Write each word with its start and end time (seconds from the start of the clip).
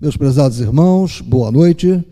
Meus 0.00 0.16
prezados 0.16 0.60
irmãos, 0.60 1.20
boa 1.20 1.52
noite. 1.52 2.02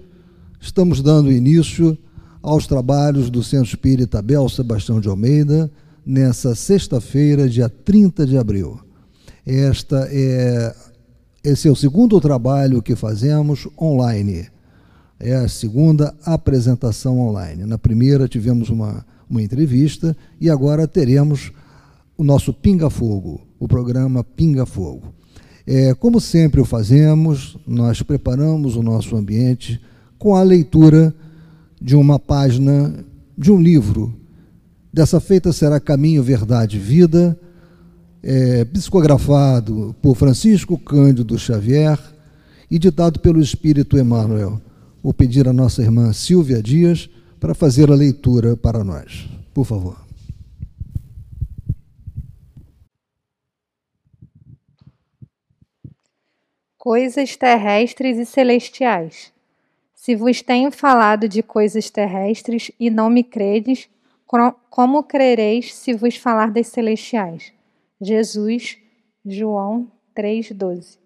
Estamos 0.60 1.00
dando 1.00 1.32
início 1.32 1.96
aos 2.42 2.66
trabalhos 2.66 3.30
do 3.30 3.42
Centro 3.42 3.68
Espírita 3.68 4.18
Abel 4.18 4.46
Sebastião 4.50 5.00
de 5.00 5.08
Almeida 5.08 5.70
nessa 6.04 6.54
sexta-feira, 6.54 7.48
dia 7.48 7.66
30 7.70 8.26
de 8.26 8.36
abril. 8.36 8.78
Esta 9.46 10.06
é 10.10 10.76
esse 11.42 11.66
é 11.66 11.70
o 11.70 11.76
segundo 11.76 12.20
trabalho 12.20 12.82
que 12.82 12.94
fazemos 12.94 13.66
online. 13.80 14.48
É 15.18 15.36
a 15.36 15.48
segunda 15.48 16.14
apresentação 16.26 17.18
online. 17.18 17.64
Na 17.64 17.78
primeira 17.78 18.28
tivemos 18.28 18.68
uma, 18.68 19.02
uma 19.30 19.40
entrevista 19.40 20.14
e 20.38 20.50
agora 20.50 20.86
teremos 20.86 21.52
o 22.18 22.22
nosso 22.22 22.52
Pinga 22.52 22.90
Fogo, 22.90 23.40
o 23.58 23.66
programa 23.66 24.22
Pinga 24.22 24.66
Fogo. 24.66 25.17
É, 25.70 25.92
como 25.92 26.18
sempre 26.18 26.62
o 26.62 26.64
fazemos, 26.64 27.58
nós 27.66 28.00
preparamos 28.00 28.74
o 28.74 28.82
nosso 28.82 29.14
ambiente 29.14 29.78
com 30.18 30.34
a 30.34 30.42
leitura 30.42 31.14
de 31.78 31.94
uma 31.94 32.18
página 32.18 33.04
de 33.36 33.52
um 33.52 33.60
livro. 33.60 34.14
Dessa 34.90 35.20
feita 35.20 35.52
será 35.52 35.78
Caminho, 35.78 36.22
Verdade, 36.22 36.78
Vida, 36.78 37.38
é, 38.22 38.64
psicografado 38.64 39.94
por 40.00 40.16
Francisco 40.16 40.78
Cândido 40.78 41.38
Xavier 41.38 41.98
e 42.70 42.78
ditado 42.78 43.20
pelo 43.20 43.38
Espírito 43.38 43.98
Emmanuel. 43.98 44.58
Vou 45.02 45.12
pedir 45.12 45.46
à 45.46 45.52
nossa 45.52 45.82
irmã 45.82 46.14
Silvia 46.14 46.62
Dias 46.62 47.10
para 47.38 47.54
fazer 47.54 47.90
a 47.90 47.94
leitura 47.94 48.56
para 48.56 48.82
nós. 48.82 49.28
Por 49.52 49.66
favor. 49.66 50.07
Coisas 56.90 57.36
terrestres 57.36 58.16
e 58.16 58.24
celestiais. 58.24 59.30
Se 59.94 60.16
vos 60.16 60.40
tenho 60.40 60.72
falado 60.72 61.28
de 61.28 61.42
coisas 61.42 61.90
terrestres 61.90 62.70
e 62.80 62.88
não 62.88 63.10
me 63.10 63.22
credes, 63.22 63.90
como 64.70 65.02
crereis 65.02 65.74
se 65.74 65.92
vos 65.92 66.16
falar 66.16 66.50
das 66.50 66.68
celestiais? 66.68 67.52
Jesus, 68.00 68.78
João 69.22 69.92
3,12. 70.16 70.96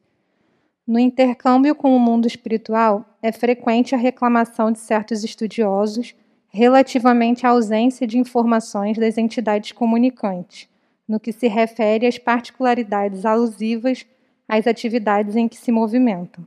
No 0.87 1.01
intercâmbio 1.01 1.75
com 1.75 1.97
o 1.97 1.99
mundo 1.99 2.29
espiritual, 2.29 3.05
é 3.21 3.33
frequente 3.33 3.93
a 3.93 3.99
reclamação 3.99 4.71
de 4.71 4.79
certos 4.79 5.25
estudiosos 5.25 6.15
relativamente 6.49 7.45
à 7.45 7.51
ausência 7.51 8.07
de 8.07 8.19
informações 8.19 8.97
das 8.97 9.19
entidades 9.19 9.73
comunicantes, 9.73 10.69
no 11.09 11.19
que 11.19 11.33
se 11.33 11.49
refere 11.49 12.07
às 12.07 12.19
particularidades 12.19 13.27
alusivas 13.27 14.07
às 14.53 14.67
atividades 14.67 15.35
em 15.35 15.49
que 15.49 15.57
se 15.57 15.73
movimentam. 15.73 16.47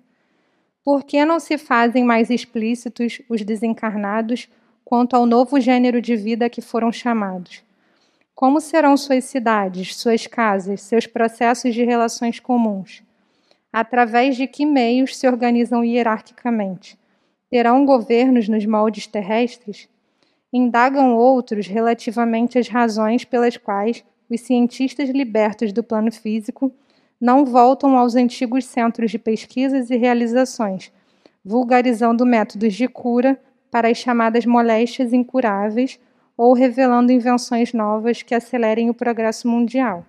Por 0.83 1.03
que 1.03 1.25
não 1.25 1.39
se 1.39 1.57
fazem 1.57 2.03
mais 2.03 2.29
explícitos 2.29 3.19
os 3.27 3.41
desencarnados 3.41 4.47
quanto 4.83 5.15
ao 5.15 5.25
novo 5.25 5.59
gênero 5.59 5.99
de 5.99 6.15
vida 6.15 6.47
que 6.47 6.61
foram 6.61 6.91
chamados? 6.91 7.63
Como 8.35 8.61
serão 8.61 8.95
suas 8.95 9.23
cidades, 9.23 9.95
suas 9.95 10.27
casas, 10.27 10.81
seus 10.81 11.07
processos 11.07 11.73
de 11.73 11.83
relações 11.83 12.39
comuns? 12.39 13.01
Através 13.73 14.37
de 14.37 14.45
que 14.45 14.67
meios 14.67 15.17
se 15.17 15.25
organizam 15.27 15.83
hierarquicamente? 15.83 16.99
Terão 17.49 17.87
governos 17.87 18.47
nos 18.47 18.67
moldes 18.67 19.07
terrestres? 19.07 19.89
Indagam 20.53 21.15
outros 21.15 21.65
relativamente 21.65 22.59
às 22.59 22.67
razões 22.67 23.25
pelas 23.25 23.57
quais 23.57 24.05
os 24.29 24.41
cientistas 24.41 25.09
libertos 25.09 25.73
do 25.73 25.83
plano 25.83 26.11
físico 26.11 26.71
não 27.19 27.45
voltam 27.45 27.97
aos 27.97 28.15
antigos 28.15 28.65
centros 28.65 29.11
de 29.11 29.17
pesquisas 29.17 29.89
e 29.89 29.95
realizações, 29.95 30.91
vulgarizando 31.43 32.25
métodos 32.25 32.73
de 32.73 32.87
cura 32.87 33.39
para 33.71 33.89
as 33.89 33.97
chamadas 33.97 34.45
moléstias 34.45 35.13
incuráveis 35.13 35.99
ou 36.37 36.53
revelando 36.53 37.11
invenções 37.11 37.73
novas 37.73 38.21
que 38.21 38.35
acelerem 38.35 38.89
o 38.89 38.93
progresso 38.93 39.47
mundial. 39.47 40.05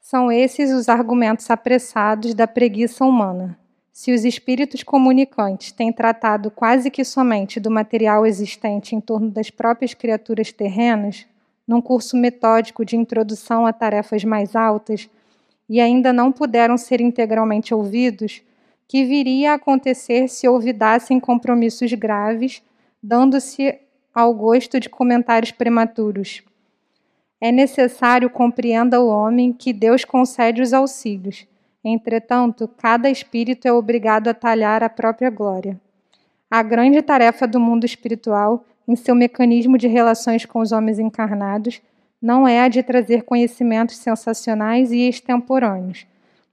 São 0.00 0.32
esses 0.32 0.72
os 0.72 0.88
argumentos 0.88 1.48
apressados 1.50 2.34
da 2.34 2.46
preguiça 2.46 3.04
humana. 3.04 3.56
Se 3.92 4.12
os 4.12 4.24
espíritos 4.24 4.82
comunicantes 4.82 5.72
têm 5.72 5.92
tratado 5.92 6.50
quase 6.50 6.90
que 6.90 7.04
somente 7.04 7.60
do 7.60 7.70
material 7.70 8.26
existente 8.26 8.96
em 8.96 9.00
torno 9.00 9.30
das 9.30 9.50
próprias 9.50 9.94
criaturas 9.94 10.50
terrenas, 10.50 11.26
num 11.66 11.80
curso 11.80 12.16
metódico 12.16 12.84
de 12.84 12.96
introdução 12.96 13.66
a 13.66 13.72
tarefas 13.72 14.24
mais 14.24 14.56
altas, 14.56 15.08
e 15.68 15.80
ainda 15.80 16.12
não 16.12 16.32
puderam 16.32 16.76
ser 16.76 17.00
integralmente 17.00 17.72
ouvidos, 17.72 18.42
que 18.88 19.04
viria 19.04 19.52
a 19.52 19.54
acontecer 19.54 20.28
se 20.28 20.48
olvidassem 20.48 21.20
compromissos 21.20 21.92
graves, 21.92 22.60
dando-se 23.00 23.78
ao 24.12 24.34
gosto 24.34 24.80
de 24.80 24.88
comentários 24.88 25.52
prematuros. 25.52 26.42
É 27.40 27.52
necessário 27.52 28.28
compreenda 28.28 29.00
o 29.00 29.08
homem 29.08 29.52
que 29.52 29.72
Deus 29.72 30.04
concede 30.04 30.60
os 30.60 30.72
auxílios. 30.72 31.46
Entretanto, 31.82 32.68
cada 32.76 33.08
espírito 33.08 33.66
é 33.66 33.72
obrigado 33.72 34.28
a 34.28 34.34
talhar 34.34 34.82
a 34.82 34.88
própria 34.88 35.30
glória. 35.30 35.80
A 36.50 36.62
grande 36.62 37.00
tarefa 37.00 37.46
do 37.46 37.60
mundo 37.60 37.86
espiritual 37.86 38.64
em 38.86 38.96
seu 38.96 39.14
mecanismo 39.14 39.78
de 39.78 39.86
relações 39.86 40.44
com 40.44 40.60
os 40.60 40.72
homens 40.72 40.98
encarnados, 40.98 41.80
não 42.20 42.46
é 42.46 42.60
a 42.60 42.68
de 42.68 42.82
trazer 42.82 43.22
conhecimentos 43.22 43.96
sensacionais 43.96 44.92
e 44.92 45.08
extemporâneos, 45.08 46.06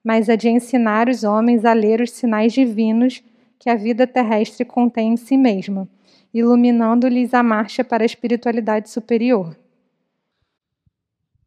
mas 0.03 0.29
a 0.29 0.35
de 0.35 0.49
ensinar 0.49 1.09
os 1.09 1.23
homens 1.23 1.65
a 1.65 1.73
ler 1.73 1.99
os 1.99 2.11
sinais 2.11 2.53
divinos 2.53 3.21
que 3.59 3.69
a 3.69 3.75
vida 3.75 4.07
terrestre 4.07 4.63
contém 4.63 5.13
em 5.13 5.17
si 5.17 5.35
mesma, 5.35 5.89
iluminando-lhes 6.33 7.33
a 7.33 7.43
marcha 7.43 7.83
para 7.83 8.03
a 8.03 8.05
espiritualidade 8.05 8.89
superior. 8.89 9.57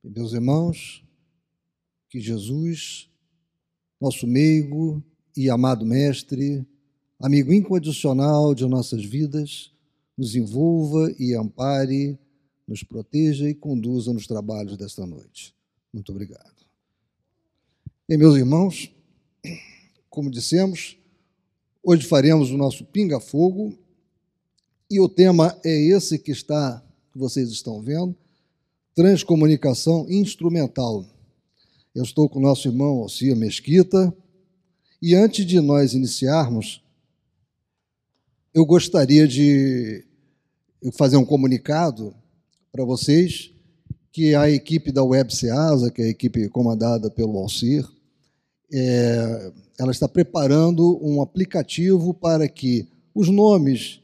Meus 0.03 0.33
irmãos, 0.33 1.05
que 2.09 2.21
Jesus, 2.21 3.09
nosso 4.01 4.27
meigo 4.27 5.03
e 5.37 5.49
amado 5.49 5.87
Mestre, 5.87 6.67
amigo 7.21 7.53
incondicional 7.53 8.55
de 8.55 8.67
nossas 8.67 9.05
vidas, 9.05 9.73
nos 10.21 10.37
envolva 10.37 11.11
e 11.19 11.35
ampare, 11.35 12.19
nos 12.69 12.83
proteja 12.83 13.49
e 13.49 13.55
conduza 13.55 14.13
nos 14.13 14.27
trabalhos 14.27 14.77
desta 14.77 15.07
noite. 15.07 15.55
Muito 15.91 16.13
obrigado. 16.13 16.67
E 18.07 18.19
meus 18.19 18.37
irmãos, 18.37 18.95
como 20.11 20.31
dissemos, 20.31 20.99
hoje 21.83 22.07
faremos 22.07 22.51
o 22.51 22.59
nosso 22.59 22.85
pinga-fogo 22.85 23.75
e 24.91 25.01
o 25.01 25.09
tema 25.09 25.59
é 25.65 25.75
esse 25.75 26.19
que 26.19 26.33
está, 26.33 26.87
que 27.11 27.19
vocês 27.19 27.49
estão 27.49 27.81
vendo, 27.81 28.15
transcomunicação 28.95 30.05
instrumental. 30.11 31.07
Eu 31.95 32.03
estou 32.03 32.29
com 32.29 32.39
o 32.39 32.43
nosso 32.43 32.69
irmão 32.69 32.99
Alcia 32.99 33.35
Mesquita 33.35 34.15
e 35.01 35.15
antes 35.15 35.47
de 35.47 35.59
nós 35.63 35.95
iniciarmos, 35.95 36.85
eu 38.53 38.67
gostaria 38.67 39.27
de 39.27 40.09
fazer 40.93 41.17
um 41.17 41.25
comunicado 41.25 42.15
para 42.73 42.85
vocês 42.85 43.51
que 44.13 44.35
a 44.35 44.51
equipe 44.51 44.91
da 44.91 45.05
Web 45.05 45.35
Ceasa, 45.35 45.91
que 45.91 46.03
é 46.03 46.07
a 46.07 46.11
equipe 46.11 46.49
comandada 46.49 47.11
pelo 47.11 47.39
Alcir, 47.39 47.87
é, 48.72 49.53
ela 49.78 49.91
está 49.91 50.09
preparando 50.09 50.99
um 51.03 51.22
aplicativo 51.22 52.13
para 52.15 52.49
que 52.49 52.89
os 53.15 53.28
nomes 53.28 54.01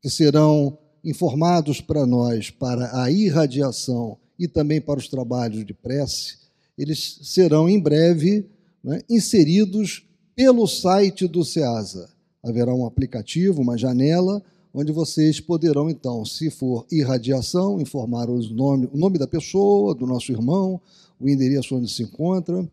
que 0.00 0.08
serão 0.08 0.78
informados 1.04 1.80
para 1.80 2.06
nós 2.06 2.50
para 2.50 3.02
a 3.02 3.10
irradiação 3.10 4.18
e 4.38 4.46
também 4.46 4.80
para 4.80 4.98
os 4.98 5.08
trabalhos 5.08 5.64
de 5.64 5.74
prece, 5.74 6.38
eles 6.76 7.20
serão 7.22 7.68
em 7.68 7.80
breve 7.80 8.46
né, 8.82 9.00
inseridos 9.10 10.06
pelo 10.34 10.66
site 10.66 11.26
do 11.26 11.44
SEASA. 11.44 12.08
Haverá 12.42 12.72
um 12.72 12.86
aplicativo, 12.86 13.60
uma 13.60 13.76
janela, 13.76 14.42
onde 14.78 14.92
vocês 14.92 15.40
poderão, 15.40 15.90
então, 15.90 16.24
se 16.24 16.50
for 16.50 16.86
irradiação, 16.88 17.80
informar 17.80 18.30
os 18.30 18.48
nome, 18.48 18.88
o 18.92 18.96
nome 18.96 19.18
da 19.18 19.26
pessoa, 19.26 19.92
do 19.92 20.06
nosso 20.06 20.30
irmão, 20.30 20.80
o 21.18 21.28
endereço 21.28 21.74
onde 21.74 21.90
se 21.90 22.04
encontra, 22.04 22.64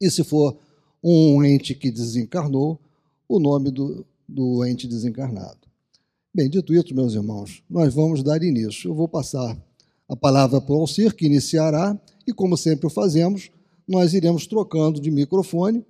e 0.00 0.08
se 0.08 0.22
for 0.22 0.56
um 1.02 1.44
ente 1.44 1.74
que 1.74 1.90
desencarnou, 1.90 2.78
o 3.28 3.40
nome 3.40 3.72
do, 3.72 4.06
do 4.28 4.64
ente 4.64 4.86
desencarnado. 4.86 5.58
Bem, 6.32 6.48
dito 6.48 6.72
isso, 6.72 6.94
meus 6.94 7.14
irmãos, 7.14 7.60
nós 7.68 7.92
vamos 7.92 8.22
dar 8.22 8.40
início. 8.40 8.90
Eu 8.90 8.94
vou 8.94 9.08
passar 9.08 9.60
a 10.08 10.14
palavra 10.14 10.60
para 10.60 10.76
o 10.76 10.80
Alcir, 10.80 11.12
que 11.12 11.26
iniciará, 11.26 12.00
e 12.24 12.32
como 12.32 12.56
sempre 12.56 12.86
o 12.86 12.90
fazemos, 12.90 13.50
nós 13.88 14.14
iremos 14.14 14.46
trocando 14.46 15.00
de 15.00 15.10
microfone 15.10 15.84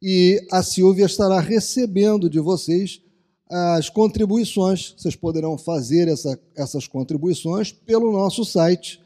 e 0.00 0.40
a 0.52 0.62
Silvia 0.62 1.06
estará 1.06 1.40
recebendo 1.40 2.30
de 2.30 2.38
vocês 2.38 3.02
as 3.50 3.88
contribuições. 3.88 4.94
Vocês 4.96 5.16
poderão 5.16 5.56
fazer 5.56 6.08
essa, 6.08 6.38
essas 6.56 6.86
contribuições 6.86 7.72
pelo 7.72 8.12
nosso 8.12 8.44
site 8.44 9.00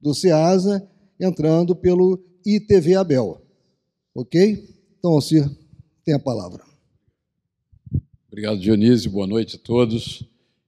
do 0.00 0.14
SEASA, 0.14 0.88
entrando 1.18 1.74
pelo 1.74 2.22
ITV 2.44 2.94
Abel. 2.96 3.42
Ok? 4.14 4.64
Então, 4.98 5.12
Alcir, 5.12 5.48
tem 6.04 6.14
a 6.14 6.18
palavra. 6.18 6.62
Obrigado, 8.26 8.60
Dionísio. 8.60 9.10
Boa 9.10 9.26
noite 9.26 9.56
a 9.56 9.58
todos. 9.58 10.22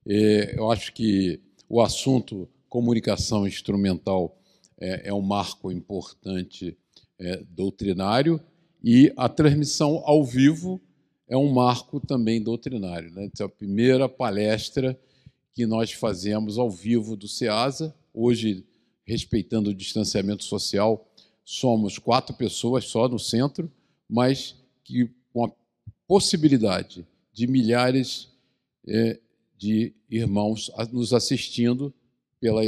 É, 0.07 0.59
eu 0.59 0.71
acho 0.71 0.93
que 0.93 1.41
o 1.69 1.81
assunto 1.81 2.49
comunicação 2.69 3.47
instrumental 3.47 4.39
é, 4.81 5.09
é 5.09 5.15
um 5.15 5.21
marco 5.21 5.71
importante 5.71 6.77
é, 7.19 7.43
doutrinário 7.51 8.41
e 8.83 9.13
a 9.17 9.29
transmissão 9.29 10.03
ao 10.05 10.25
vivo 10.25 10.81
é 11.31 11.37
um 11.37 11.51
marco 11.53 12.01
também 12.01 12.43
doutrinário. 12.43 13.11
Né? 13.13 13.25
Então, 13.25 13.47
a 13.47 13.49
primeira 13.49 14.09
palestra 14.09 14.99
que 15.55 15.65
nós 15.65 15.93
fazemos 15.93 16.59
ao 16.59 16.69
vivo 16.69 17.17
do 17.17 17.29
SEASA, 17.29 17.95
hoje, 18.13 18.67
respeitando 19.07 19.71
o 19.71 19.75
distanciamento 19.75 20.43
social, 20.43 21.09
somos 21.45 21.99
quatro 21.99 22.35
pessoas 22.35 22.85
só 22.87 23.09
no 23.09 23.19
centro, 23.19 23.71
mas 24.09 24.57
que 24.83 25.09
com 25.33 25.45
a 25.45 25.53
possibilidade 26.07 27.07
de 27.33 27.47
milhares 27.47 28.29
é, 28.89 29.21
de 29.57 29.95
irmãos 30.11 30.69
nos 30.93 31.13
assistindo 31.13 31.95
pela 32.41 32.63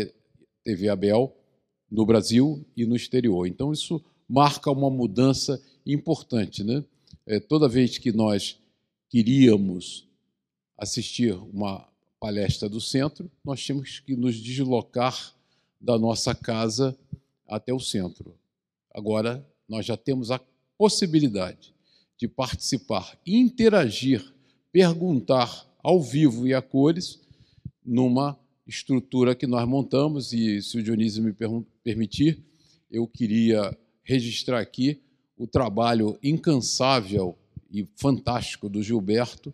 TV 0.63 0.89
Abel 0.89 1.37
no 1.91 2.07
Brasil 2.07 2.65
e 2.77 2.87
no 2.87 2.95
exterior. 2.95 3.49
Então, 3.49 3.73
isso 3.73 4.01
marca 4.29 4.71
uma 4.71 4.89
mudança 4.89 5.61
importante. 5.85 6.63
Né? 6.63 6.85
É, 7.27 7.39
toda 7.39 7.69
vez 7.69 7.99
que 7.99 8.13
nós 8.13 8.59
queríamos 9.09 10.09
assistir 10.77 11.35
uma 11.35 11.89
palestra 12.19 12.69
do 12.69 12.81
centro, 12.81 13.31
nós 13.45 13.63
tínhamos 13.63 14.01
que 14.01 14.17
nos 14.17 14.37
deslocar 14.37 15.35
da 15.81 15.99
nossa 15.99 16.35
casa 16.35 16.97
até 17.47 17.73
o 17.73 17.79
centro. 17.79 18.35
Agora, 18.93 19.47
nós 19.69 19.87
já 19.87 19.97
temos 19.97 20.31
a 20.31 20.41
possibilidade 20.77 21.73
de 22.19 22.27
participar, 22.27 23.19
interagir, 23.27 24.33
perguntar 24.73 25.67
ao 25.83 26.01
vivo 26.01 26.47
e 26.47 26.55
a 26.55 26.63
cores 26.63 27.21
numa 27.85 28.39
estrutura 28.67 29.35
que 29.35 29.47
nós 29.47 29.67
montamos 29.69 30.33
e, 30.33 30.63
se 30.63 30.79
o 30.79 30.83
Dionísio 30.83 31.23
me 31.23 31.35
permitir, 31.83 32.43
eu 32.91 33.07
queria 33.07 33.77
registrar 34.03 34.61
aqui 34.61 35.01
o 35.43 35.47
trabalho 35.49 36.17
incansável 36.23 37.37
e 37.69 37.85
fantástico 37.97 38.69
do 38.69 38.81
Gilberto, 38.81 39.53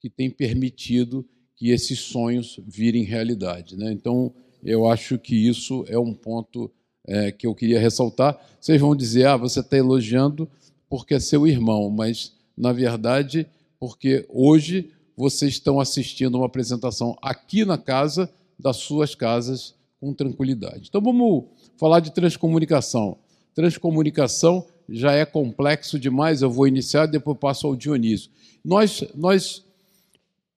que 0.00 0.10
tem 0.10 0.28
permitido 0.28 1.24
que 1.54 1.70
esses 1.70 2.00
sonhos 2.00 2.58
virem 2.66 3.04
realidade. 3.04 3.76
Né? 3.76 3.92
Então, 3.92 4.34
eu 4.64 4.88
acho 4.88 5.16
que 5.16 5.36
isso 5.36 5.84
é 5.86 5.96
um 5.96 6.12
ponto 6.12 6.68
é, 7.06 7.30
que 7.30 7.46
eu 7.46 7.54
queria 7.54 7.78
ressaltar. 7.78 8.36
Vocês 8.60 8.80
vão 8.80 8.96
dizer, 8.96 9.28
ah, 9.28 9.36
você 9.36 9.60
está 9.60 9.76
elogiando 9.76 10.48
porque 10.90 11.14
é 11.14 11.20
seu 11.20 11.46
irmão, 11.46 11.88
mas, 11.88 12.32
na 12.56 12.72
verdade, 12.72 13.46
porque 13.78 14.26
hoje 14.28 14.90
vocês 15.16 15.52
estão 15.52 15.78
assistindo 15.78 16.36
uma 16.36 16.46
apresentação 16.46 17.16
aqui 17.22 17.64
na 17.64 17.78
casa 17.78 18.28
das 18.58 18.78
suas 18.78 19.14
casas 19.14 19.74
com 20.00 20.12
tranquilidade. 20.12 20.88
Então 20.88 21.00
vamos 21.00 21.44
falar 21.76 22.00
de 22.00 22.12
transcomunicação. 22.12 23.18
Transcomunicação 23.54 24.66
já 24.88 25.12
é 25.12 25.24
complexo 25.24 25.98
demais, 25.98 26.42
eu 26.42 26.50
vou 26.50 26.66
iniciar, 26.66 27.06
depois 27.06 27.38
passo 27.38 27.66
ao 27.66 27.76
Dionísio. 27.76 28.30
Nós, 28.64 29.04
nós 29.14 29.64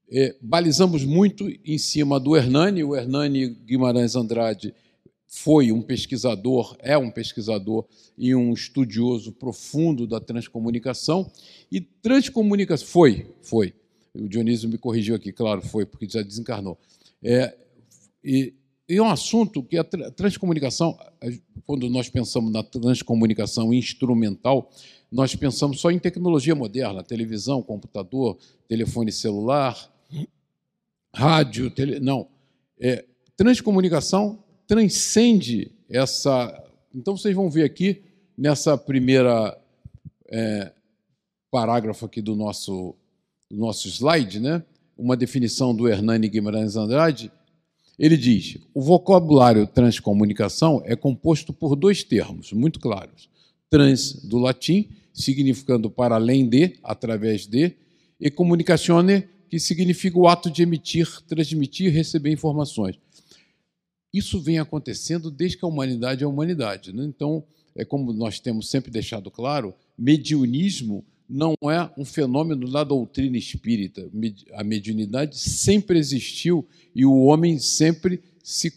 é, 0.10 0.36
balizamos 0.42 1.04
muito 1.04 1.50
em 1.66 1.78
cima 1.78 2.19
do 2.19 2.36
Hernani, 2.36 2.83
o 2.83 2.95
Hernani 2.95 3.50
Guimarães 3.50 4.16
Andrade 4.16 4.74
foi 5.33 5.72
um 5.72 5.81
pesquisador, 5.81 6.75
é 6.80 6.98
um 6.98 7.10
pesquisador 7.10 7.86
e 8.18 8.36
um 8.36 8.51
estudioso 8.51 9.31
profundo 9.31 10.06
da 10.06 10.19
transcomunicação. 10.19 11.31
E 11.72 11.80
transcomunicação 11.80 12.86
foi, 12.86 13.28
foi. 13.42 13.74
O 14.13 14.28
Dionísio 14.28 14.68
me 14.68 14.78
corrigiu 14.78 15.16
aqui, 15.16 15.31
claro, 15.31 15.62
foi, 15.62 15.86
porque 15.86 16.06
já 16.10 16.22
desencarnou. 16.22 16.78
É, 17.24 17.56
e, 18.22 18.54
e 18.91 18.99
um 18.99 19.09
assunto 19.09 19.63
que 19.63 19.77
a 19.77 19.83
transcomunicação, 19.83 20.99
quando 21.65 21.89
nós 21.89 22.09
pensamos 22.09 22.51
na 22.51 22.61
transcomunicação 22.61 23.73
instrumental, 23.73 24.69
nós 25.09 25.33
pensamos 25.33 25.79
só 25.79 25.89
em 25.89 25.97
tecnologia 25.97 26.53
moderna, 26.53 27.01
televisão, 27.01 27.61
computador, 27.61 28.38
telefone 28.67 29.09
celular, 29.09 29.77
rádio, 31.15 31.71
tele... 31.71 32.01
não. 32.01 32.27
É, 32.79 33.05
transcomunicação 33.38 34.43
transcende 34.67 35.71
essa. 35.89 36.61
Então, 36.94 37.15
vocês 37.15 37.33
vão 37.33 37.49
ver 37.49 37.63
aqui, 37.63 38.01
nessa 38.37 38.77
primeira 38.77 39.57
é, 40.29 40.73
parágrafo 41.49 42.05
aqui 42.05 42.21
do 42.21 42.35
nosso, 42.35 42.94
do 43.49 43.57
nosso 43.57 43.87
slide, 43.87 44.41
né? 44.41 44.63
uma 44.97 45.15
definição 45.17 45.73
do 45.73 45.87
Hernani 45.87 46.27
Guimarães 46.27 46.75
Andrade. 46.75 47.31
Ele 48.01 48.18
diz: 48.18 48.57
o 48.74 48.81
vocabulário 48.81 49.68
transcomunicação 49.68 50.81
é 50.86 50.95
composto 50.95 51.53
por 51.53 51.75
dois 51.75 52.03
termos 52.03 52.51
muito 52.51 52.80
claros. 52.80 53.30
Trans, 53.69 54.13
do 54.24 54.39
latim, 54.39 54.89
significando 55.13 55.88
para 55.88 56.15
além 56.15 56.50
de, 56.50 56.80
através 56.83 57.45
de, 57.45 57.75
e 58.19 58.31
comunicazione, 58.31 59.30
que 59.48 59.59
significa 59.59 60.18
o 60.18 60.27
ato 60.27 60.50
de 60.50 60.63
emitir, 60.63 61.21
transmitir, 61.27 61.94
receber 61.94 62.31
informações. 62.31 62.95
Isso 64.12 64.42
vem 64.42 64.57
acontecendo 64.57 65.30
desde 65.30 65.57
que 65.57 65.63
a 65.63 65.68
humanidade 65.68 66.24
é 66.24 66.25
a 66.25 66.30
humanidade. 66.30 66.92
Né? 66.92 67.06
Então, 67.06 67.44
é 67.75 67.86
como 67.86 68.12
nós 68.12 68.39
temos 68.39 68.69
sempre 68.71 68.89
deixado 68.89 69.30
claro, 69.30 69.75
mediunismo 69.95 71.06
não 71.31 71.56
é 71.63 71.89
um 71.98 72.04
fenômeno 72.04 72.69
da 72.69 72.83
doutrina 72.83 73.38
espírita. 73.38 74.10
A 74.54 74.63
mediunidade 74.63 75.38
sempre 75.38 75.98
existiu 75.98 76.68
e 76.94 77.06
o 77.06 77.24
homem 77.24 77.57
sempre 77.57 78.22
se 78.44 78.74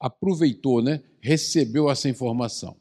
aproveitou, 0.00 0.82
né? 0.82 1.02
recebeu 1.20 1.90
essa 1.90 2.08
informação. 2.08 2.74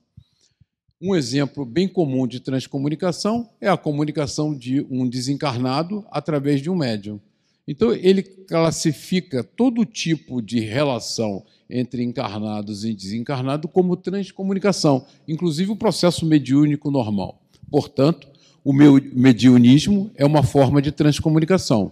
Um 1.01 1.15
exemplo 1.15 1.65
bem 1.65 1.87
comum 1.87 2.25
de 2.25 2.39
transcomunicação 2.39 3.49
é 3.59 3.69
a 3.69 3.77
comunicação 3.77 4.55
de 4.55 4.85
um 4.89 5.07
desencarnado 5.07 6.05
através 6.09 6.61
de 6.61 6.69
um 6.69 6.75
médium. 6.75 7.19
Então, 7.67 7.93
ele 7.93 8.23
classifica 8.23 9.43
todo 9.43 9.85
tipo 9.85 10.41
de 10.41 10.59
relação 10.59 11.45
entre 11.69 12.03
encarnados 12.03 12.83
e 12.83 12.93
desencarnados 12.93 13.69
como 13.71 13.95
transcomunicação, 13.95 15.05
inclusive 15.27 15.71
o 15.71 15.75
processo 15.75 16.25
mediúnico 16.25 16.89
normal. 16.89 17.38
Portanto, 17.69 18.27
o 18.63 18.73
meu 18.73 18.99
mediunismo 19.13 20.11
é 20.15 20.25
uma 20.25 20.43
forma 20.43 20.81
de 20.81 20.91
transcomunicação. 20.91 21.91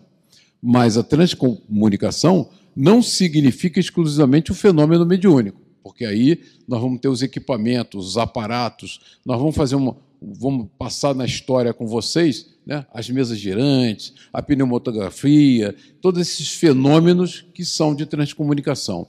Mas 0.62 0.98
a 0.98 1.04
transcomunicação 1.04 2.50
não 2.76 3.02
significa 3.02 3.80
exclusivamente 3.80 4.52
o 4.52 4.56
fenômeno 4.56 5.06
mediúnico, 5.06 5.60
porque 5.84 6.06
aí 6.06 6.40
nós 6.68 6.82
vamos 6.82 7.00
ter 7.00 7.08
os 7.08 7.22
equipamentos, 7.24 8.10
os 8.10 8.18
aparatos, 8.18 9.00
nós 9.26 9.40
vamos 9.40 9.56
fazer 9.56 9.76
uma, 9.76 9.96
vamos 10.22 10.68
passar 10.78 11.16
na 11.16 11.26
história 11.26 11.74
com 11.74 11.88
vocês 11.88 12.48
né? 12.66 12.86
as 12.94 13.10
mesas 13.10 13.40
girantes, 13.40 14.14
a 14.34 14.42
pneumatografia, 14.42 15.74
todos 16.02 16.22
esses 16.22 16.50
fenômenos 16.50 17.46
que 17.54 17.64
são 17.64 17.96
de 17.96 18.06
transcomunicação. 18.06 19.08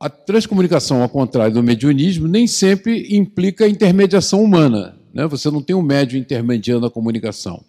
A 0.00 0.08
transcomunicação, 0.08 1.02
ao 1.02 1.08
contrário 1.08 1.54
do 1.54 1.62
mediunismo, 1.62 2.26
nem 2.26 2.46
sempre 2.46 3.14
implica 3.16 3.68
intermediação 3.68 4.42
humana. 4.42 4.98
Né? 5.16 5.26
Você 5.26 5.50
não 5.50 5.62
tem 5.62 5.74
um 5.74 5.80
médium 5.80 6.20
intermediando 6.20 6.84
a 6.84 6.90
comunicação. 6.90 7.64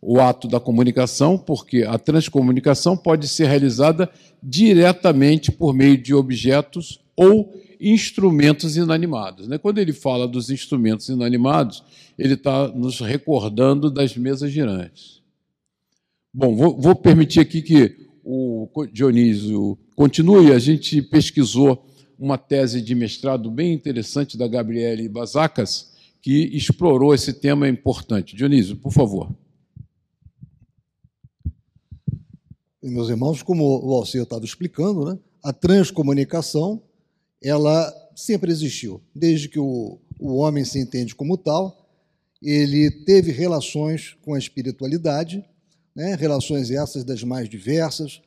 O 0.00 0.18
ato 0.18 0.48
da 0.48 0.58
comunicação, 0.58 1.36
porque 1.36 1.82
a 1.82 1.98
transcomunicação 1.98 2.96
pode 2.96 3.28
ser 3.28 3.48
realizada 3.48 4.10
diretamente 4.42 5.52
por 5.52 5.74
meio 5.74 5.98
de 5.98 6.14
objetos 6.14 6.98
ou 7.14 7.54
instrumentos 7.78 8.78
inanimados. 8.78 9.46
Né? 9.46 9.58
Quando 9.58 9.76
ele 9.76 9.92
fala 9.92 10.26
dos 10.26 10.48
instrumentos 10.48 11.10
inanimados, 11.10 11.84
ele 12.18 12.32
está 12.32 12.68
nos 12.68 13.00
recordando 13.00 13.90
das 13.90 14.16
mesas 14.16 14.50
girantes. 14.50 15.20
Bom, 16.32 16.56
vou, 16.56 16.80
vou 16.80 16.94
permitir 16.94 17.40
aqui 17.40 17.60
que 17.60 17.94
o 18.24 18.70
Dionísio 18.90 19.78
continue. 19.94 20.50
A 20.50 20.58
gente 20.58 21.02
pesquisou 21.02 21.86
uma 22.18 22.38
tese 22.38 22.80
de 22.80 22.94
mestrado 22.94 23.50
bem 23.50 23.74
interessante 23.74 24.38
da 24.38 24.48
Gabriele 24.48 25.08
Bazacas, 25.10 25.94
que 26.26 26.56
explorou 26.56 27.14
esse 27.14 27.32
tema 27.32 27.68
importante. 27.68 28.34
Dionísio, 28.34 28.74
por 28.74 28.92
favor. 28.92 29.32
E, 32.82 32.90
meus 32.90 33.08
irmãos, 33.08 33.44
como 33.44 33.62
o 33.86 33.94
Alcir 33.94 34.22
estava 34.22 34.44
explicando, 34.44 35.04
né, 35.04 35.20
a 35.40 35.52
transcomunicação 35.52 36.82
ela 37.40 37.94
sempre 38.16 38.50
existiu. 38.50 39.00
Desde 39.14 39.48
que 39.48 39.60
o, 39.60 40.00
o 40.18 40.34
homem 40.38 40.64
se 40.64 40.80
entende 40.80 41.14
como 41.14 41.38
tal, 41.38 41.88
ele 42.42 42.90
teve 43.04 43.30
relações 43.30 44.16
com 44.22 44.34
a 44.34 44.38
espiritualidade, 44.38 45.44
né? 45.94 46.16
relações 46.16 46.72
essas 46.72 47.04
das 47.04 47.22
mais 47.22 47.48
diversas, 47.48 48.20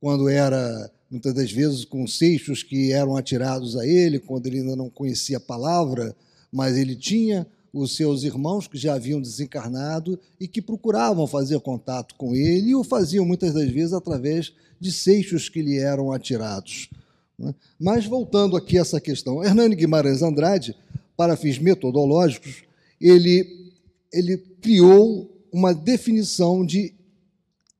quando 0.00 0.26
era, 0.26 0.90
muitas 1.10 1.34
das 1.34 1.52
vezes, 1.52 1.84
com 1.84 2.06
seixos 2.06 2.62
que 2.62 2.92
eram 2.92 3.14
atirados 3.14 3.76
a 3.76 3.86
ele, 3.86 4.18
quando 4.18 4.46
ele 4.46 4.60
ainda 4.60 4.74
não 4.74 4.88
conhecia 4.88 5.36
a 5.36 5.40
palavra, 5.40 6.16
mas 6.52 6.76
ele 6.76 6.94
tinha 6.94 7.46
os 7.72 7.96
seus 7.96 8.22
irmãos 8.22 8.68
que 8.68 8.76
já 8.76 8.94
haviam 8.94 9.20
desencarnado 9.20 10.20
e 10.38 10.46
que 10.46 10.60
procuravam 10.60 11.26
fazer 11.26 11.58
contato 11.60 12.14
com 12.16 12.36
ele 12.36 12.70
e 12.70 12.74
o 12.74 12.84
faziam 12.84 13.24
muitas 13.24 13.54
das 13.54 13.70
vezes 13.70 13.94
através 13.94 14.52
de 14.78 14.92
seixos 14.92 15.48
que 15.48 15.62
lhe 15.62 15.78
eram 15.78 16.12
atirados. 16.12 16.90
Né? 17.38 17.54
Mas 17.80 18.04
voltando 18.04 18.56
aqui 18.56 18.76
a 18.76 18.82
essa 18.82 19.00
questão, 19.00 19.42
Hernani 19.42 19.74
Guimarães 19.74 20.20
Andrade, 20.20 20.76
para 21.16 21.36
fins 21.36 21.58
metodológicos, 21.58 22.62
ele, 23.00 23.72
ele 24.12 24.36
criou 24.60 25.30
uma 25.50 25.74
definição 25.74 26.64
de 26.64 26.94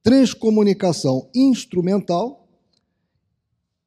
transcomunicação 0.02 1.29
instrumental 1.35 2.49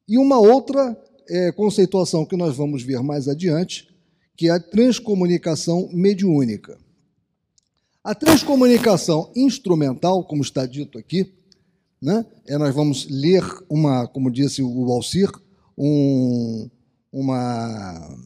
e 0.08 0.18
uma 0.18 0.38
outra 0.38 0.96
é, 1.28 1.52
conceituação 1.52 2.24
que 2.24 2.36
nós 2.36 2.56
vamos 2.56 2.82
ver 2.82 3.02
mais 3.02 3.28
adiante, 3.28 3.88
que 4.36 4.48
é 4.48 4.52
a 4.52 4.60
transcomunicação 4.60 5.88
mediúnica. 5.92 6.78
A 8.04 8.14
transcomunicação 8.14 9.32
instrumental, 9.34 10.22
como 10.22 10.42
está 10.42 10.66
dito 10.66 10.98
aqui, 10.98 11.32
né, 12.00 12.24
é, 12.46 12.56
nós 12.58 12.74
vamos 12.74 13.08
ler 13.10 13.42
uma, 13.68 14.06
como 14.06 14.30
disse 14.30 14.62
o 14.62 14.92
Alcir, 14.92 15.30
um, 15.76 16.68
uma, 17.10 18.16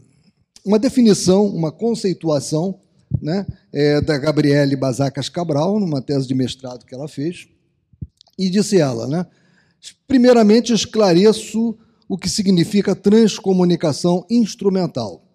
uma 0.64 0.78
definição, 0.78 1.46
uma 1.46 1.72
conceituação 1.72 2.78
né, 3.22 3.46
é, 3.72 4.00
da 4.00 4.18
Gabriele 4.18 4.76
Basacas 4.76 5.28
Cabral, 5.28 5.78
numa 5.80 6.02
tese 6.02 6.26
de 6.26 6.34
mestrado 6.34 6.84
que 6.84 6.94
ela 6.94 7.08
fez, 7.08 7.48
e 8.38 8.50
disse 8.50 8.78
ela, 8.78 9.06
né, 9.06 9.26
primeiramente 10.06 10.72
esclareço 10.72 11.78
o 12.08 12.18
que 12.18 12.28
significa 12.28 12.94
transcomunicação 12.94 14.26
instrumental. 14.28 15.29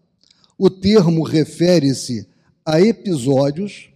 O 0.58 0.70
termo 0.70 1.24
refere-se 1.24 2.28
a 2.66 2.80
episódios 2.82 3.90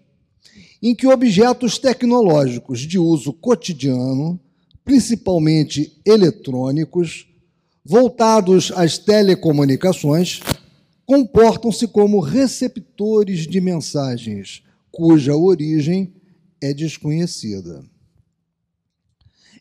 em 0.82 0.96
que 0.96 1.08
objetos 1.08 1.78
tecnológicos 1.78 2.80
de 2.82 2.98
uso 2.98 3.34
cotidiano, 3.34 4.40
principalmente 4.84 6.00
eletrônicos, 6.06 7.28
voltados 7.84 8.72
às 8.76 8.98
telecomunicações, 8.98 10.42
comportam-se 11.06 11.88
como 11.88 12.20
receptores 12.20 13.48
de 13.48 13.60
mensagens 13.60 14.64
cuja 14.92 15.36
origem 15.36 16.14
é 16.62 16.74
desconhecida. 16.74 17.84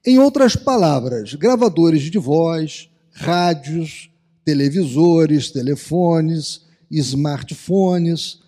Em 0.04 0.18
outras 0.18 0.56
palavras, 0.56 1.34
gravadores 1.34 2.02
de 2.02 2.18
voz, 2.18 2.90
rádios, 3.10 4.10
televisores, 4.44 5.50
telefones, 5.50 6.67
smartphones, 6.90 8.40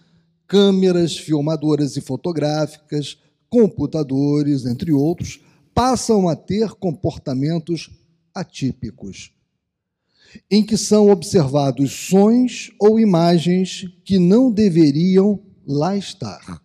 câmeras 0.46 1.16
filmadoras 1.16 1.96
e 1.96 2.00
fotográficas, 2.00 3.18
computadores, 3.48 4.66
entre 4.66 4.92
outros, 4.92 5.40
passam 5.74 6.28
a 6.28 6.36
ter 6.36 6.70
comportamentos 6.72 7.90
atípicos, 8.34 9.32
em 10.50 10.64
que 10.64 10.76
são 10.76 11.10
observados 11.10 11.92
sons 11.92 12.70
ou 12.78 12.98
imagens 12.98 13.86
que 14.04 14.18
não 14.18 14.50
deveriam 14.50 15.40
lá 15.66 15.96
estar. 15.96 16.62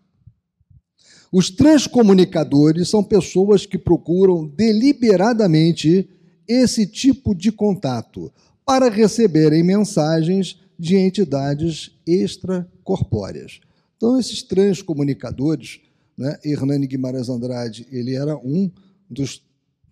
Os 1.32 1.50
transcomunicadores 1.50 2.90
são 2.90 3.04
pessoas 3.04 3.66
que 3.66 3.78
procuram 3.78 4.48
deliberadamente 4.48 6.10
esse 6.48 6.88
tipo 6.88 7.36
de 7.36 7.52
contato 7.52 8.32
para 8.66 8.90
receberem 8.90 9.64
mensagens 9.64 10.60
de 10.78 10.96
entidades 10.98 11.92
extracorpóreas. 12.06 13.60
Então, 13.98 14.20
esses 14.20 14.44
transcomunicadores, 14.44 15.80
né, 16.18 16.38
Hernani 16.44 16.88
Guimarães 16.88 17.30
Andrade, 17.30 17.88
ele 17.92 18.16
era 18.16 18.38
um 18.38 18.70
dos, 19.10 19.42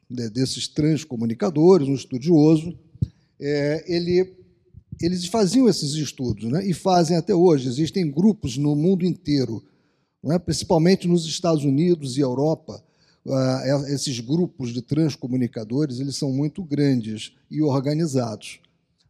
desses 0.09 0.67
transcomunicadores, 0.67 1.87
um 1.87 1.95
estudioso, 1.95 2.77
é, 3.39 3.83
ele, 3.87 4.35
eles 5.01 5.25
faziam 5.25 5.67
esses 5.67 5.93
estudos, 5.93 6.51
né, 6.51 6.65
e 6.65 6.73
fazem 6.73 7.17
até 7.17 7.33
hoje. 7.33 7.67
Existem 7.67 8.09
grupos 8.09 8.57
no 8.57 8.75
mundo 8.75 9.05
inteiro, 9.05 9.63
né, 10.23 10.37
principalmente 10.37 11.07
nos 11.07 11.25
Estados 11.25 11.63
Unidos 11.63 12.17
e 12.17 12.21
Europa, 12.21 12.83
uh, 13.25 13.85
esses 13.87 14.19
grupos 14.19 14.73
de 14.73 14.81
transcomunicadores 14.81 15.99
eles 15.99 16.15
são 16.15 16.31
muito 16.31 16.63
grandes 16.63 17.33
e 17.49 17.61
organizados. 17.61 18.59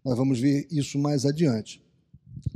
Nós 0.03 0.17
vamos 0.17 0.39
ver 0.39 0.67
isso 0.69 0.99
mais 0.99 1.25
adiante. 1.25 1.81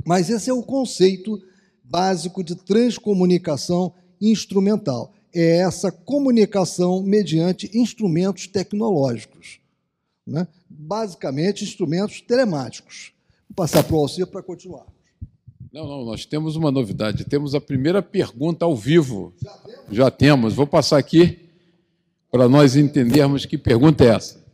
Mas 0.04 0.28
esse 0.30 0.50
é 0.50 0.52
o 0.52 0.62
conceito 0.62 1.40
básico 1.82 2.42
de 2.42 2.54
transcomunicação 2.54 3.92
instrumental. 4.20 5.12
É 5.34 5.58
essa 5.58 5.90
comunicação 5.90 7.02
mediante 7.02 7.70
instrumentos 7.76 8.46
tecnológicos. 8.46 9.60
Né? 10.26 10.46
Basicamente, 10.68 11.64
instrumentos 11.64 12.20
telemáticos. 12.20 13.12
Vou 13.48 13.56
passar 13.56 13.82
para 13.82 13.96
o 13.96 13.98
Alcir 13.98 14.26
para 14.26 14.42
continuar. 14.42 14.86
Não, 15.72 15.86
não, 15.86 16.04
nós 16.04 16.24
temos 16.24 16.56
uma 16.56 16.70
novidade. 16.70 17.24
Temos 17.24 17.54
a 17.54 17.60
primeira 17.60 18.02
pergunta 18.02 18.64
ao 18.64 18.74
vivo. 18.74 19.34
Já 19.42 19.52
temos? 19.52 19.84
Já 19.90 20.10
temos. 20.10 20.54
Vou 20.54 20.66
passar 20.66 20.98
aqui 20.98 21.38
para 22.30 22.48
nós 22.48 22.76
entendermos 22.76 23.46
que 23.46 23.56
pergunta 23.56 24.04
é 24.04 24.08
essa. 24.08 24.47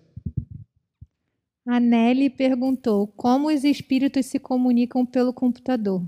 A 1.66 1.80
Nelly 1.80 2.28
perguntou 2.28 3.06
como 3.16 3.48
os 3.48 3.64
espíritos 3.64 4.26
se 4.26 4.38
comunicam 4.38 5.04
pelo 5.04 5.32
computador. 5.32 6.02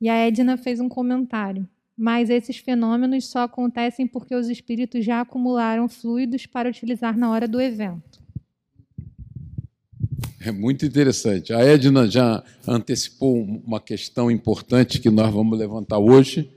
E 0.00 0.08
a 0.08 0.14
Edna 0.14 0.56
fez 0.56 0.80
um 0.80 0.88
comentário. 0.88 1.68
Mas 1.96 2.28
esses 2.28 2.58
fenômenos 2.58 3.26
só 3.26 3.40
acontecem 3.40 4.06
porque 4.06 4.34
os 4.34 4.48
espíritos 4.48 5.04
já 5.04 5.20
acumularam 5.20 5.88
fluidos 5.88 6.44
para 6.44 6.68
utilizar 6.68 7.16
na 7.16 7.30
hora 7.30 7.46
do 7.46 7.60
evento. 7.60 8.22
É 10.40 10.52
muito 10.52 10.84
interessante. 10.84 11.52
A 11.52 11.60
Edna 11.60 12.08
já 12.10 12.42
antecipou 12.66 13.42
uma 13.42 13.80
questão 13.80 14.30
importante 14.30 15.00
que 15.00 15.08
nós 15.08 15.32
vamos 15.32 15.58
levantar 15.58 15.98
hoje. 15.98 16.50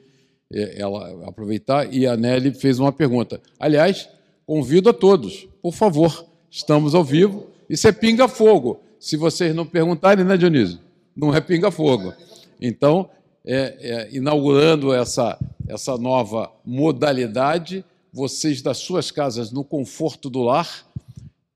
É, 0.52 0.82
ela 0.82 1.28
aproveitar 1.28 1.94
e 1.94 2.08
a 2.08 2.18
Nelly 2.18 2.52
fez 2.52 2.80
uma 2.80 2.92
pergunta. 2.92 3.42
Aliás, 3.60 4.10
Convido 4.48 4.90
a 4.90 4.94
todos, 4.94 5.46
por 5.62 5.74
favor, 5.74 6.26
estamos 6.50 6.96
ao 6.96 7.04
vivo. 7.04 7.48
Isso 7.70 7.88
é 7.88 7.92
pinga-fogo. 7.92 8.80
Se 9.00 9.18
vocês 9.18 9.54
não 9.54 9.66
perguntarem, 9.66 10.26
né, 10.26 10.38
Dionísio? 10.38 10.80
Não 11.16 11.34
é 11.34 11.42
pinga-fogo. 11.42 12.14
Então, 12.60 13.10
é, 13.46 13.78
é, 13.80 14.16
inaugurando 14.16 14.94
essa, 14.94 15.38
essa 15.68 15.98
nova 15.98 16.52
modalidade, 16.66 17.84
vocês 18.12 18.62
das 18.62 18.78
suas 18.78 19.12
casas, 19.12 19.52
no 19.52 19.64
conforto 19.64 20.30
do 20.30 20.42
lar, 20.42 20.86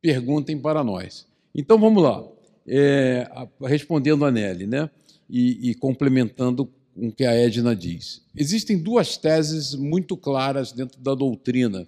perguntem 0.02 0.58
para 0.58 0.84
nós. 0.84 1.26
Então, 1.54 1.80
vamos 1.80 2.04
lá. 2.04 2.24
É, 2.68 3.28
respondendo 3.62 4.24
a 4.26 4.32
Nelly, 4.32 4.68
né? 4.68 4.90
E, 5.30 5.72
e 5.72 5.76
complementando 5.76 6.70
com 6.94 7.08
o 7.08 7.12
que 7.12 7.24
a 7.24 7.34
Edna 7.34 7.76
diz. 7.76 8.22
Existem 8.36 8.78
duas 8.78 9.18
teses 9.18 9.74
muito 9.74 10.18
claras 10.18 10.72
dentro 10.72 11.00
da 11.00 11.16
doutrina 11.16 11.88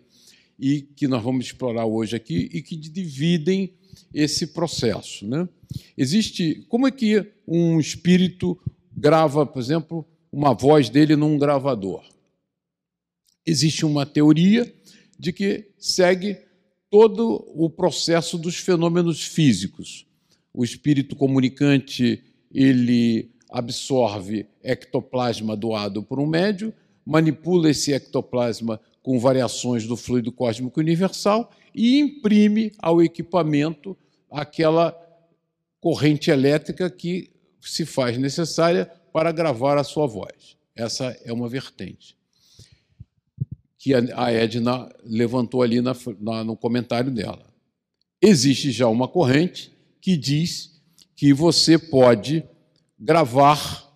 e 0.57 0.81
que 0.81 1.07
nós 1.07 1.21
vamos 1.21 1.45
explorar 1.45 1.85
hoje 1.85 2.15
aqui 2.15 2.49
e 2.53 2.61
que 2.61 2.75
dividem 2.75 3.73
esse 4.13 4.47
processo. 4.47 5.25
Né? 5.27 5.47
Existe 5.97 6.65
como 6.69 6.87
é 6.87 6.91
que 6.91 7.25
um 7.47 7.79
espírito 7.79 8.59
grava, 8.95 9.45
por 9.45 9.59
exemplo, 9.59 10.05
uma 10.31 10.53
voz 10.53 10.89
dele 10.89 11.15
num 11.15 11.37
gravador? 11.37 12.03
Existe 13.45 13.85
uma 13.85 14.05
teoria 14.05 14.73
de 15.19 15.33
que 15.33 15.69
segue 15.77 16.37
todo 16.89 17.43
o 17.55 17.69
processo 17.69 18.37
dos 18.37 18.57
fenômenos 18.57 19.23
físicos. 19.23 20.05
O 20.53 20.63
espírito 20.63 21.15
comunicante 21.15 22.23
ele 22.53 23.31
absorve 23.49 24.45
ectoplasma 24.63 25.55
doado 25.55 26.03
por 26.03 26.19
um 26.19 26.27
médio, 26.27 26.73
manipula 27.05 27.69
esse 27.69 27.93
ectoplasma 27.93 28.79
com 29.01 29.19
variações 29.19 29.85
do 29.85 29.97
fluido 29.97 30.31
cósmico 30.31 30.79
universal 30.79 31.51
e 31.75 31.99
imprime 31.99 32.71
ao 32.79 33.01
equipamento 33.01 33.97
aquela 34.33 34.97
corrente 35.79 36.31
elétrica 36.31 36.89
que 36.89 37.31
se 37.61 37.85
faz 37.85 38.17
necessária 38.17 38.91
para 39.13 39.31
gravar 39.31 39.77
a 39.77 39.83
sua 39.83 40.07
voz. 40.07 40.57
Essa 40.75 41.15
é 41.23 41.31
uma 41.31 41.47
vertente 41.47 42.17
que 43.77 43.93
a 43.93 44.31
Edna 44.31 44.89
levantou 45.03 45.61
ali 45.61 45.81
na, 45.81 45.93
na, 46.19 46.43
no 46.43 46.55
comentário 46.55 47.11
dela. 47.11 47.45
Existe 48.21 48.71
já 48.71 48.87
uma 48.87 49.09
corrente 49.09 49.73
que 49.99 50.15
diz 50.15 50.81
que 51.15 51.33
você 51.33 51.77
pode 51.77 52.45
gravar 52.97 53.93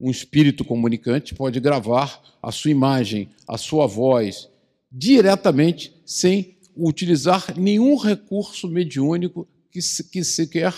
um 0.00 0.10
espírito 0.10 0.64
comunicante 0.64 1.34
pode 1.34 1.60
gravar 1.60 2.22
a 2.42 2.50
sua 2.50 2.70
imagem, 2.70 3.28
a 3.46 3.58
sua 3.58 3.86
voz, 3.86 4.48
diretamente, 4.90 5.94
sem 6.06 6.56
utilizar 6.76 7.54
nenhum 7.58 7.96
recurso 7.96 8.68
mediúnico 8.68 9.46
que, 9.70 9.80
que 10.10 10.24
sequer 10.24 10.74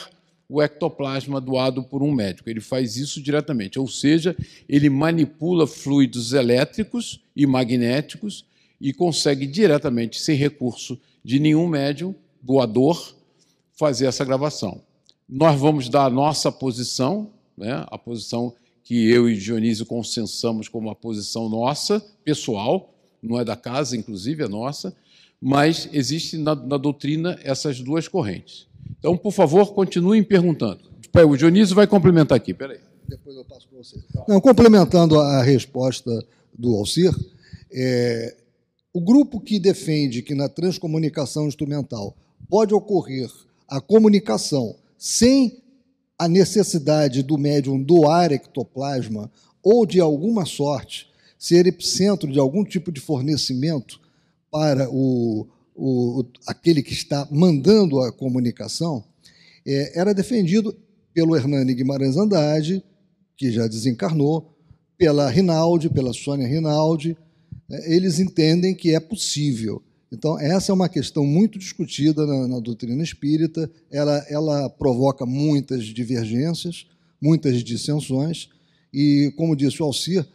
o 0.49 0.61
ectoplasma 0.61 1.41
doado 1.41 1.83
por 1.83 2.03
um 2.03 2.13
médico. 2.13 2.51
Ele 2.51 2.61
faz 2.61 2.97
isso 2.97 3.23
diretamente, 3.23 3.79
ou 3.79 3.89
seja, 3.89 4.37
ele 4.69 4.91
manipula 4.91 5.67
fluidos 5.67 6.33
elétricos 6.35 7.21
e 7.35 7.47
magnéticos 7.47 8.45
e 8.79 8.93
consegue 8.93 9.47
diretamente, 9.47 10.21
sem 10.21 10.37
recurso 10.37 11.01
de 11.25 11.39
nenhum 11.39 11.67
médium, 11.67 12.15
doador, 12.43 13.15
fazer 13.73 14.07
essa 14.07 14.25
gravação. 14.25 14.83
Nós 15.29 15.59
vamos 15.59 15.89
dar 15.89 16.05
a 16.05 16.11
nossa 16.11 16.53
posição, 16.53 17.31
né, 17.57 17.87
a 17.87 17.97
posição 17.97 18.55
que 18.85 19.09
eu 19.09 19.31
e 19.31 19.39
Dionísio 19.39 19.87
consensamos 19.87 20.69
como 20.69 20.91
a 20.91 20.95
posição 20.95 21.49
nossa, 21.49 22.05
pessoal, 22.25 22.93
não 23.23 23.41
é 23.41 23.45
da 23.45 23.57
casa, 23.57 23.97
inclusive, 23.97 24.43
é 24.43 24.49
nossa, 24.49 24.95
mas 25.43 25.89
existe 25.93 26.39
na, 26.39 26.55
na 26.55 26.77
doutrina 26.77 27.37
essas 27.43 27.81
duas 27.81 28.07
correntes. 28.07 28.69
Então, 28.97 29.17
por 29.17 29.33
favor, 29.33 29.75
continuem 29.75 30.23
perguntando. 30.23 30.81
O 31.29 31.37
Dionísio 31.37 31.75
vai 31.75 31.89
complementar 31.89 32.37
aqui, 32.37 32.55
peraí. 32.55 32.79
Depois 33.09 33.37
eu 33.37 33.45
passo 33.45 33.69
para 33.69 33.79
você. 33.79 34.01
Não, 34.29 34.41
complementando 34.41 35.19
a 35.19 35.43
resposta 35.43 36.25
do 36.57 36.77
Alcir, 36.77 37.13
é, 37.73 38.37
o 38.95 39.01
grupo 39.01 39.41
que 39.41 39.59
defende 39.59 40.23
que 40.23 40.35
na 40.35 40.49
transcomunicação 40.49 41.49
instrumental 41.49 42.17
pode 42.49 42.73
ocorrer 42.73 43.29
a 43.69 43.81
comunicação 43.81 44.77
sem 44.97 45.61
a 46.17 46.29
necessidade 46.29 47.23
do 47.23 47.37
médium 47.37 47.83
doar 47.83 48.31
ectoplasma 48.31 49.29
ou 49.61 49.85
de 49.85 49.99
alguma 49.99 50.47
sorte 50.47 51.09
ser 51.37 51.67
epicentro 51.67 52.31
de 52.31 52.39
algum 52.39 52.65
tipo 52.65 52.93
de 52.93 53.01
fornecimento 53.01 54.01
para 54.53 54.87
o, 54.91 55.49
o, 55.75 56.27
aquele 56.47 56.83
que 56.83 56.93
está 56.93 57.27
mandando 57.31 57.99
a 58.01 58.13
comunicação, 58.13 59.03
é, 59.67 59.99
era 59.99 60.13
defendido 60.13 60.77
pelo 61.15 61.35
Hernani 61.35 61.75
Guimarães 61.75 62.19
Andrade, 62.19 62.85
que 63.35 63.51
já 63.51 63.67
desencarnou, 63.67 64.55
pela 64.99 65.29
Rinaldi, 65.31 65.89
pela 65.89 66.13
Sônia 66.13 66.47
Rinaldi. 66.47 67.17
É, 67.71 67.97
eles 67.97 68.21
entendem 68.21 68.75
que 68.75 68.95
é 68.95 69.01
possível. 69.01 69.83
Então, 70.13 70.39
essa 70.39 70.71
é 70.71 70.75
uma 70.75 70.91
questão 70.91 71.25
muito 71.25 71.59
discutida 71.59 72.27
na, 72.27 72.47
na 72.47 72.61
doutrina 72.61 73.03
espírita, 73.03 73.71
ela, 73.91 74.19
ela 74.29 74.69
provoca 74.69 75.25
muitas 75.25 75.87
divergências, 75.87 76.87
muitas 77.19 77.65
dissensões, 77.65 78.51
e, 78.93 79.33
como 79.37 79.57
disse 79.57 79.83
o 79.83 79.87
Alcir, 79.87 80.27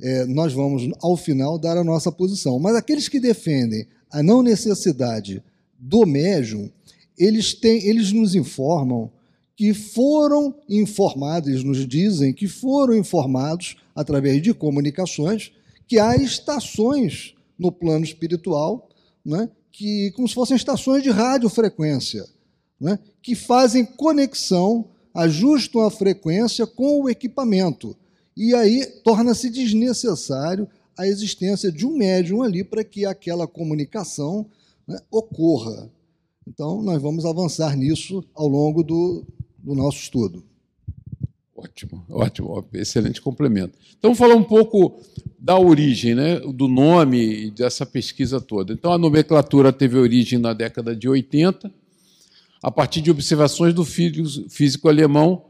é, 0.00 0.26
nós 0.26 0.52
vamos, 0.52 0.90
ao 1.00 1.16
final, 1.16 1.58
dar 1.58 1.76
a 1.76 1.84
nossa 1.84 2.10
posição. 2.10 2.58
Mas 2.58 2.74
aqueles 2.74 3.08
que 3.08 3.20
defendem 3.20 3.86
a 4.10 4.22
não 4.22 4.42
necessidade 4.42 5.42
do 5.78 6.06
médium, 6.06 6.70
eles, 7.18 7.54
têm, 7.54 7.84
eles 7.84 8.12
nos 8.12 8.34
informam 8.34 9.10
que 9.56 9.72
foram 9.72 10.54
informados, 10.68 11.48
eles 11.48 11.64
nos 11.64 11.86
dizem 11.86 12.32
que 12.32 12.48
foram 12.48 12.94
informados, 12.96 13.76
através 13.94 14.42
de 14.42 14.52
comunicações, 14.52 15.52
que 15.86 15.98
há 15.98 16.16
estações 16.16 17.34
no 17.58 17.70
plano 17.70 18.04
espiritual 18.04 18.88
né, 19.24 19.48
que, 19.70 20.10
como 20.12 20.28
se 20.28 20.34
fossem 20.34 20.56
estações 20.56 21.02
de 21.02 21.10
radiofrequência, 21.10 22.24
né, 22.80 22.98
que 23.22 23.34
fazem 23.34 23.84
conexão, 23.84 24.88
ajustam 25.14 25.82
a 25.82 25.90
frequência 25.90 26.66
com 26.66 27.02
o 27.02 27.08
equipamento. 27.08 27.96
E 28.36 28.54
aí 28.54 28.84
torna-se 29.04 29.48
desnecessário 29.48 30.68
a 30.96 31.06
existência 31.06 31.70
de 31.70 31.86
um 31.86 31.96
médium 31.96 32.42
ali 32.42 32.64
para 32.64 32.84
que 32.84 33.04
aquela 33.04 33.46
comunicação 33.46 34.46
né, 34.86 34.98
ocorra. 35.10 35.90
Então, 36.46 36.82
nós 36.82 37.00
vamos 37.00 37.24
avançar 37.24 37.76
nisso 37.76 38.24
ao 38.34 38.46
longo 38.46 38.82
do, 38.82 39.24
do 39.58 39.74
nosso 39.74 39.98
estudo. 39.98 40.44
Ótimo, 41.56 42.04
ótimo, 42.10 42.64
excelente 42.74 43.20
complemento. 43.20 43.78
Então, 43.98 44.14
falar 44.14 44.34
um 44.34 44.44
pouco 44.44 45.00
da 45.38 45.58
origem, 45.58 46.14
né, 46.14 46.40
do 46.40 46.68
nome 46.68 47.50
dessa 47.52 47.86
pesquisa 47.86 48.40
toda. 48.40 48.72
Então, 48.72 48.92
a 48.92 48.98
nomenclatura 48.98 49.72
teve 49.72 49.96
origem 49.96 50.38
na 50.38 50.52
década 50.52 50.94
de 50.94 51.08
80, 51.08 51.72
a 52.62 52.70
partir 52.70 53.00
de 53.00 53.10
observações 53.10 53.72
do 53.72 53.84
físico 53.84 54.88
alemão 54.88 55.44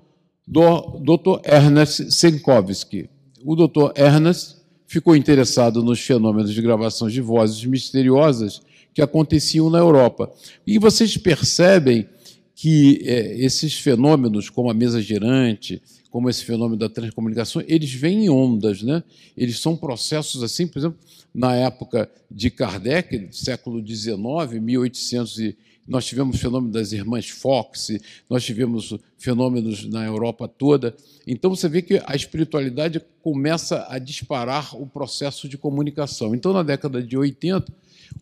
do 0.47 1.01
Dr. 1.01 1.41
Ernest 1.45 2.11
Senkowski. 2.11 3.09
O 3.45 3.57
Dr. 3.57 3.93
Ernest 3.97 4.57
ficou 4.87 5.17
interessado 5.17 5.83
nos 5.83 6.01
fenômenos 6.01 6.53
de 6.53 6.63
gravações 6.63 7.13
de 7.13 7.21
vozes 7.21 7.65
misteriosas 7.65 8.61
que 8.93 9.03
aconteciam 9.03 9.69
na 9.69 9.79
Europa. 9.79 10.33
E 10.67 10.79
vocês 10.79 11.17
percebem 11.17 12.07
que 12.55 13.01
é, 13.05 13.37
esses 13.39 13.75
fenômenos, 13.75 14.49
como 14.49 14.71
a 14.71 14.75
mesa 14.75 15.03
girante, 15.03 15.83
como 16.11 16.31
esse 16.31 16.45
fenômeno 16.45 16.77
da 16.77 16.89
transcomunicação, 16.89 17.61
eles 17.67 17.93
vêm 17.93 18.27
em 18.27 18.31
ondas, 18.31 18.83
né? 18.83 19.03
Eles 19.37 19.59
são 19.59 19.77
processos 19.77 20.45
assim, 20.45 20.65
por 20.65 20.79
exemplo, 20.79 20.99
na 21.35 21.57
época 21.57 22.09
de 22.31 22.51
Kardec, 22.51 23.29
século 23.33 23.85
XIX, 23.85 24.17
1800 24.63 25.39
e 25.41 25.57
nós 25.87 26.07
tivemos 26.07 26.41
fenômeno 26.41 26.73
das 26.73 26.93
irmãs 26.93 27.29
Fox, 27.29 27.99
nós 28.29 28.45
tivemos 28.45 28.95
fenômenos 29.19 29.89
na 29.89 30.05
Europa 30.05 30.49
toda. 30.49 30.95
Então 31.27 31.51
você 31.51 31.69
vê 31.69 31.83
que 31.83 32.03
a 32.07 32.15
espiritualidade 32.15 33.01
começa 33.23 33.87
a 33.89 33.99
disparar 33.99 34.75
o 34.81 34.87
processo 34.87 35.49
de 35.49 35.59
comunicação. 35.59 36.35
Então, 36.35 36.53
na 36.53 36.63
década 36.63 37.03
de 37.03 37.17
80, 37.17 37.73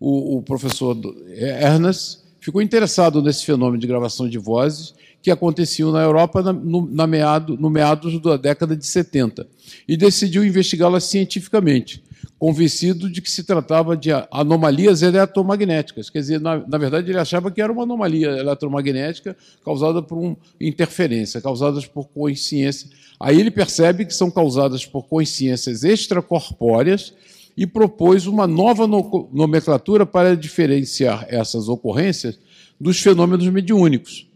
o, 0.00 0.38
o 0.38 0.42
professor 0.42 0.96
Ernest 1.36 2.20
ficou 2.40 2.60
interessado 2.60 3.22
nesse 3.22 3.44
fenômeno 3.44 3.78
de 3.78 3.86
gravação 3.86 4.28
de 4.28 4.38
vozes 4.38 4.94
que 5.22 5.30
aconteciam 5.30 5.92
na 5.92 6.02
Europa 6.02 6.42
no, 6.52 6.90
na 6.90 7.06
meado, 7.06 7.56
no 7.56 7.70
meados 7.70 8.20
da 8.20 8.36
década 8.36 8.76
de 8.76 8.84
70 8.84 9.46
e 9.86 9.96
decidiu 9.96 10.44
investigá-las 10.44 11.04
cientificamente, 11.04 12.02
convencido 12.42 13.08
de 13.08 13.22
que 13.22 13.30
se 13.30 13.44
tratava 13.44 13.96
de 13.96 14.10
anomalias 14.28 15.00
eletromagnéticas. 15.00 16.10
Quer 16.10 16.18
dizer, 16.18 16.40
na, 16.40 16.58
na 16.66 16.76
verdade, 16.76 17.08
ele 17.08 17.20
achava 17.20 17.52
que 17.52 17.62
era 17.62 17.72
uma 17.72 17.84
anomalia 17.84 18.30
eletromagnética 18.30 19.36
causada 19.64 20.02
por 20.02 20.18
uma 20.18 20.36
interferência, 20.60 21.40
causadas 21.40 21.86
por 21.86 22.08
consciência. 22.08 22.90
Aí 23.20 23.38
ele 23.38 23.48
percebe 23.48 24.04
que 24.04 24.12
são 24.12 24.28
causadas 24.28 24.84
por 24.84 25.04
consciências 25.04 25.84
extracorpóreas 25.84 27.14
e 27.56 27.64
propôs 27.64 28.26
uma 28.26 28.48
nova 28.48 28.88
nomenclatura 28.88 30.04
para 30.04 30.36
diferenciar 30.36 31.24
essas 31.28 31.68
ocorrências 31.68 32.40
dos 32.80 32.98
fenômenos 32.98 33.46
mediúnicos. 33.50 34.26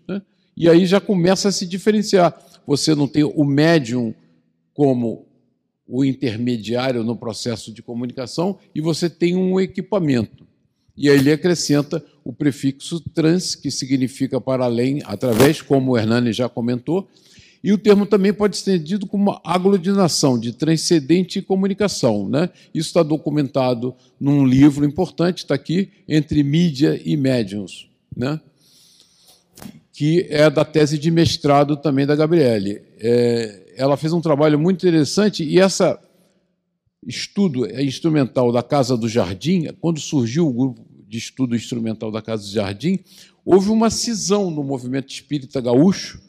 E 0.57 0.69
aí 0.71 0.87
já 0.87 1.01
começa 1.01 1.49
a 1.49 1.53
se 1.53 1.67
diferenciar. 1.67 2.41
Você 2.69 2.95
não 2.95 3.09
tem 3.09 3.25
o 3.25 3.45
médium 3.45 4.15
como 4.73 5.26
o 5.89 6.05
intermediário 6.05 7.05
no 7.05 7.17
processo 7.17 7.73
de 7.73 7.83
comunicação 7.83 8.59
e 8.75 8.81
você 8.81 9.09
tem 9.09 9.37
um 9.37 9.61
equipamento. 9.61 10.47
E 10.97 11.11
aí 11.11 11.19
ele 11.19 11.33
acrescenta 11.33 12.05
o 12.25 12.33
prefixo 12.33 13.01
trans, 13.15 13.55
que 13.55 13.71
significa 13.71 14.41
para 14.41 14.65
além, 14.65 15.01
através, 15.05 15.61
como 15.61 15.93
o 15.93 15.99
Hernani 15.99 16.33
já 16.33 16.49
comentou, 16.49 17.09
e 17.63 17.73
o 17.73 17.79
termo 17.79 18.07
também 18.07 18.33
pode 18.33 18.57
ser 18.57 18.77
entendido 18.77 19.07
como 19.07 19.41
aglutinação 19.45 20.39
de 20.39 20.53
transcendente 20.53 21.43
comunicação. 21.43 22.29
Né? 22.29 22.49
Isso 22.73 22.89
está 22.89 23.03
documentado 23.03 23.95
num 24.19 24.47
livro 24.47 24.85
importante, 24.85 25.39
está 25.39 25.55
aqui, 25.55 25.91
Entre 26.09 26.43
Mídia 26.43 27.01
e 27.05 27.17
Médiuns. 27.17 27.89
Né? 28.17 28.41
que 29.97 30.27
é 30.29 30.51
da 30.51 30.63
tese 30.63 30.99
de 30.99 31.11
mestrado 31.11 31.75
também 31.75 32.05
da 32.05 32.15
Gabriele. 32.15 32.83
É, 33.01 33.66
ela 33.77 33.97
fez 33.97 34.13
um 34.13 34.21
trabalho 34.21 34.59
muito 34.59 34.87
interessante 34.87 35.45
e 35.45 35.59
essa 35.61 36.01
estudo 37.07 37.67
instrumental 37.81 38.51
da 38.51 38.63
Casa 38.63 38.97
do 38.97 39.09
Jardim, 39.09 39.69
quando 39.81 40.01
surgiu 40.01 40.49
o 40.49 40.53
grupo 40.53 40.85
de 41.09 41.19
estudo 41.19 41.55
instrumental 41.55 42.11
da 42.11 42.21
Casa 42.21 42.43
do 42.43 42.51
Jardim, 42.51 42.99
houve 43.45 43.71
uma 43.71 43.91
cisão 43.91 44.51
no 44.51 44.65
movimento 44.65 45.11
espírita 45.11 45.61
gaúcho, 45.61 46.21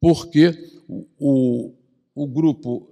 porque 0.00 0.52
o, 0.88 1.06
o, 1.18 1.74
o 2.14 2.26
grupo 2.26 2.90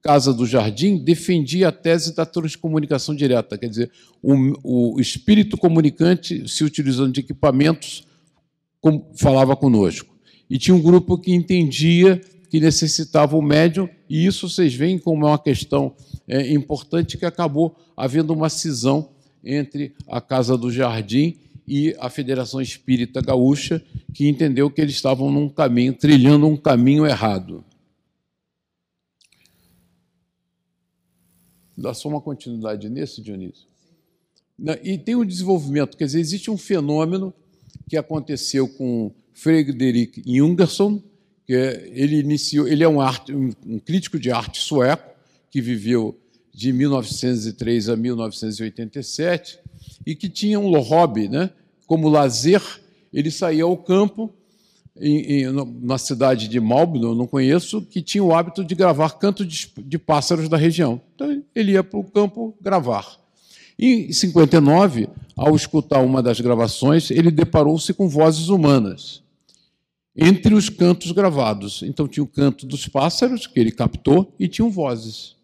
Casa 0.00 0.32
do 0.32 0.46
Jardim 0.46 0.98
defendia 0.98 1.68
a 1.68 1.72
tese 1.72 2.14
da 2.14 2.24
transcomunicação 2.24 3.14
direta, 3.14 3.58
quer 3.58 3.68
dizer, 3.68 3.90
o, 4.22 4.94
o 4.94 5.00
espírito 5.00 5.56
comunicante 5.56 6.48
se 6.48 6.62
utilizando 6.62 7.12
de 7.12 7.20
equipamentos 7.20 8.06
falava 9.16 9.56
conosco. 9.56 10.14
E 10.48 10.58
tinha 10.58 10.76
um 10.76 10.80
grupo 10.80 11.18
que 11.18 11.34
entendia 11.34 12.20
que 12.56 12.60
necessitava 12.60 13.36
o 13.36 13.42
médium, 13.42 13.86
e 14.08 14.24
isso 14.24 14.48
vocês 14.48 14.74
veem 14.74 14.98
como 14.98 15.26
é 15.26 15.28
uma 15.28 15.38
questão 15.38 15.94
é, 16.26 16.50
importante 16.54 17.18
que 17.18 17.26
acabou 17.26 17.76
havendo 17.94 18.32
uma 18.32 18.48
cisão 18.48 19.10
entre 19.44 19.94
a 20.08 20.22
Casa 20.22 20.56
do 20.56 20.72
Jardim 20.72 21.36
e 21.68 21.94
a 21.98 22.08
Federação 22.08 22.58
Espírita 22.58 23.20
Gaúcha, 23.20 23.84
que 24.14 24.26
entendeu 24.26 24.70
que 24.70 24.80
eles 24.80 24.94
estavam 24.94 25.30
num 25.30 25.50
caminho, 25.50 25.92
trilhando 25.92 26.46
um 26.46 26.56
caminho 26.56 27.04
errado. 27.04 27.62
Dá 31.76 31.92
só 31.92 32.08
uma 32.08 32.22
continuidade 32.22 32.88
nesse, 32.88 33.20
Dionísio. 33.20 33.66
E 34.82 34.96
tem 34.96 35.14
o 35.14 35.20
um 35.20 35.26
desenvolvimento, 35.26 35.94
quer 35.94 36.06
dizer, 36.06 36.20
existe 36.20 36.50
um 36.50 36.56
fenômeno 36.56 37.34
que 37.86 37.98
aconteceu 37.98 38.66
com 38.66 39.12
Frederick 39.34 40.22
Jungerson, 40.24 41.02
que 41.46 41.52
ele 41.52 42.18
iniciou, 42.18 42.66
ele 42.66 42.82
é 42.82 42.88
um, 42.88 43.00
arte, 43.00 43.32
um 43.32 43.78
crítico 43.78 44.18
de 44.18 44.32
arte 44.32 44.60
sueco 44.60 45.14
que 45.50 45.60
viveu 45.60 46.18
de 46.52 46.72
1903 46.72 47.88
a 47.88 47.96
1987 47.96 49.58
e 50.04 50.14
que 50.14 50.28
tinha 50.28 50.58
um 50.58 50.76
hobby, 50.80 51.28
né? 51.28 51.50
Como 51.86 52.08
lazer, 52.08 52.62
ele 53.12 53.30
saía 53.30 53.62
ao 53.62 53.76
campo 53.76 54.32
em, 54.98 55.42
em, 55.44 55.52
na 55.82 55.98
cidade 55.98 56.48
de 56.48 56.58
Malbno, 56.58 57.14
não 57.14 57.26
conheço, 57.26 57.82
que 57.82 58.02
tinha 58.02 58.24
o 58.24 58.34
hábito 58.34 58.64
de 58.64 58.74
gravar 58.74 59.10
canto 59.10 59.44
de, 59.44 59.70
de 59.78 59.98
pássaros 59.98 60.48
da 60.48 60.56
região. 60.56 61.00
Então 61.14 61.42
ele 61.54 61.72
ia 61.72 61.84
para 61.84 61.98
o 61.98 62.04
campo 62.04 62.56
gravar. 62.60 63.20
Em 63.78 64.10
59, 64.10 65.08
ao 65.36 65.54
escutar 65.54 66.00
uma 66.00 66.22
das 66.22 66.40
gravações, 66.40 67.10
ele 67.10 67.30
deparou-se 67.30 67.92
com 67.92 68.08
vozes 68.08 68.48
humanas 68.48 69.22
entre 70.16 70.54
os 70.54 70.68
cantos 70.68 71.12
gravados. 71.12 71.82
Então 71.82 72.08
tinha 72.08 72.24
o 72.24 72.28
canto 72.28 72.66
dos 72.66 72.88
pássaros, 72.88 73.46
que 73.46 73.60
ele 73.60 73.70
captou, 73.70 74.34
e 74.38 74.48
tinham 74.48 74.70
vozes. 74.70 75.36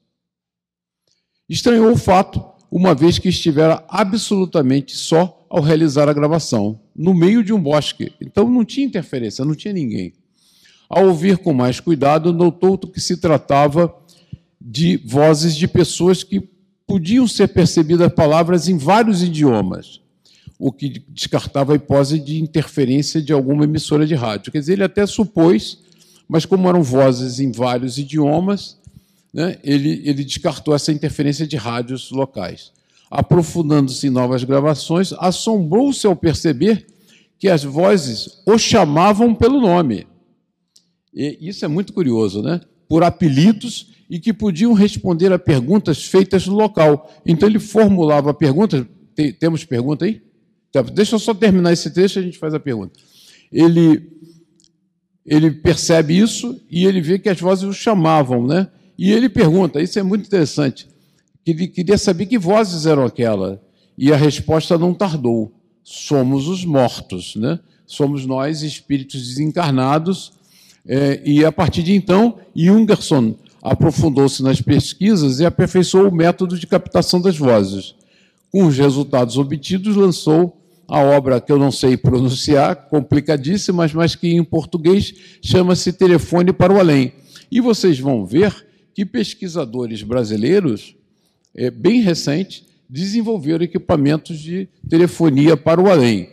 Estranhou 1.48 1.92
o 1.92 1.98
fato, 1.98 2.42
uma 2.70 2.94
vez 2.94 3.18
que 3.18 3.28
estivera 3.28 3.84
absolutamente 3.88 4.96
só 4.96 5.46
ao 5.50 5.60
realizar 5.60 6.08
a 6.08 6.14
gravação, 6.14 6.80
no 6.96 7.12
meio 7.12 7.44
de 7.44 7.52
um 7.52 7.60
bosque. 7.60 8.12
Então 8.20 8.48
não 8.48 8.64
tinha 8.64 8.86
interferência, 8.86 9.44
não 9.44 9.54
tinha 9.54 9.74
ninguém. 9.74 10.14
Ao 10.88 11.06
ouvir 11.06 11.38
com 11.38 11.52
mais 11.52 11.78
cuidado, 11.78 12.32
notou 12.32 12.78
que 12.78 13.00
se 13.00 13.18
tratava 13.18 13.94
de 14.58 14.96
vozes 14.96 15.54
de 15.56 15.68
pessoas 15.68 16.24
que 16.24 16.40
podiam 16.86 17.26
ser 17.26 17.48
percebidas 17.48 18.12
palavras 18.12 18.68
em 18.68 18.76
vários 18.76 19.22
idiomas, 19.22 20.00
o 20.64 20.70
que 20.70 21.02
descartava 21.08 21.72
a 21.72 21.74
hipótese 21.74 22.20
de 22.20 22.40
interferência 22.40 23.20
de 23.20 23.32
alguma 23.32 23.64
emissora 23.64 24.06
de 24.06 24.14
rádio. 24.14 24.52
Quer 24.52 24.60
dizer, 24.60 24.74
ele 24.74 24.84
até 24.84 25.04
supôs, 25.04 25.80
mas 26.28 26.46
como 26.46 26.68
eram 26.68 26.84
vozes 26.84 27.40
em 27.40 27.50
vários 27.50 27.98
idiomas, 27.98 28.78
né, 29.34 29.58
ele, 29.64 30.00
ele 30.04 30.22
descartou 30.22 30.72
essa 30.72 30.92
interferência 30.92 31.48
de 31.48 31.56
rádios 31.56 32.12
locais. 32.12 32.70
Aprofundando-se 33.10 34.06
em 34.06 34.10
novas 34.10 34.44
gravações, 34.44 35.12
assombrou-se 35.14 36.06
ao 36.06 36.14
perceber 36.14 36.86
que 37.40 37.48
as 37.48 37.64
vozes 37.64 38.40
o 38.46 38.56
chamavam 38.56 39.34
pelo 39.34 39.60
nome. 39.60 40.06
E 41.12 41.38
isso 41.40 41.64
é 41.64 41.68
muito 41.68 41.92
curioso, 41.92 42.40
né? 42.40 42.60
Por 42.88 43.02
apelidos 43.02 43.88
e 44.08 44.20
que 44.20 44.32
podiam 44.32 44.74
responder 44.74 45.32
a 45.32 45.40
perguntas 45.40 46.04
feitas 46.04 46.46
no 46.46 46.54
local. 46.54 47.12
Então 47.26 47.48
ele 47.48 47.58
formulava 47.58 48.32
perguntas. 48.32 48.86
Tem, 49.16 49.32
temos 49.32 49.64
pergunta 49.64 50.04
aí? 50.04 50.22
Tá, 50.72 50.80
deixa 50.80 51.14
eu 51.14 51.18
só 51.18 51.34
terminar 51.34 51.72
esse 51.72 51.90
texto 51.90 52.16
e 52.16 52.20
a 52.20 52.22
gente 52.22 52.38
faz 52.38 52.54
a 52.54 52.60
pergunta. 52.60 52.98
Ele, 53.52 54.10
ele 55.24 55.50
percebe 55.50 56.18
isso 56.18 56.58
e 56.70 56.86
ele 56.86 57.02
vê 57.02 57.18
que 57.18 57.28
as 57.28 57.38
vozes 57.38 57.64
o 57.64 57.72
chamavam, 57.74 58.46
né? 58.46 58.68
E 58.98 59.12
ele 59.12 59.28
pergunta, 59.28 59.82
isso 59.82 59.98
é 59.98 60.02
muito 60.02 60.26
interessante, 60.26 60.88
que 61.44 61.50
ele 61.50 61.68
queria 61.68 61.98
saber 61.98 62.26
que 62.26 62.38
vozes 62.38 62.86
eram 62.86 63.04
aquelas. 63.04 63.58
E 63.98 64.10
a 64.12 64.16
resposta 64.16 64.78
não 64.78 64.94
tardou. 64.94 65.52
Somos 65.84 66.48
os 66.48 66.64
mortos, 66.64 67.36
né? 67.36 67.60
Somos 67.84 68.24
nós, 68.24 68.62
espíritos 68.62 69.28
desencarnados. 69.28 70.32
É, 70.86 71.20
e 71.24 71.44
a 71.44 71.52
partir 71.52 71.82
de 71.82 71.94
então, 71.94 72.38
Jungerson 72.56 73.34
aprofundou-se 73.62 74.42
nas 74.42 74.60
pesquisas 74.60 75.40
e 75.40 75.44
aperfeiçoou 75.44 76.08
o 76.08 76.14
método 76.14 76.58
de 76.58 76.66
captação 76.66 77.20
das 77.20 77.36
vozes. 77.36 77.94
Com 78.50 78.66
os 78.66 78.78
resultados 78.78 79.36
obtidos, 79.36 79.94
lançou 79.94 80.61
a 80.92 81.00
obra 81.00 81.40
que 81.40 81.50
eu 81.50 81.58
não 81.58 81.72
sei 81.72 81.96
pronunciar, 81.96 82.90
complicadíssima, 82.90 83.88
mas 83.94 84.14
que 84.14 84.28
em 84.28 84.44
português 84.44 85.14
chama-se 85.42 85.90
Telefone 85.90 86.52
para 86.52 86.70
o 86.70 86.78
Além. 86.78 87.14
E 87.50 87.62
vocês 87.62 87.98
vão 87.98 88.26
ver 88.26 88.54
que 88.94 89.06
pesquisadores 89.06 90.02
brasileiros, 90.02 90.94
é, 91.54 91.70
bem 91.70 92.02
recentes, 92.02 92.66
desenvolveram 92.90 93.64
equipamentos 93.64 94.38
de 94.38 94.68
telefonia 94.86 95.56
para 95.56 95.80
o 95.80 95.90
além. 95.90 96.28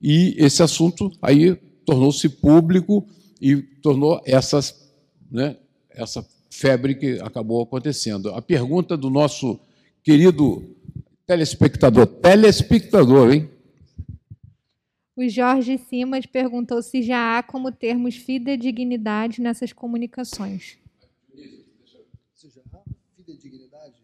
E 0.00 0.36
esse 0.38 0.62
assunto 0.62 1.10
aí 1.20 1.56
tornou-se 1.84 2.28
público 2.28 3.04
e 3.42 3.56
tornou 3.56 4.22
essas, 4.24 4.88
né, 5.28 5.56
essa 5.90 6.24
febre 6.48 6.94
que 6.94 7.18
acabou 7.22 7.60
acontecendo. 7.60 8.30
A 8.30 8.40
pergunta 8.40 8.96
do 8.96 9.10
nosso 9.10 9.58
querido 10.04 10.62
telespectador, 11.26 12.06
telespectador, 12.06 13.32
hein? 13.32 13.55
O 15.16 15.26
Jorge 15.30 15.78
Simas 15.78 16.26
perguntou 16.26 16.82
se 16.82 17.02
já 17.02 17.38
há 17.38 17.42
como 17.42 17.72
termos 17.72 18.16
fidedignidade 18.16 19.40
nessas 19.40 19.72
comunicações. 19.72 20.76
Se 22.34 22.50
já 22.50 22.60
há 22.70 22.82
fidedignidade? 23.16 23.94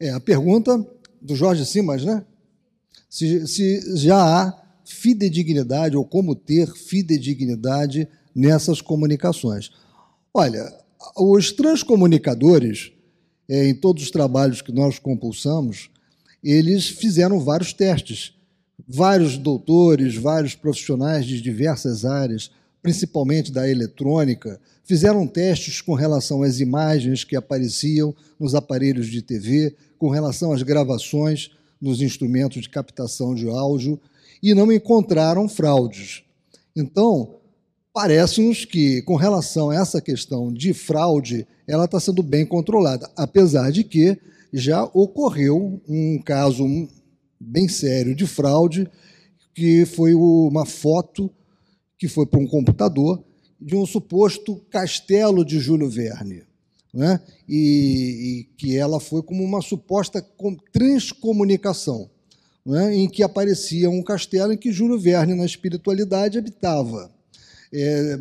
É, 0.00 0.10
a 0.10 0.18
pergunta 0.18 0.84
do 1.22 1.36
Jorge 1.36 1.64
Simas, 1.64 2.04
né? 2.04 2.26
Se, 3.08 3.46
se 3.46 3.96
já 3.96 4.16
há 4.16 4.66
fidedignidade 4.84 5.96
ou 5.96 6.04
como 6.04 6.34
ter 6.34 6.66
fidedignidade 6.74 8.08
nessas 8.34 8.80
comunicações. 8.80 9.70
Olha, 10.34 10.76
os 11.16 11.52
transcomunicadores, 11.52 12.95
é, 13.48 13.68
em 13.68 13.74
todos 13.74 14.04
os 14.04 14.10
trabalhos 14.10 14.60
que 14.60 14.72
nós 14.72 14.98
compulsamos, 14.98 15.90
eles 16.42 16.88
fizeram 16.88 17.40
vários 17.40 17.72
testes. 17.72 18.34
Vários 18.86 19.36
doutores, 19.36 20.16
vários 20.16 20.54
profissionais 20.54 21.26
de 21.26 21.40
diversas 21.40 22.04
áreas, 22.04 22.50
principalmente 22.82 23.50
da 23.50 23.68
eletrônica, 23.68 24.60
fizeram 24.84 25.26
testes 25.26 25.80
com 25.80 25.94
relação 25.94 26.42
às 26.42 26.60
imagens 26.60 27.24
que 27.24 27.34
apareciam 27.34 28.14
nos 28.38 28.54
aparelhos 28.54 29.08
de 29.08 29.22
TV, 29.22 29.74
com 29.98 30.08
relação 30.08 30.52
às 30.52 30.62
gravações 30.62 31.50
nos 31.80 32.00
instrumentos 32.00 32.62
de 32.62 32.68
captação 32.68 33.34
de 33.34 33.48
áudio 33.48 34.00
e 34.42 34.54
não 34.54 34.70
encontraram 34.70 35.48
fraudes. 35.48 36.22
Então, 36.76 37.34
parece-nos 37.96 38.66
que, 38.66 39.00
com 39.00 39.16
relação 39.16 39.70
a 39.70 39.76
essa 39.76 40.02
questão 40.02 40.52
de 40.52 40.74
fraude, 40.74 41.46
ela 41.66 41.86
está 41.86 41.98
sendo 41.98 42.22
bem 42.22 42.44
controlada, 42.44 43.10
apesar 43.16 43.72
de 43.72 43.82
que 43.82 44.18
já 44.52 44.84
ocorreu 44.92 45.80
um 45.88 46.20
caso 46.20 46.66
bem 47.40 47.66
sério 47.68 48.14
de 48.14 48.26
fraude, 48.26 48.86
que 49.54 49.86
foi 49.86 50.14
uma 50.14 50.66
foto 50.66 51.30
que 51.98 52.06
foi 52.06 52.26
para 52.26 52.38
um 52.38 52.46
computador 52.46 53.24
de 53.58 53.74
um 53.74 53.86
suposto 53.86 54.56
castelo 54.68 55.42
de 55.42 55.58
Júlio 55.58 55.88
Verne. 55.88 56.42
Né? 56.92 57.18
E, 57.48 58.42
e 58.50 58.56
que 58.58 58.76
ela 58.76 59.00
foi 59.00 59.22
como 59.22 59.42
uma 59.42 59.62
suposta 59.62 60.22
transcomunicação 60.70 62.10
né, 62.66 62.94
em 62.94 63.08
que 63.08 63.22
aparecia 63.22 63.88
um 63.88 64.02
castelo 64.02 64.52
em 64.52 64.58
que 64.58 64.70
Júlio 64.70 64.98
Verne, 64.98 65.34
na 65.34 65.46
espiritualidade, 65.46 66.36
habitava. 66.36 67.15
É, 67.72 68.20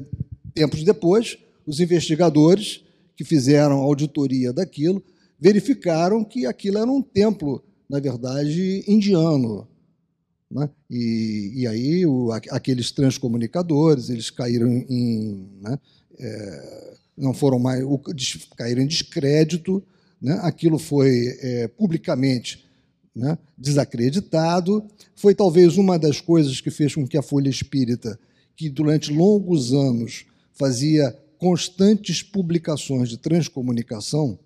tempos 0.53 0.83
depois, 0.83 1.37
os 1.65 1.79
investigadores 1.79 2.83
que 3.15 3.23
fizeram 3.23 3.77
auditoria 3.77 4.51
daquilo 4.51 5.03
verificaram 5.39 6.23
que 6.23 6.45
aquilo 6.45 6.77
era 6.77 6.89
um 6.89 7.01
templo, 7.01 7.63
na 7.89 7.99
verdade, 7.99 8.83
indiano. 8.87 9.67
Né? 10.49 10.69
E, 10.89 11.51
e, 11.55 11.67
aí 11.67 12.05
o, 12.05 12.31
aqueles 12.31 12.91
transcomunicadores 12.91 14.09
eles 14.09 14.29
caíram 14.29 14.69
em 14.87 15.47
né? 15.59 15.79
é, 16.19 16.93
não 17.17 17.33
foram 17.33 17.57
mais 17.57 17.83
caíram 18.55 18.83
em 18.83 18.87
descrédito 18.87 19.83
né? 20.21 20.39
aquilo 20.41 20.77
foi 20.77 21.37
é, 21.41 21.67
publicamente 21.67 22.65
né, 23.15 23.37
desacreditado. 23.57 24.85
Foi 25.15 25.33
talvez 25.33 25.77
uma 25.77 25.97
das 25.97 26.19
coisas 26.19 26.59
que 26.59 26.71
fez 26.71 26.95
com 26.95 27.07
que 27.07 27.17
a 27.17 27.21
Folha 27.21 27.49
Espírita, 27.49 28.19
que 28.55 28.69
durante 28.69 29.11
longos 29.11 29.73
anos 29.73 30.25
fazia 30.53 31.17
constantes 31.37 32.23
publicações 32.23 33.09
de 33.09 33.17
transcomunicação, 33.17 34.39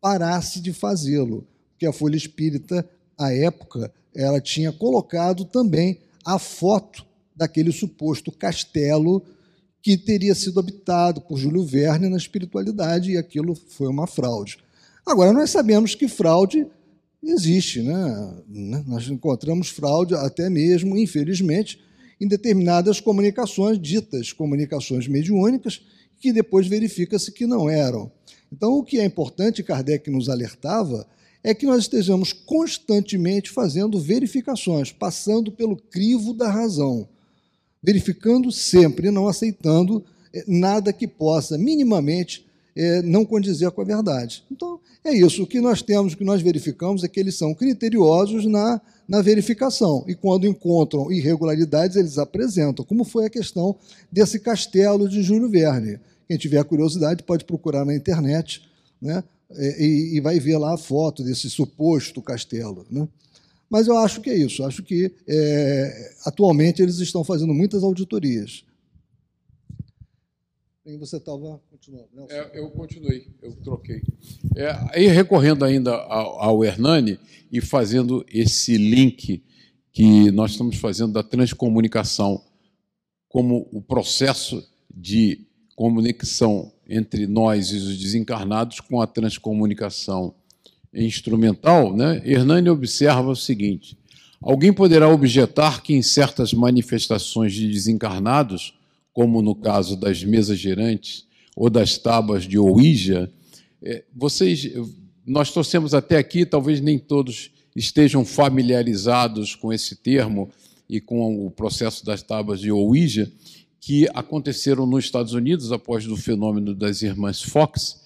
parasse 0.00 0.60
de 0.60 0.72
fazê-lo, 0.72 1.46
porque 1.70 1.86
a 1.86 1.92
Folha 1.92 2.16
Espírita, 2.16 2.88
à 3.16 3.32
época, 3.32 3.92
ela 4.14 4.40
tinha 4.40 4.72
colocado 4.72 5.44
também 5.44 6.00
a 6.24 6.38
foto 6.38 7.06
daquele 7.34 7.72
suposto 7.72 8.30
castelo 8.30 9.22
que 9.80 9.96
teria 9.96 10.34
sido 10.34 10.60
habitado 10.60 11.20
por 11.20 11.38
Júlio 11.38 11.64
Verne 11.64 12.08
na 12.08 12.16
espiritualidade, 12.16 13.12
e 13.12 13.16
aquilo 13.16 13.54
foi 13.54 13.88
uma 13.88 14.06
fraude. 14.06 14.58
Agora, 15.04 15.32
nós 15.32 15.50
sabemos 15.50 15.94
que 15.94 16.06
fraude 16.06 16.66
existe. 17.22 17.82
Né? 17.82 18.82
Nós 18.86 19.08
encontramos 19.08 19.68
fraude 19.68 20.14
até 20.14 20.48
mesmo, 20.48 20.96
infelizmente, 20.96 21.80
em 22.22 22.28
determinadas 22.28 23.00
comunicações, 23.00 23.80
ditas 23.80 24.32
comunicações 24.32 25.08
mediúnicas, 25.08 25.82
que 26.20 26.32
depois 26.32 26.68
verifica-se 26.68 27.32
que 27.32 27.48
não 27.48 27.68
eram. 27.68 28.12
Então, 28.52 28.74
o 28.74 28.84
que 28.84 29.00
é 29.00 29.04
importante, 29.04 29.60
Kardec 29.64 30.08
nos 30.08 30.28
alertava, 30.28 31.04
é 31.42 31.52
que 31.52 31.66
nós 31.66 31.82
estejamos 31.82 32.32
constantemente 32.32 33.50
fazendo 33.50 33.98
verificações, 33.98 34.92
passando 34.92 35.50
pelo 35.50 35.74
crivo 35.74 36.32
da 36.32 36.48
razão, 36.48 37.08
verificando 37.82 38.52
sempre, 38.52 39.10
não 39.10 39.26
aceitando 39.26 40.04
eh, 40.32 40.44
nada 40.46 40.92
que 40.92 41.08
possa 41.08 41.58
minimamente 41.58 42.46
é, 42.74 43.02
não 43.02 43.24
condizer 43.24 43.70
com 43.70 43.80
a 43.82 43.84
verdade. 43.84 44.44
Então, 44.50 44.80
é 45.04 45.12
isso. 45.12 45.42
O 45.42 45.46
que 45.46 45.60
nós 45.60 45.82
temos, 45.82 46.12
o 46.12 46.16
que 46.16 46.24
nós 46.24 46.40
verificamos 46.40 47.04
é 47.04 47.08
que 47.08 47.20
eles 47.20 47.36
são 47.36 47.54
criteriosos 47.54 48.46
na, 48.46 48.80
na 49.08 49.20
verificação. 49.20 50.04
E 50.06 50.14
quando 50.14 50.46
encontram 50.46 51.10
irregularidades, 51.12 51.96
eles 51.96 52.18
apresentam, 52.18 52.84
como 52.84 53.04
foi 53.04 53.26
a 53.26 53.30
questão 53.30 53.76
desse 54.10 54.38
castelo 54.38 55.08
de 55.08 55.22
Júlio 55.22 55.48
Verne. 55.48 55.98
Quem 56.28 56.38
tiver 56.38 56.64
curiosidade 56.64 57.22
pode 57.22 57.44
procurar 57.44 57.84
na 57.84 57.94
internet 57.94 58.62
né, 59.00 59.22
e, 59.78 60.12
e 60.14 60.20
vai 60.20 60.38
ver 60.40 60.56
lá 60.56 60.74
a 60.74 60.78
foto 60.78 61.22
desse 61.22 61.50
suposto 61.50 62.22
castelo. 62.22 62.86
Né? 62.90 63.06
Mas 63.68 63.86
eu 63.86 63.96
acho 63.98 64.20
que 64.20 64.30
é 64.30 64.36
isso. 64.36 64.64
Acho 64.64 64.82
que 64.82 65.12
é, 65.26 66.12
atualmente 66.24 66.80
eles 66.80 66.98
estão 66.98 67.24
fazendo 67.24 67.52
muitas 67.52 67.82
auditorias. 67.82 68.64
Você 70.98 71.16
estava 71.16 71.60
continuando. 71.70 72.08
Nelson. 72.12 72.34
É, 72.34 72.58
eu 72.58 72.68
continuei, 72.70 73.28
eu 73.40 73.52
troquei. 73.62 74.02
É, 74.56 74.76
aí 74.90 75.06
recorrendo 75.06 75.64
ainda 75.64 75.94
ao, 75.94 76.40
ao 76.40 76.64
Hernani 76.64 77.20
e 77.52 77.60
fazendo 77.60 78.26
esse 78.28 78.76
link 78.76 79.44
que 79.92 80.32
nós 80.32 80.52
estamos 80.52 80.76
fazendo 80.76 81.12
da 81.12 81.22
transcomunicação 81.22 82.42
como 83.28 83.68
o 83.70 83.80
processo 83.80 84.68
de 84.92 85.46
comunicação 85.76 86.72
entre 86.88 87.28
nós 87.28 87.70
e 87.70 87.76
os 87.76 87.96
desencarnados 87.96 88.80
com 88.80 89.00
a 89.00 89.06
transcomunicação 89.06 90.34
instrumental, 90.92 91.96
né? 91.96 92.20
Hernani 92.24 92.68
observa 92.68 93.30
o 93.30 93.36
seguinte: 93.36 93.96
alguém 94.40 94.72
poderá 94.72 95.08
objetar 95.08 95.80
que 95.80 95.94
em 95.94 96.02
certas 96.02 96.52
manifestações 96.52 97.54
de 97.54 97.70
desencarnados 97.70 98.74
como 99.12 99.42
no 99.42 99.54
caso 99.54 99.96
das 99.96 100.24
mesas 100.24 100.58
girantes 100.58 101.26
ou 101.54 101.68
das 101.68 101.98
tábuas 101.98 102.44
de 102.44 102.58
Ouija, 102.58 103.30
é, 103.82 104.04
vocês, 104.14 104.70
nós 105.26 105.50
trouxemos 105.50 105.92
até 105.92 106.16
aqui, 106.16 106.46
talvez 106.46 106.80
nem 106.80 106.98
todos 106.98 107.50
estejam 107.74 108.24
familiarizados 108.24 109.54
com 109.54 109.72
esse 109.72 109.96
termo 109.96 110.50
e 110.88 111.00
com 111.00 111.46
o 111.46 111.50
processo 111.50 112.04
das 112.04 112.22
tábuas 112.22 112.60
de 112.60 112.70
Ouija, 112.70 113.30
que 113.80 114.06
aconteceram 114.14 114.86
nos 114.86 115.04
Estados 115.04 115.32
Unidos 115.32 115.72
após 115.72 116.06
o 116.06 116.16
fenômeno 116.16 116.74
das 116.74 117.02
irmãs 117.02 117.42
Fox, 117.42 118.02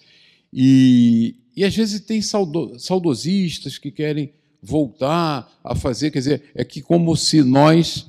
e, 0.52 1.36
e 1.54 1.64
às 1.64 1.76
vezes 1.76 2.00
tem 2.00 2.22
saudo, 2.22 2.78
saudosistas 2.78 3.76
que 3.76 3.90
querem 3.90 4.32
voltar 4.62 5.60
a 5.62 5.74
fazer, 5.74 6.10
quer 6.10 6.18
dizer, 6.18 6.42
é 6.54 6.64
que 6.64 6.80
como 6.80 7.14
se 7.16 7.42
nós 7.42 8.06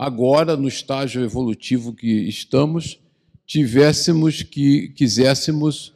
agora, 0.00 0.56
no 0.56 0.66
estágio 0.66 1.22
evolutivo 1.22 1.92
que 1.92 2.10
estamos, 2.26 2.98
tivéssemos 3.46 4.42
que 4.42 4.88
quiséssemos 4.96 5.92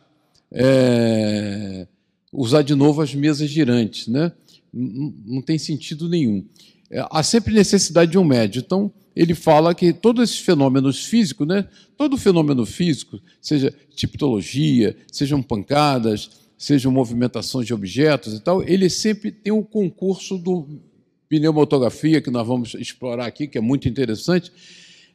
é, 0.53 1.87
usar 2.31 2.61
de 2.61 2.75
novo 2.75 3.01
as 3.01 3.15
mesas 3.15 3.49
girantes, 3.49 4.07
né? 4.07 4.31
Não, 4.71 5.41
tem 5.41 5.57
sentido 5.57 6.07
nenhum. 6.07 6.45
É, 6.91 7.03
há 7.11 7.23
sempre 7.23 7.55
necessidade 7.55 8.11
de 8.11 8.19
um 8.19 8.25
médio. 8.25 8.61
Então, 8.61 8.93
ele 9.17 9.35
fala 9.35 9.75
que 9.75 9.91
todos 9.91 10.25
esses 10.25 10.41
fenômenos 10.41 11.07
físicos, 11.07 11.49
né? 11.49 11.67
Todo 11.97 12.19
fenômeno 12.19 12.67
físico, 12.67 13.19
seja 13.41 13.73
tipologia, 13.97 14.95
sejam 15.11 15.43
pancadas, 15.43 16.29
sejam 16.59 16.93
movimentações 16.93 17.67
de 17.67 17.73
objetos 17.73 18.35
e 18.35 18.41
tal, 18.41 18.63
ele 18.63 18.91
sempre 18.91 19.33
tem 19.33 19.51
o 19.51 19.61
um 19.61 19.63
concurso 19.63 20.37
do 20.37 20.79
pneumatografia, 21.29 22.21
que 22.21 22.31
nós 22.31 22.47
vamos 22.47 22.75
explorar 22.75 23.27
aqui, 23.27 23.47
que 23.47 23.59
é 23.59 23.61
muito 23.61 23.89
interessante, 23.89 24.53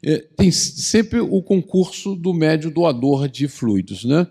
é, 0.04 0.18
tem 0.36 0.52
sempre 0.52 1.20
o 1.20 1.42
concurso 1.42 2.16
do 2.16 2.34
médio 2.34 2.72
doador 2.72 3.28
de 3.28 3.48
fluidos. 3.48 4.06
Né? 4.06 4.28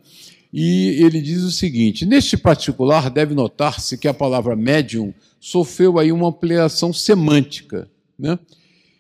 E 0.53 1.03
ele 1.03 1.21
diz 1.21 1.43
o 1.43 1.53
seguinte: 1.53 2.07
neste 2.07 2.37
particular, 2.37 3.11
deve 3.11 3.35
notar-se 3.35 3.99
que 3.99 4.09
a 4.09 4.15
palavra 4.15 4.57
médium 4.57 5.13
sofreu 5.41 5.99
aí 5.99 6.11
uma 6.11 6.29
ampliação 6.29 6.93
semântica. 6.93 7.89
Né? 8.19 8.39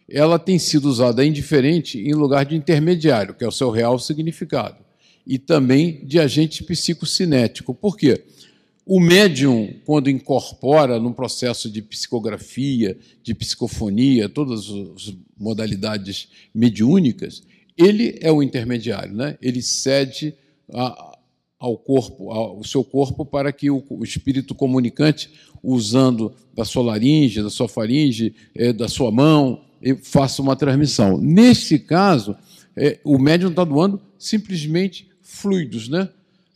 Ela 0.09 0.39
tem 0.39 0.59
sido 0.59 0.89
usada 0.89 1.25
indiferente 1.25 1.99
em 1.99 2.13
lugar 2.13 2.45
de 2.45 2.57
intermediário, 2.57 3.35
que 3.35 3.45
é 3.45 3.49
o 3.49 3.53
seu 3.53 3.71
real 3.71 3.99
significado, 3.99 4.77
e 5.27 5.39
também 5.39 6.05
de 6.05 6.19
agente 6.19 6.63
psicocinético. 6.63 7.75
Por 7.75 7.97
quê? 7.97 8.25
O 8.91 9.01
médium, 9.01 9.75
quando 9.85 10.09
incorpora 10.09 10.99
num 10.99 11.13
processo 11.13 11.71
de 11.71 11.83
psicografia, 11.83 12.99
de 13.23 13.35
psicofonia, 13.35 14.31
todas 14.31 14.61
as 14.61 15.15
modalidades 15.39 16.29
mediúnicas, 16.55 17.43
ele 17.77 18.19
é 18.23 18.33
o 18.33 18.43
intermediário, 18.43 19.15
né? 19.15 19.37
ele 19.43 19.61
cede 19.61 20.35
a, 20.73 21.19
ao 21.59 21.77
corpo, 21.77 22.31
ao 22.31 22.65
seu 22.65 22.83
corpo, 22.83 23.27
para 23.27 23.53
que 23.53 23.71
o, 23.71 23.85
o, 23.91 24.03
espírito 24.03 24.55
comunicante, 24.55 25.31
usando 25.63 26.33
da 26.55 26.65
sua 26.65 26.83
laringe, 26.83 27.43
da 27.43 27.51
sua 27.51 27.69
faringe, 27.69 28.35
é, 28.55 28.73
da 28.73 28.89
sua 28.89 29.13
mão, 29.13 29.67
faça 30.03 30.41
uma 30.41 30.57
transmissão. 30.57 31.19
Nesse 31.19 31.79
caso, 31.79 32.35
é, 32.75 32.99
o 33.05 33.19
médium 33.19 33.51
está 33.51 33.65
doando 33.65 34.01
simplesmente 34.19 35.11
fluidos, 35.21 35.91
né? 35.91 36.09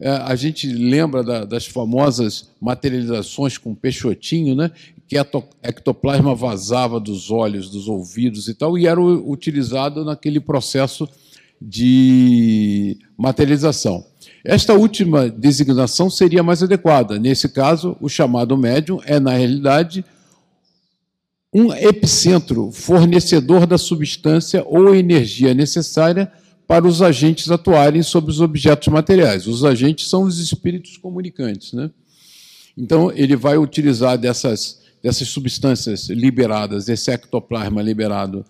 É, 0.04 0.10
a 0.10 0.34
gente 0.34 0.66
lembra 0.66 1.22
da, 1.22 1.44
das 1.44 1.64
famosas 1.64 2.50
materializações 2.60 3.56
com 3.56 3.72
peixotinho, 3.72 4.56
né? 4.56 4.72
que 5.06 5.16
ectoplasma 5.62 6.34
vazava 6.34 6.98
dos 6.98 7.30
olhos, 7.30 7.70
dos 7.70 7.86
ouvidos 7.86 8.48
e 8.48 8.54
tal, 8.54 8.76
e 8.76 8.88
era 8.88 9.00
utilizado 9.00 10.04
naquele 10.04 10.40
processo 10.40 11.08
de 11.60 12.98
materialização. 13.16 14.04
Esta 14.44 14.74
última 14.74 15.28
designação 15.28 16.10
seria 16.10 16.42
mais 16.42 16.64
adequada. 16.64 17.16
Nesse 17.16 17.48
caso, 17.48 17.96
o 18.00 18.08
chamado 18.08 18.56
médium 18.58 19.00
é, 19.04 19.20
na 19.20 19.34
realidade, 19.34 20.04
um 21.54 21.72
epicentro 21.72 22.72
fornecedor 22.72 23.66
da 23.66 23.78
substância 23.78 24.64
ou 24.66 24.96
energia 24.96 25.54
necessária 25.54 26.32
para 26.72 26.88
os 26.88 27.02
agentes 27.02 27.50
atuarem 27.50 28.02
sobre 28.02 28.30
os 28.30 28.40
objetos 28.40 28.88
materiais. 28.88 29.46
Os 29.46 29.62
agentes 29.62 30.08
são 30.08 30.22
os 30.22 30.38
espíritos 30.38 30.96
comunicantes. 30.96 31.74
Né? 31.74 31.90
Então, 32.78 33.12
ele 33.14 33.36
vai 33.36 33.58
utilizar 33.58 34.16
dessas, 34.16 34.80
dessas 35.02 35.28
substâncias 35.28 36.08
liberadas, 36.08 36.88
esse 36.88 37.10
ectoplasma 37.10 37.82
liberado 37.82 38.42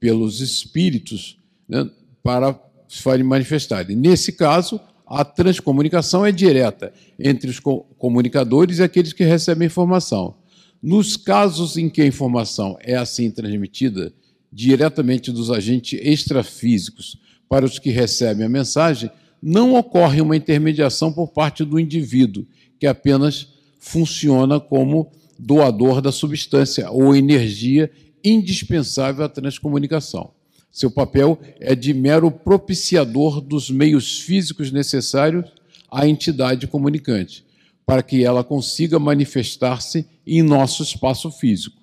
pelos 0.00 0.40
espíritos, 0.40 1.38
né, 1.68 1.88
para 2.24 2.60
se 2.88 3.22
manifestarem. 3.22 3.94
Nesse 3.94 4.32
caso, 4.32 4.80
a 5.06 5.24
transcomunicação 5.24 6.26
é 6.26 6.32
direta 6.32 6.92
entre 7.20 7.48
os 7.48 7.60
comunicadores 7.96 8.78
e 8.78 8.82
aqueles 8.82 9.12
que 9.12 9.22
recebem 9.22 9.66
informação. 9.66 10.34
Nos 10.82 11.16
casos 11.16 11.76
em 11.76 11.88
que 11.88 12.02
a 12.02 12.06
informação 12.06 12.76
é 12.80 12.96
assim 12.96 13.30
transmitida 13.30 14.12
diretamente 14.52 15.30
dos 15.30 15.52
agentes 15.52 16.00
extrafísicos 16.02 17.29
para 17.50 17.66
os 17.66 17.80
que 17.80 17.90
recebem 17.90 18.46
a 18.46 18.48
mensagem, 18.48 19.10
não 19.42 19.74
ocorre 19.74 20.20
uma 20.20 20.36
intermediação 20.36 21.12
por 21.12 21.32
parte 21.32 21.64
do 21.64 21.80
indivíduo, 21.80 22.46
que 22.78 22.86
apenas 22.86 23.48
funciona 23.80 24.60
como 24.60 25.10
doador 25.36 26.00
da 26.00 26.12
substância 26.12 26.88
ou 26.92 27.16
energia 27.16 27.90
indispensável 28.22 29.24
à 29.24 29.28
transcomunicação. 29.28 30.30
Seu 30.70 30.92
papel 30.92 31.40
é 31.58 31.74
de 31.74 31.92
mero 31.92 32.30
propiciador 32.30 33.40
dos 33.40 33.68
meios 33.68 34.20
físicos 34.20 34.70
necessários 34.70 35.44
à 35.90 36.06
entidade 36.06 36.68
comunicante, 36.68 37.44
para 37.84 38.00
que 38.00 38.22
ela 38.22 38.44
consiga 38.44 39.00
manifestar-se 39.00 40.06
em 40.24 40.40
nosso 40.40 40.84
espaço 40.84 41.32
físico 41.32 41.76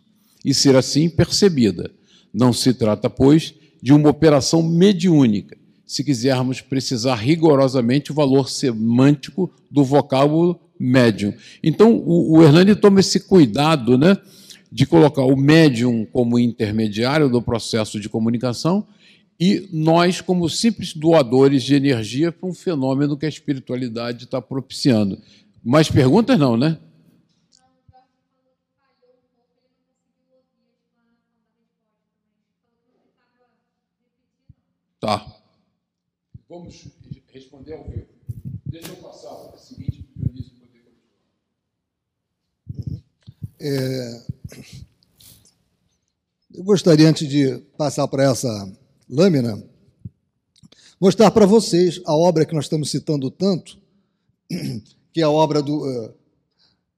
e 0.45 0.53
ser 0.53 0.77
assim 0.77 1.10
percebida. 1.10 1.91
Não 2.34 2.53
se 2.53 2.73
trata, 2.73 3.10
pois, 3.10 3.53
de 3.88 3.93
uma 3.93 4.10
operação 4.10 4.62
mediúnica, 4.62 5.58
se 5.86 6.04
quisermos 6.04 6.60
precisar 6.60 7.15
rigorosamente 7.15 8.12
o 8.12 8.13
valor 8.13 8.50
semântico 8.50 9.50
do 9.71 9.82
vocábulo 9.82 10.60
médium. 10.78 11.34
Então, 11.63 11.95
o, 11.95 12.36
o 12.36 12.43
Hernani 12.43 12.76
toma 12.76 13.00
esse 13.00 13.21
cuidado 13.21 13.97
né, 13.97 14.17
de 14.69 14.86
colocar 14.86 15.21
o 15.21 15.38
médium 15.38 16.06
como 16.12 16.38
intermediário 16.38 17.30
do 17.30 17.41
processo 17.41 17.97
de 17.97 18.10
comunicação 18.10 18.86
e 19.39 19.69
nós 19.71 20.19
como 20.19 20.50
simples 20.50 20.93
doadores 20.93 21.63
de 21.63 21.73
energia 21.73 22.30
para 22.30 22.50
um 22.50 22.54
fenômeno 22.54 23.15
que 23.15 23.26
a 23.26 23.30
espiritualidade 23.30 24.26
está 24.26 24.41
propiciando. 24.41 25.17
Mais 25.63 25.89
perguntas 25.89 26.38
não, 26.38 26.58
né? 26.58 26.78
Tá. 34.99 35.25
Vamos 36.49 36.88
responder 37.27 37.73
ao 37.73 37.83
vivo. 37.83 38.07
Deixa 38.65 38.89
eu 38.89 38.95
passar 38.95 39.51
a 39.53 39.57
seguinte 39.57 40.01
para 40.01 40.23
o 40.23 40.33
Dionísio 40.33 40.57
poder 40.57 40.83
continuar. 42.65 43.03
É, 43.60 44.25
eu 46.55 46.63
gostaria, 46.63 47.07
antes 47.07 47.29
de 47.29 47.60
passar 47.77 48.07
para 48.07 48.23
essa 48.23 48.49
lâmina, 49.07 49.63
mostrar 50.99 51.29
para 51.29 51.45
vocês 51.45 52.01
a 52.03 52.15
obra 52.15 52.45
que 52.45 52.55
nós 52.55 52.65
estamos 52.65 52.89
citando 52.89 53.29
tanto, 53.29 53.77
que 55.13 55.21
é 55.21 55.23
a 55.23 55.29
obra 55.29 55.62
do 55.62 55.86
uh, 55.86 56.13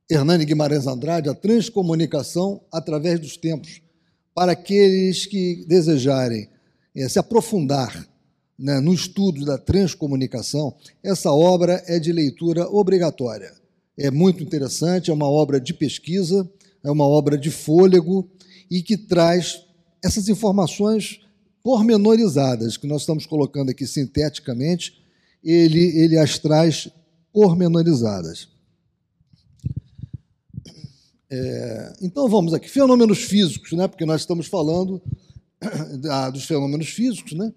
Hernani 0.09 0.45
Guimarães 0.45 0.87
Andrade, 0.87 1.27
a 1.27 1.35
transcomunicação 1.35 2.63
através 2.71 3.19
dos 3.19 3.35
tempos, 3.35 3.81
para 4.33 4.53
aqueles 4.53 5.25
que 5.25 5.65
desejarem 5.67 6.49
é, 6.95 7.07
se 7.07 7.19
aprofundar 7.19 8.07
né, 8.57 8.79
no 8.79 8.93
estudo 8.93 9.45
da 9.45 9.57
transcomunicação, 9.57 10.75
essa 11.01 11.31
obra 11.31 11.83
é 11.87 11.97
de 11.99 12.11
leitura 12.11 12.67
obrigatória. 12.69 13.53
É 13.97 14.11
muito 14.11 14.43
interessante, 14.43 15.09
é 15.09 15.13
uma 15.13 15.29
obra 15.29 15.59
de 15.59 15.73
pesquisa, 15.73 16.49
é 16.83 16.91
uma 16.91 17.07
obra 17.07 17.37
de 17.37 17.49
fôlego 17.49 18.29
e 18.69 18.81
que 18.81 18.97
traz 18.97 19.65
essas 20.03 20.27
informações 20.29 21.21
pormenorizadas 21.63 22.77
que 22.77 22.87
nós 22.87 23.01
estamos 23.01 23.25
colocando 23.25 23.69
aqui 23.69 23.85
sinteticamente, 23.85 25.01
ele, 25.43 25.97
ele 25.97 26.17
as 26.17 26.37
traz 26.37 26.89
pormenorizadas. 27.31 28.47
É, 31.31 31.93
então 32.01 32.27
vamos 32.27 32.53
aqui, 32.53 32.67
fenômenos 32.67 33.19
físicos, 33.19 33.71
né? 33.73 33.87
porque 33.87 34.05
nós 34.05 34.21
estamos 34.21 34.47
falando 34.47 35.01
ah, 36.09 36.29
dos 36.29 36.45
fenômenos 36.45 36.87
físicos, 36.87 37.33
né? 37.33 37.51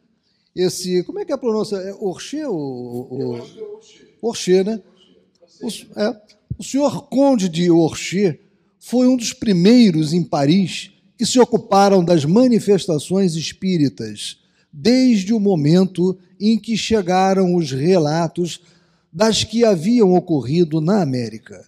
Esse, 0.54 1.02
como 1.04 1.18
é 1.18 1.24
que 1.24 1.32
é 1.32 1.34
a 1.34 1.38
pronúncia? 1.38 1.76
É 1.76 1.94
Orcher 1.94 2.48
ou, 2.48 3.38
né? 4.64 4.82
O, 5.62 5.68
é, 6.00 6.20
o 6.58 6.62
senhor 6.62 7.08
Conde 7.08 7.48
de 7.48 7.70
Orcher 7.70 8.40
foi 8.78 9.06
um 9.06 9.16
dos 9.16 9.32
primeiros 9.32 10.12
em 10.12 10.22
Paris 10.22 10.90
que 11.16 11.24
se 11.24 11.38
ocuparam 11.38 12.04
das 12.04 12.24
manifestações 12.24 13.34
espíritas, 13.34 14.38
desde 14.72 15.32
o 15.32 15.40
momento 15.40 16.18
em 16.38 16.58
que 16.58 16.76
chegaram 16.76 17.54
os 17.54 17.70
relatos 17.70 18.60
das 19.12 19.44
que 19.44 19.64
haviam 19.64 20.14
ocorrido 20.14 20.80
na 20.80 21.00
América 21.00 21.64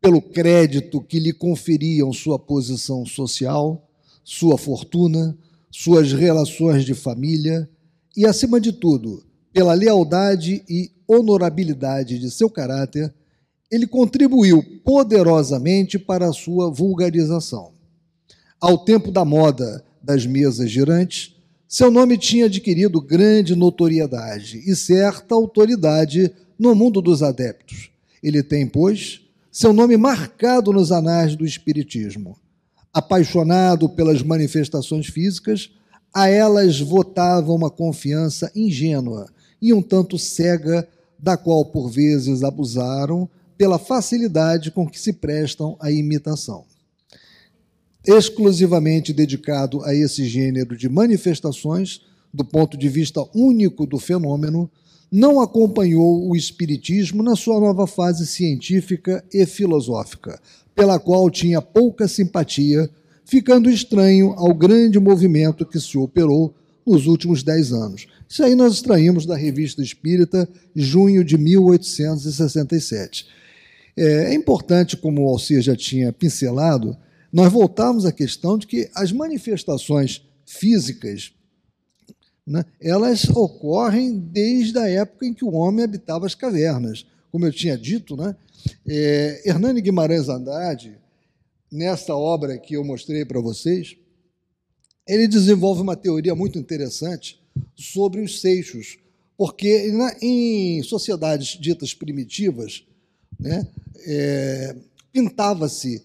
pelo 0.00 0.22
crédito 0.22 1.00
que 1.00 1.18
lhe 1.18 1.32
conferiam 1.32 2.12
sua 2.12 2.38
posição 2.38 3.04
social, 3.04 3.88
sua 4.22 4.56
fortuna, 4.56 5.36
suas 5.78 6.10
relações 6.10 6.86
de 6.86 6.94
família 6.94 7.68
e, 8.16 8.24
acima 8.24 8.58
de 8.58 8.72
tudo, 8.72 9.22
pela 9.52 9.74
lealdade 9.74 10.64
e 10.66 10.90
honorabilidade 11.06 12.18
de 12.18 12.30
seu 12.30 12.48
caráter, 12.48 13.12
ele 13.70 13.86
contribuiu 13.86 14.64
poderosamente 14.82 15.98
para 15.98 16.30
a 16.30 16.32
sua 16.32 16.70
vulgarização. 16.70 17.72
Ao 18.58 18.78
tempo 18.78 19.10
da 19.10 19.22
moda 19.22 19.84
das 20.02 20.24
mesas 20.24 20.70
girantes, 20.70 21.36
seu 21.68 21.90
nome 21.90 22.16
tinha 22.16 22.46
adquirido 22.46 22.98
grande 22.98 23.54
notoriedade 23.54 24.62
e 24.66 24.74
certa 24.74 25.34
autoridade 25.34 26.32
no 26.58 26.74
mundo 26.74 27.02
dos 27.02 27.22
adeptos. 27.22 27.90
Ele 28.22 28.42
tem, 28.42 28.66
pois, 28.66 29.20
seu 29.52 29.74
nome 29.74 29.98
marcado 29.98 30.72
nos 30.72 30.90
anais 30.90 31.36
do 31.36 31.44
Espiritismo. 31.44 32.34
Apaixonado 32.96 33.90
pelas 33.90 34.22
manifestações 34.22 35.08
físicas, 35.08 35.70
a 36.14 36.30
elas 36.30 36.80
votava 36.80 37.52
uma 37.52 37.68
confiança 37.68 38.50
ingênua 38.56 39.26
e 39.60 39.74
um 39.74 39.82
tanto 39.82 40.18
cega, 40.18 40.88
da 41.18 41.36
qual 41.36 41.62
por 41.66 41.90
vezes 41.90 42.42
abusaram 42.42 43.28
pela 43.58 43.78
facilidade 43.78 44.70
com 44.70 44.88
que 44.88 44.98
se 44.98 45.12
prestam 45.12 45.76
à 45.78 45.90
imitação. 45.90 46.64
Exclusivamente 48.02 49.12
dedicado 49.12 49.84
a 49.84 49.94
esse 49.94 50.26
gênero 50.26 50.74
de 50.74 50.88
manifestações, 50.88 52.00
do 52.32 52.46
ponto 52.46 52.78
de 52.78 52.88
vista 52.88 53.22
único 53.34 53.86
do 53.86 53.98
fenômeno, 53.98 54.70
não 55.12 55.42
acompanhou 55.42 56.26
o 56.26 56.34
Espiritismo 56.34 57.22
na 57.22 57.36
sua 57.36 57.60
nova 57.60 57.86
fase 57.86 58.26
científica 58.26 59.22
e 59.30 59.44
filosófica, 59.44 60.40
pela 60.76 61.00
qual 61.00 61.28
tinha 61.30 61.60
pouca 61.62 62.06
simpatia, 62.06 62.88
ficando 63.24 63.68
estranho 63.68 64.34
ao 64.36 64.54
grande 64.54 65.00
movimento 65.00 65.66
que 65.66 65.80
se 65.80 65.98
operou 65.98 66.54
nos 66.86 67.06
últimos 67.06 67.42
dez 67.42 67.72
anos. 67.72 68.06
Isso 68.28 68.44
aí 68.44 68.54
nós 68.54 68.74
extraímos 68.74 69.24
da 69.24 69.34
Revista 69.34 69.82
Espírita, 69.82 70.48
junho 70.74 71.24
de 71.24 71.36
1867. 71.38 73.26
É, 73.96 74.32
é 74.32 74.34
importante, 74.34 74.96
como 74.96 75.24
o 75.24 75.28
Alcir 75.28 75.62
já 75.62 75.74
tinha 75.74 76.12
pincelado, 76.12 76.96
nós 77.32 77.50
voltarmos 77.50 78.04
à 78.04 78.12
questão 78.12 78.58
de 78.58 78.66
que 78.66 78.90
as 78.94 79.10
manifestações 79.10 80.22
físicas 80.44 81.32
né, 82.46 82.64
elas 82.80 83.28
ocorrem 83.30 84.18
desde 84.18 84.78
a 84.78 84.88
época 84.88 85.26
em 85.26 85.34
que 85.34 85.44
o 85.44 85.52
homem 85.52 85.84
habitava 85.84 86.26
as 86.26 86.34
cavernas. 86.34 87.06
Como 87.30 87.46
eu 87.46 87.52
tinha 87.52 87.76
dito, 87.76 88.16
né, 88.16 88.36
é, 88.86 89.42
Hernani 89.48 89.80
Guimarães 89.80 90.28
Andrade, 90.28 90.98
nessa 91.70 92.14
obra 92.14 92.58
que 92.58 92.74
eu 92.74 92.84
mostrei 92.84 93.24
para 93.24 93.40
vocês, 93.40 93.96
ele 95.06 95.28
desenvolve 95.28 95.82
uma 95.82 95.96
teoria 95.96 96.34
muito 96.34 96.58
interessante 96.58 97.40
sobre 97.74 98.20
os 98.20 98.40
seixos, 98.40 98.98
porque 99.36 99.92
na, 99.92 100.16
em 100.20 100.82
sociedades 100.82 101.58
ditas 101.60 101.94
primitivas, 101.94 102.84
né, 103.38 103.66
é, 104.06 104.76
pintava-se 105.12 106.02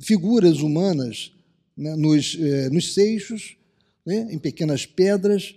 figuras 0.00 0.60
humanas 0.60 1.32
né, 1.76 1.94
nos, 1.96 2.36
é, 2.40 2.70
nos 2.70 2.94
seixos 2.94 3.56
né, 4.04 4.26
em 4.30 4.38
pequenas 4.38 4.86
pedras, 4.86 5.54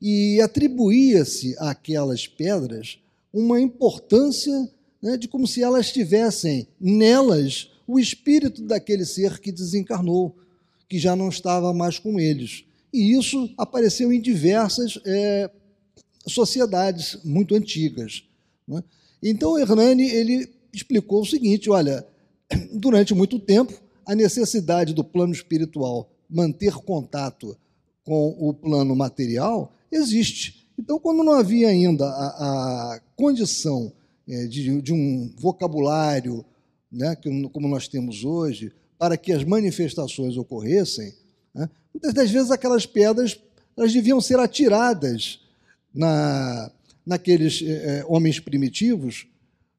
e 0.00 0.40
atribuía-se 0.40 1.54
àquelas 1.58 2.26
pedras 2.26 2.98
uma 3.32 3.60
importância 3.60 4.70
né, 5.02 5.16
de 5.16 5.28
como 5.28 5.46
se 5.46 5.62
elas 5.62 5.92
tivessem 5.92 6.66
nelas 6.80 7.70
o 7.86 7.98
espírito 7.98 8.62
daquele 8.62 9.04
ser 9.04 9.38
que 9.38 9.50
desencarnou, 9.50 10.36
que 10.88 10.98
já 10.98 11.16
não 11.16 11.28
estava 11.28 11.72
mais 11.72 11.98
com 11.98 12.18
eles. 12.20 12.64
E 12.92 13.16
isso 13.16 13.52
apareceu 13.56 14.12
em 14.12 14.20
diversas 14.20 14.98
é, 15.06 15.50
sociedades 16.26 17.18
muito 17.24 17.54
antigas. 17.54 18.24
Né? 18.66 18.82
Então, 19.22 19.58
Hernani 19.58 20.08
ele 20.08 20.48
explicou 20.72 21.22
o 21.22 21.26
seguinte: 21.26 21.70
olha, 21.70 22.06
durante 22.72 23.14
muito 23.14 23.38
tempo, 23.38 23.72
a 24.04 24.14
necessidade 24.14 24.92
do 24.92 25.04
plano 25.04 25.32
espiritual 25.32 26.10
manter 26.28 26.74
contato 26.74 27.56
com 28.04 28.36
o 28.38 28.54
plano 28.54 28.94
material 28.94 29.72
existe. 29.90 30.59
Então, 30.80 30.98
quando 30.98 31.22
não 31.22 31.34
havia 31.34 31.68
ainda 31.68 32.06
a, 32.06 32.94
a 32.94 33.00
condição 33.14 33.92
é, 34.26 34.46
de, 34.46 34.80
de, 34.80 34.94
um 34.94 35.30
vocabulário, 35.36 36.42
né, 36.90 37.14
que, 37.14 37.28
como 37.50 37.68
nós 37.68 37.86
temos 37.86 38.24
hoje, 38.24 38.72
para 38.98 39.18
que 39.18 39.30
as 39.30 39.44
manifestações 39.44 40.38
ocorressem, 40.38 41.12
né, 41.54 41.68
muitas 41.92 42.14
das 42.14 42.30
vezes 42.30 42.50
aquelas 42.50 42.86
pedras 42.86 43.38
elas 43.76 43.92
deviam 43.92 44.22
ser 44.22 44.38
atiradas 44.38 45.40
na, 45.94 46.72
naqueles 47.04 47.62
é, 47.62 48.02
homens 48.08 48.40
primitivos, 48.40 49.26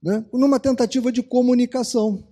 né, 0.03 0.23
numa 0.31 0.59
tentativa 0.59 1.11
de 1.11 1.23
comunicação. 1.23 2.23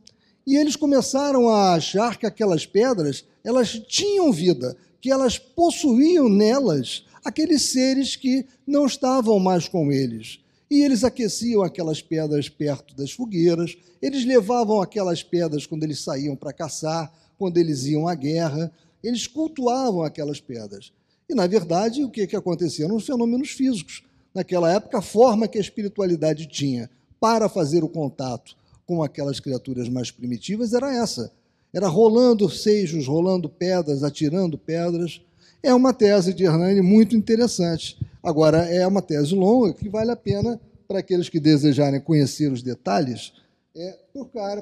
E 0.45 0.55
eles 0.55 0.75
começaram 0.75 1.49
a 1.49 1.73
achar 1.73 2.19
que 2.19 2.27
aquelas 2.27 2.67
pedras 2.67 3.25
elas 3.43 3.79
tinham 3.87 4.31
vida, 4.31 4.77
que 5.01 5.11
elas 5.11 5.39
possuíam 5.39 6.29
nelas 6.29 7.08
aqueles 7.23 7.71
seres 7.71 8.15
que 8.15 8.45
não 8.65 8.85
estavam 8.85 9.39
mais 9.39 9.67
com 9.67 9.91
eles. 9.91 10.39
E 10.69 10.81
eles 10.83 11.03
aqueciam 11.03 11.63
aquelas 11.63 12.01
pedras 12.01 12.47
perto 12.47 12.95
das 12.95 13.11
fogueiras, 13.11 13.77
eles 14.01 14.25
levavam 14.25 14.81
aquelas 14.81 15.23
pedras 15.23 15.65
quando 15.65 15.83
eles 15.83 15.99
saíam 16.01 16.35
para 16.35 16.53
caçar, 16.53 17.11
quando 17.37 17.57
eles 17.57 17.85
iam 17.85 18.07
à 18.07 18.15
guerra, 18.15 18.71
eles 19.03 19.25
cultuavam 19.27 20.03
aquelas 20.03 20.39
pedras. 20.39 20.91
E, 21.27 21.33
na 21.33 21.47
verdade, 21.47 22.03
o 22.03 22.09
que, 22.09 22.27
que 22.27 22.35
acontecia? 22.35 22.85
Eram 22.85 22.95
os 22.95 23.05
fenômenos 23.05 23.49
físicos. 23.49 24.03
Naquela 24.33 24.71
época, 24.71 24.99
a 24.99 25.01
forma 25.01 25.47
que 25.47 25.57
a 25.57 25.61
espiritualidade 25.61 26.47
tinha 26.47 26.89
para 27.19 27.49
fazer 27.49 27.83
o 27.83 27.89
contato 27.89 28.55
com 28.85 29.01
aquelas 29.03 29.39
criaturas 29.39 29.89
mais 29.89 30.11
primitivas 30.11 30.73
era 30.73 30.93
essa 30.93 31.31
era 31.73 31.87
rolando 31.87 32.49
seixos, 32.49 33.07
rolando 33.07 33.47
pedras, 33.47 34.03
atirando 34.03 34.57
pedras. 34.57 35.21
É 35.61 35.73
uma 35.73 35.93
tese 35.93 36.33
de 36.33 36.45
Hernani 36.45 36.81
muito 36.81 37.15
interessante. 37.15 37.99
Agora, 38.23 38.59
é 38.59 38.85
uma 38.87 39.01
tese 39.01 39.35
longa 39.35 39.73
que 39.73 39.89
vale 39.89 40.11
a 40.11 40.15
pena 40.15 40.59
para 40.87 40.99
aqueles 40.99 41.29
que 41.29 41.39
desejarem 41.39 42.01
conhecer 42.01 42.51
os 42.51 42.63
detalhes 42.63 43.33
é, 43.75 43.97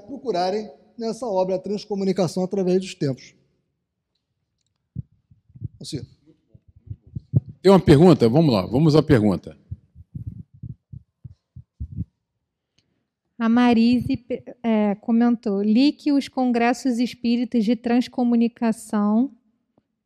procurarem 0.05 0.69
nessa 0.97 1.25
obra 1.25 1.55
a 1.55 1.59
transcomunicação 1.59 2.43
através 2.43 2.81
dos 2.81 2.95
tempos. 2.95 3.33
Você. 5.79 6.05
Tem 7.61 7.71
uma 7.71 7.79
pergunta? 7.79 8.27
Vamos 8.27 8.53
lá, 8.53 8.65
vamos 8.65 8.95
à 8.95 9.03
pergunta. 9.03 9.57
A 13.39 13.47
Marise 13.47 14.25
é, 14.63 14.95
comentou: 14.95 15.61
li 15.61 15.91
que 15.91 16.11
os 16.11 16.27
congressos 16.27 16.97
espíritas 16.97 17.63
de 17.63 17.75
transcomunicação 17.75 19.31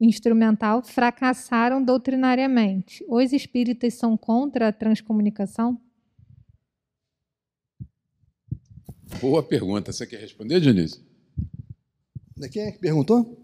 instrumental 0.02 0.84
fracassaram 0.84 1.84
doutrinariamente. 1.84 3.06
Os 3.08 3.32
espíritas 3.32 3.94
são 3.94 4.18
contra 4.18 4.70
a 4.70 4.74
transcomunicação? 4.74 5.80
Boa 9.22 9.44
pergunta. 9.44 9.92
Você 9.92 10.08
quer 10.08 10.20
responder, 10.20 10.60
Dionísio? 10.60 11.00
Quem 12.52 12.64
é 12.64 12.72
que 12.72 12.80
perguntou? 12.80 13.38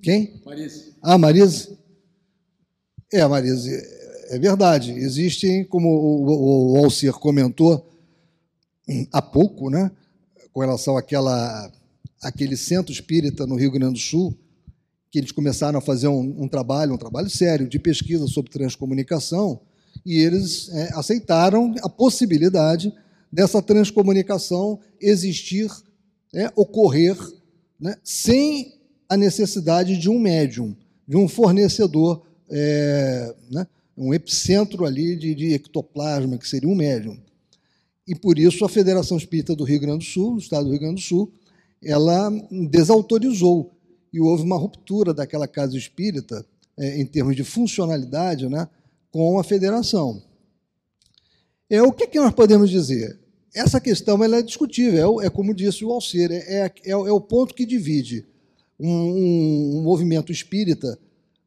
Quem? 0.00 0.40
Marise. 0.44 0.94
Ah, 1.02 1.18
Marise. 1.18 1.76
É, 3.12 3.26
Marise, 3.26 3.74
é 4.28 4.38
verdade. 4.38 4.92
Existem, 4.92 5.64
como 5.64 5.88
o, 5.88 6.74
o 6.74 6.84
Alcir 6.84 7.12
comentou 7.14 7.90
há 9.12 9.20
pouco, 9.20 9.68
né, 9.68 9.90
com 10.52 10.60
relação 10.60 10.96
àquela, 10.96 11.72
àquele 12.22 12.56
centro 12.56 12.92
espírita 12.92 13.46
no 13.46 13.56
Rio 13.56 13.72
Grande 13.72 13.94
do 13.94 13.98
Sul, 13.98 14.36
que 15.16 15.20
eles 15.20 15.32
começaram 15.32 15.78
a 15.78 15.80
fazer 15.80 16.08
um, 16.08 16.42
um 16.42 16.46
trabalho, 16.46 16.92
um 16.92 16.98
trabalho 16.98 17.30
sério 17.30 17.66
de 17.66 17.78
pesquisa 17.78 18.26
sobre 18.26 18.50
transcomunicação, 18.50 19.58
e 20.04 20.18
eles 20.18 20.68
é, 20.68 20.90
aceitaram 20.92 21.74
a 21.82 21.88
possibilidade 21.88 22.92
dessa 23.32 23.62
transcomunicação 23.62 24.78
existir, 25.00 25.70
é, 26.34 26.52
ocorrer, 26.54 27.16
né, 27.80 27.96
sem 28.04 28.74
a 29.08 29.16
necessidade 29.16 29.96
de 29.96 30.10
um 30.10 30.18
médium, 30.18 30.76
de 31.08 31.16
um 31.16 31.26
fornecedor, 31.26 32.22
é, 32.50 33.34
né, 33.50 33.66
um 33.96 34.12
epicentro 34.12 34.84
ali 34.84 35.16
de, 35.16 35.34
de, 35.34 35.54
ectoplasma, 35.54 36.36
que 36.36 36.46
seria 36.46 36.68
um 36.68 36.74
médium. 36.74 37.16
E 38.06 38.14
por 38.14 38.38
isso 38.38 38.66
a 38.66 38.68
Federação 38.68 39.16
Espírita 39.16 39.56
do 39.56 39.64
Rio 39.64 39.80
Grande 39.80 40.04
do 40.04 40.12
Sul, 40.12 40.34
do 40.34 40.40
Estado 40.40 40.64
do 40.66 40.72
Rio 40.72 40.80
Grande 40.80 40.96
do 40.96 41.06
Sul, 41.06 41.32
ela 41.82 42.30
desautorizou 42.70 43.75
e 44.16 44.20
houve 44.20 44.42
uma 44.42 44.56
ruptura 44.56 45.12
daquela 45.12 45.46
casa 45.46 45.76
espírita 45.76 46.42
é, 46.78 46.98
em 46.98 47.04
termos 47.04 47.36
de 47.36 47.44
funcionalidade, 47.44 48.48
né, 48.48 48.66
com 49.10 49.38
a 49.38 49.44
federação. 49.44 50.22
É 51.68 51.82
o 51.82 51.92
que, 51.92 52.06
que 52.06 52.18
nós 52.18 52.32
podemos 52.32 52.70
dizer? 52.70 53.18
Essa 53.54 53.78
questão 53.78 54.24
ela 54.24 54.38
é 54.38 54.42
discutível, 54.42 55.20
é, 55.20 55.26
é 55.26 55.30
como 55.30 55.54
disse 55.54 55.84
o 55.84 55.92
Alcer, 55.92 56.30
é, 56.32 56.36
é, 56.36 56.64
é, 56.64 56.90
é 56.92 56.94
o 56.94 57.20
ponto 57.20 57.54
que 57.54 57.66
divide 57.66 58.24
um, 58.80 58.88
um, 58.88 59.78
um 59.78 59.82
movimento 59.82 60.32
espírita 60.32 60.98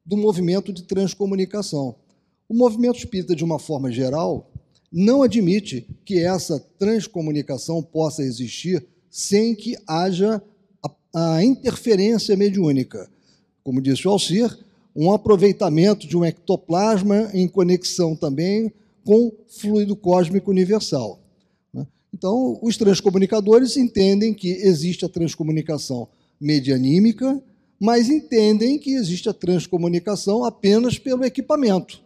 do 0.05 0.15
movimento 0.15 0.71
de 0.71 0.83
transcomunicação. 0.83 1.95
O 2.47 2.53
movimento 2.53 2.99
espírita, 2.99 3.35
de 3.35 3.43
uma 3.43 3.57
forma 3.57 3.91
geral, 3.91 4.51
não 4.91 5.23
admite 5.23 5.87
que 6.05 6.19
essa 6.19 6.59
transcomunicação 6.77 7.81
possa 7.81 8.21
existir 8.21 8.85
sem 9.09 9.55
que 9.55 9.75
haja 9.87 10.39
a, 11.13 11.43
interferência 11.43 12.35
mediúnica. 12.35 13.09
Como 13.63 13.81
disse 13.81 14.07
o 14.07 14.11
Alcir, 14.11 14.57
um 14.95 15.11
aproveitamento 15.11 16.07
de 16.07 16.17
um 16.17 16.25
ectoplasma 16.25 17.29
em 17.33 17.47
conexão 17.47 18.15
também 18.15 18.71
com 19.05 19.31
fluido 19.47 19.95
cósmico 19.95 20.51
universal. 20.51 21.19
Né? 21.73 21.87
Então, 22.13 22.59
os 22.61 22.77
transcomunicadores 22.77 23.77
entendem 23.77 24.33
que 24.33 24.49
existe 24.49 25.05
a 25.05 25.09
transcomunicação 25.09 26.07
medianímica, 26.39 27.41
mas 27.79 28.09
entendem 28.09 28.77
que 28.77 28.91
existe 28.91 29.29
a 29.29 29.33
transcomunicação 29.33 30.43
apenas 30.43 30.97
pelo 30.97 31.23
equipamento. 31.23 32.01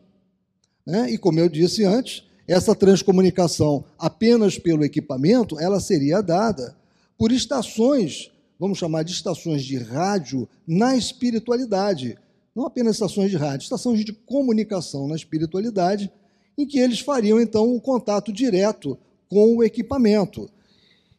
Né? 0.86 1.12
E 1.12 1.18
como 1.18 1.40
eu 1.40 1.50
disse 1.50 1.84
antes, 1.84 2.24
essa 2.48 2.76
transcomunicação 2.76 3.86
apenas 3.98 4.60
pelo 4.60 4.84
equipamento, 4.84 5.60
ela 5.60 5.80
seria 5.80 6.22
dada 6.22 6.76
por 7.18 7.32
estações, 7.32 8.32
vamos 8.60 8.78
chamar 8.78 9.04
de 9.04 9.12
estações 9.12 9.64
de 9.64 9.78
rádio 9.78 10.48
na 10.68 10.96
espiritualidade. 10.96 12.18
Não 12.56 12.66
apenas 12.66 12.96
estações 12.96 13.32
de 13.32 13.38
rádio, 13.38 13.64
estações 13.64 14.06
de 14.06 14.14
comunicação 14.14 15.08
na 15.08 15.16
espiritualidade, 15.16 16.12
em 16.58 16.66
que 16.66 16.80
eles 16.80 17.00
fariam 17.00 17.42
então 17.42 17.68
o 17.68 17.76
um 17.76 17.80
contato 17.80 18.32
direto 18.32 18.98
com 19.28 19.58
o 19.58 19.64
equipamento. 19.64 20.50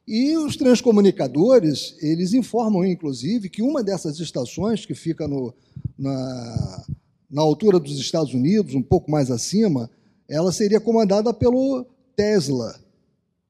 E 0.07 0.37
os 0.37 0.57
transcomunicadores, 0.57 1.97
eles 2.01 2.35
informam, 2.35 2.85
inclusive, 2.85 3.49
que 3.49 3.63
uma 3.63 3.83
dessas 3.83 4.21
estações, 4.21 4.85
que 4.85 4.95
fica 4.95 5.27
no, 5.27 5.53
na, 5.99 6.85
na 7.31 7.43
altura 7.43 7.81
dos 7.81 7.99
Estados 7.99 8.35
Unidos, 8.35 8.75
um 8.75 8.83
pouco 8.83 9.11
mais 9.11 9.31
acima, 9.31 9.91
ela 10.29 10.53
seria 10.53 10.79
comandada 10.79 11.33
pelo 11.33 11.87
Tesla. 12.15 12.79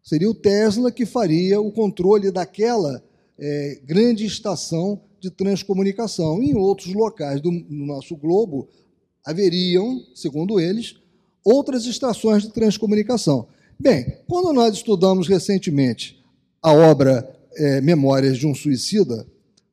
Seria 0.02 0.30
o 0.30 0.34
Tesla 0.34 0.92
que 0.92 1.04
faria 1.04 1.60
o 1.60 1.72
controle 1.72 2.30
daquela 2.30 3.02
é, 3.38 3.80
grande 3.84 4.24
estação 4.24 5.00
de 5.20 5.30
transcomunicação. 5.30 6.42
Em 6.42 6.54
outros 6.54 6.92
locais 6.92 7.40
do, 7.40 7.50
nosso 7.50 8.16
globo, 8.16 8.68
haveriam, 9.24 10.04
segundo 10.14 10.60
eles, 10.60 10.96
outras 11.44 11.86
estações 11.86 12.42
de 12.42 12.50
transcomunicação. 12.50 13.46
Bem, 13.78 14.18
quando 14.28 14.52
nós 14.52 14.74
estudamos 14.74 15.28
recentemente 15.28 16.22
a 16.62 16.72
obra 16.72 17.28
é, 17.56 17.80
Memórias 17.80 18.38
de 18.38 18.46
um 18.46 18.54
Suicida, 18.54 19.26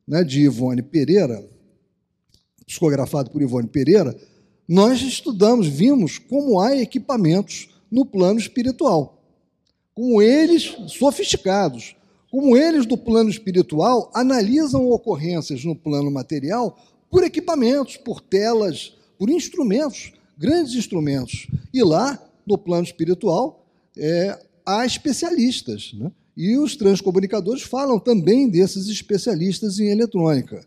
né, 0.06 0.24
de 0.24 0.42
Ivone 0.42 0.82
Pereira, 0.82 1.44
psicografado 2.66 3.30
por 3.30 3.42
Ivone 3.42 3.68
Pereira, 3.68 4.16
nós 4.68 5.02
estudamos, 5.02 5.66
vimos 5.66 6.18
como 6.18 6.60
há 6.60 6.76
equipamentos 6.76 7.68
no 7.90 8.06
plano 8.06 8.38
espiritual. 8.38 9.22
Como 9.94 10.22
eles, 10.22 10.74
sofisticados, 10.88 11.94
como 12.32 12.56
eles 12.56 12.86
do 12.86 12.96
plano 12.96 13.28
espiritual 13.28 14.10
analisam 14.14 14.90
ocorrências 14.90 15.66
no 15.66 15.76
plano 15.76 16.10
material 16.10 16.78
por 17.10 17.22
equipamentos, 17.22 17.98
por 17.98 18.22
telas, 18.22 18.94
por 19.18 19.28
instrumentos, 19.28 20.14
grandes 20.38 20.74
instrumentos. 20.74 21.46
E 21.74 21.82
lá, 21.82 22.18
no 22.46 22.56
plano 22.56 22.84
espiritual, 22.84 23.66
é, 23.98 24.38
há 24.64 24.86
especialistas. 24.86 25.92
Né? 25.92 26.10
E 26.34 26.56
os 26.56 26.74
transcomunicadores 26.74 27.64
falam 27.64 27.98
também 27.98 28.48
desses 28.48 28.88
especialistas 28.88 29.78
em 29.78 29.90
eletrônica. 29.90 30.64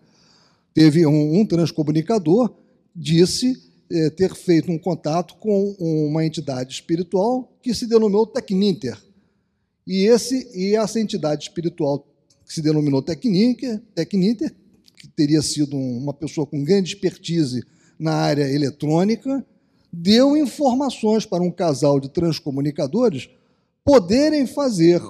Teve 0.72 1.08
um, 1.08 1.40
um 1.40 1.46
transcomunicador 1.48 2.54
disse 2.96 3.60
é, 3.90 4.12
ter 4.12 4.36
feito 4.36 4.72
um 4.72 4.78
contato 4.78 5.34
com 5.38 5.76
uma 5.80 6.24
entidade 6.24 6.76
espiritual 6.76 7.52
que 7.60 7.74
se 7.74 7.88
denominou 7.88 8.28
Tecninter. 8.28 9.04
E, 9.88 10.06
esse, 10.06 10.50
e 10.54 10.76
essa 10.76 11.00
entidade 11.00 11.44
espiritual 11.44 12.06
que 12.46 12.54
se 12.54 12.62
denominou 12.62 13.02
Tecninter, 13.02 13.82
Tecninter 13.94 14.54
que 14.96 15.08
teria 15.08 15.42
sido 15.42 15.78
uma 15.78 16.14
pessoa 16.14 16.48
com 16.48 16.64
grande 16.64 16.90
expertise 16.90 17.64
na 18.00 18.14
área 18.14 18.50
eletrônica, 18.50 19.46
deu 19.92 20.36
informações 20.36 21.26
para 21.26 21.44
um 21.44 21.52
casal 21.52 22.00
de 22.00 22.10
transcomunicadores 22.10 23.30
poderem 23.84 24.48
fazer 24.48 25.02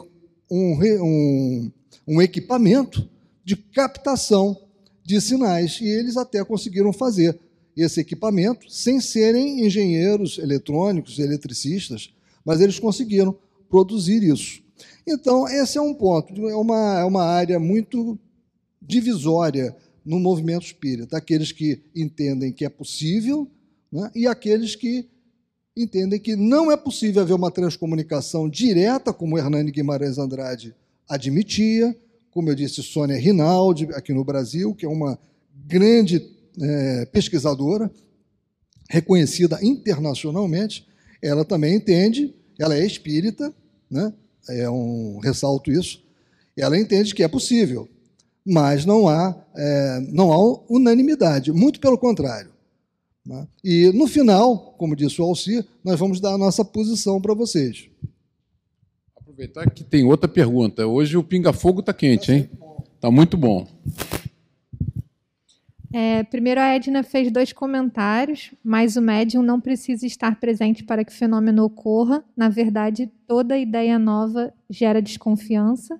um, 0.51 0.79
um, 1.01 1.71
um 2.07 2.21
equipamento 2.21 3.09
de 3.43 3.55
captação 3.55 4.57
de 5.03 5.19
sinais. 5.21 5.79
E 5.81 5.87
eles 5.87 6.17
até 6.17 6.43
conseguiram 6.43 6.91
fazer 6.91 7.39
esse 7.75 7.99
equipamento 7.99 8.69
sem 8.69 8.99
serem 8.99 9.65
engenheiros 9.65 10.37
eletrônicos, 10.37 11.19
eletricistas, 11.19 12.13
mas 12.43 12.61
eles 12.61 12.79
conseguiram 12.79 13.35
produzir 13.69 14.23
isso. 14.23 14.64
Então, 15.07 15.47
esse 15.47 15.77
é 15.77 15.81
um 15.81 15.93
ponto, 15.93 16.47
é 16.47 16.55
uma, 16.55 16.99
é 16.99 17.03
uma 17.03 17.23
área 17.23 17.59
muito 17.59 18.17
divisória 18.81 19.75
no 20.03 20.19
movimento 20.19 20.65
espírita. 20.65 21.17
Aqueles 21.17 21.51
que 21.51 21.81
entendem 21.95 22.51
que 22.51 22.65
é 22.65 22.69
possível 22.69 23.49
né, 23.91 24.11
e 24.15 24.27
aqueles 24.27 24.75
que 24.75 25.07
entendem 25.75 26.19
que 26.19 26.35
não 26.35 26.71
é 26.71 26.77
possível 26.77 27.21
haver 27.21 27.33
uma 27.33 27.51
transcomunicação 27.51 28.49
direta, 28.49 29.11
como 29.11 29.37
Hernani 29.37 29.71
Guimarães 29.71 30.17
Andrade 30.17 30.75
admitia, 31.07 31.95
como 32.31 32.49
eu 32.49 32.55
disse, 32.55 32.81
Sônia 32.81 33.17
Rinaldi, 33.17 33.89
aqui 33.93 34.13
no 34.13 34.23
Brasil, 34.23 34.73
que 34.73 34.85
é 34.85 34.89
uma 34.89 35.19
grande 35.67 36.21
é, 36.61 37.05
pesquisadora, 37.05 37.91
reconhecida 38.89 39.59
internacionalmente, 39.63 40.87
ela 41.21 41.43
também 41.43 41.75
entende, 41.75 42.33
ela 42.59 42.75
é 42.75 42.85
espírita, 42.85 43.53
né? 43.89 44.13
É 44.49 44.69
um 44.69 45.19
ressalto 45.19 45.71
isso, 45.71 46.03
ela 46.57 46.77
entende 46.77 47.13
que 47.13 47.23
é 47.23 47.27
possível, 47.27 47.87
mas 48.45 48.85
não 48.85 49.07
há, 49.07 49.35
é, 49.55 49.99
não 50.11 50.31
há 50.31 50.63
unanimidade, 50.69 51.51
muito 51.51 51.79
pelo 51.79 51.97
contrário. 51.97 52.51
Né? 53.25 53.47
E 53.63 53.91
no 53.93 54.07
final, 54.07 54.75
como 54.77 54.95
disse 54.95 55.21
o 55.21 55.25
Alcir, 55.25 55.65
nós 55.83 55.99
vamos 55.99 56.19
dar 56.19 56.33
a 56.33 56.37
nossa 56.37 56.63
posição 56.63 57.19
para 57.19 57.33
vocês. 57.33 57.89
Aproveitar 59.15 59.69
que 59.69 59.83
tem 59.83 60.05
outra 60.05 60.29
pergunta. 60.29 60.85
Hoje 60.85 61.17
o 61.17 61.23
pinga-fogo 61.23 61.79
está 61.79 61.91
quente, 61.91 62.31
hein? 62.31 62.49
Está 62.95 63.09
muito 63.09 63.35
bom. 63.35 63.67
É, 65.97 66.23
primeiro, 66.23 66.59
a 66.59 66.75
Edna 66.75 67.03
fez 67.03 67.31
dois 67.31 67.53
comentários, 67.53 68.53
mas 68.61 68.97
o 68.97 69.01
médium 69.01 69.41
não 69.41 69.61
precisa 69.61 70.05
estar 70.05 70.37
presente 70.41 70.83
para 70.83 71.05
que 71.05 71.11
o 71.13 71.15
fenômeno 71.15 71.63
ocorra. 71.63 72.21
Na 72.35 72.49
verdade, 72.49 73.09
toda 73.25 73.57
ideia 73.57 73.97
nova 73.97 74.53
gera 74.69 75.01
desconfiança. 75.01 75.97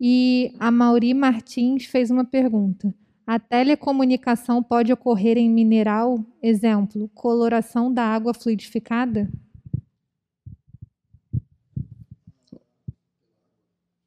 E 0.00 0.54
a 0.56 0.70
Mauri 0.70 1.14
Martins 1.14 1.84
fez 1.84 2.12
uma 2.12 2.24
pergunta: 2.24 2.94
a 3.26 3.40
telecomunicação 3.40 4.62
pode 4.62 4.92
ocorrer 4.92 5.36
em 5.36 5.50
mineral? 5.50 6.24
Exemplo, 6.40 7.10
coloração 7.12 7.92
da 7.92 8.04
água 8.04 8.32
fluidificada? 8.32 9.28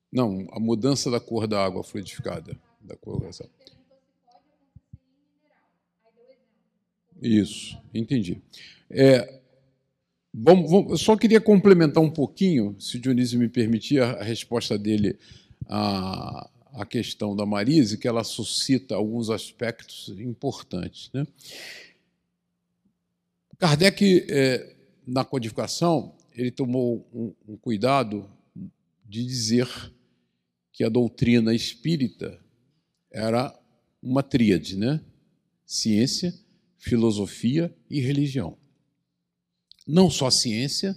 Não, 0.09 0.47
a 0.53 0.59
mudança 0.61 1.11
da 1.11 1.19
cor 1.19 1.47
da 1.47 1.65
água 1.65 1.83
fluidificada, 1.83 2.57
da 2.79 2.95
coloração. 2.95 3.49
Isso, 7.22 7.78
entendi. 7.93 8.41
É, 8.89 9.41
eu 10.89 10.97
só 10.97 11.16
queria 11.16 11.39
complementar 11.39 12.03
um 12.03 12.11
pouquinho, 12.11 12.76
se 12.80 12.99
Dionísio 12.99 13.39
me 13.39 13.47
permitir, 13.47 14.01
a, 14.01 14.11
a 14.11 14.24
resposta 14.24 14.78
dele 14.78 15.18
à, 15.68 16.49
à 16.74 16.86
questão 16.86 17.36
da 17.36 17.45
Marise, 17.45 17.97
que 17.97 18.07
ela 18.07 18.24
suscita 18.24 18.95
alguns 18.95 19.30
aspectos 19.30 20.09
importantes. 20.20 21.09
Né? 21.13 21.26
Kardec, 23.57 24.26
é, 24.30 24.76
na 25.07 25.24
codificação, 25.24 26.13
ele 26.34 26.51
tomou 26.51 27.07
um, 27.13 27.34
um 27.47 27.57
cuidado 27.57 28.30
de 29.07 29.26
dizer 29.26 29.70
que 30.74 30.84
a 30.84 30.89
doutrina 30.89 31.55
espírita 31.55 32.38
era 33.09 33.57
uma 34.03 34.22
tríade, 34.22 34.76
né? 34.76 34.99
Ciência, 35.66 36.34
filosofia 36.78 37.76
e 37.89 37.99
religião. 37.99 38.57
Não 39.88 40.09
só 40.09 40.30
ciência, 40.30 40.95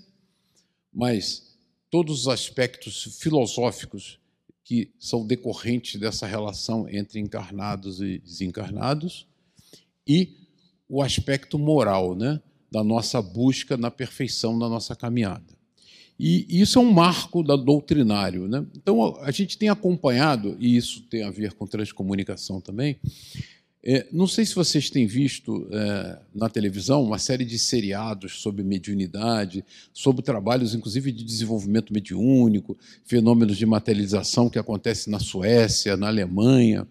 mas 0.93 1.57
todos 1.91 2.23
os 2.23 2.29
aspectos 2.29 3.19
filosóficos 3.21 4.19
que 4.65 4.93
são 4.99 5.27
decorrentes 5.27 5.99
dessa 5.99 6.27
relação 6.27 6.89
entre 6.89 7.19
encarnados 7.19 8.01
e 8.01 8.19
desencarnados 8.19 9.27
e 10.07 10.37
o 10.89 11.03
aspecto 11.03 11.59
moral, 11.59 12.15
né, 12.15 12.41
da 12.71 12.85
nossa 12.85 13.21
busca 13.21 13.77
na 13.77 13.91
perfeição 13.91 14.59
da 14.59 14.69
nossa 14.69 14.95
caminhada. 14.95 15.59
E 16.19 16.61
isso 16.61 16.79
é 16.79 16.83
um 16.83 16.93
marco 16.93 17.43
da 17.45 17.55
doutrinário. 17.55 18.49
Né? 18.49 18.67
Então, 18.77 19.17
a 19.21 19.31
gente 19.31 19.57
tem 19.57 19.69
acompanhado, 19.69 20.57
e 20.59 20.77
isso 20.77 21.03
tem 21.03 21.23
a 21.23 21.31
ver 21.31 21.53
com 21.53 21.67
transcomunicação 21.67 22.61
também, 22.61 22.99
é, 23.83 24.09
não 24.13 24.27
sei 24.27 24.45
se 24.45 24.55
vocês 24.55 24.91
têm 24.91 25.07
visto 25.07 25.69
é, 25.71 26.19
na 26.35 26.49
televisão 26.49 27.03
uma 27.03 27.19
série 27.19 27.45
de 27.45 27.59
seriados 27.59 28.41
sobre 28.41 28.65
mediunidade, 28.65 29.65
sobre 29.93 30.23
trabalhos, 30.23 30.75
inclusive, 30.75 31.13
de 31.13 31.25
desenvolvimento 31.25 31.93
mediúnico, 31.93 32.77
fenômenos 33.05 33.57
de 33.57 33.65
materialização 33.65 34.51
que 34.51 34.59
acontecem 34.59 35.11
na 35.13 35.21
Suécia, 35.21 35.97
na 35.97 36.09
Alemanha. 36.09 36.87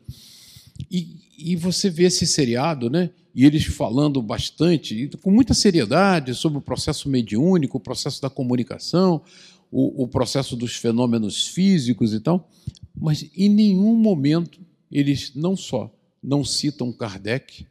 E, 0.90 1.18
e 1.38 1.56
você 1.56 1.90
vê 1.90 2.06
esse 2.06 2.26
seriado, 2.26 2.90
né? 2.90 3.10
e 3.36 3.46
eles 3.46 3.66
falando 3.66 4.20
bastante, 4.22 5.10
com 5.22 5.30
muita 5.30 5.54
seriedade, 5.54 6.34
sobre 6.34 6.58
o 6.58 6.62
processo 6.62 7.10
mediúnico, 7.10 7.78
o 7.78 7.82
processo 7.82 8.20
da 8.22 8.30
comunicação, 8.30 9.22
o, 9.70 10.04
o 10.04 10.08
processo 10.08 10.56
dos 10.56 10.76
fenômenos 10.76 11.48
físicos 11.48 12.14
e 12.14 12.20
tal, 12.20 12.50
mas 12.96 13.30
em 13.36 13.50
nenhum 13.50 13.96
momento 13.96 14.60
eles 14.90 15.34
não 15.36 15.56
só 15.56 15.94
não 16.28 16.44
citam 16.44 16.92
Kardec, 16.92 17.66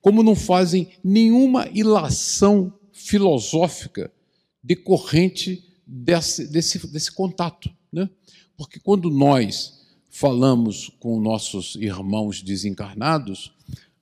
como 0.00 0.24
não 0.24 0.34
fazem 0.34 0.88
nenhuma 1.04 1.68
ilação 1.72 2.74
filosófica 2.92 4.12
decorrente 4.60 5.64
desse, 5.86 6.48
desse, 6.48 6.84
desse 6.88 7.12
contato. 7.12 7.70
Né? 7.92 8.10
Porque 8.56 8.80
quando 8.80 9.08
nós 9.08 9.80
falamos 10.10 10.90
com 10.98 11.20
nossos 11.20 11.76
irmãos 11.76 12.42
desencarnados, 12.42 13.52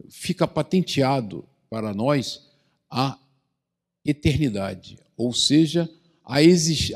fica 0.08 0.48
patenteado 0.48 1.44
para 1.68 1.92
nós 1.92 2.48
a 2.90 3.18
eternidade, 4.02 4.98
ou 5.14 5.32
seja, 5.34 5.88
a, 6.24 6.38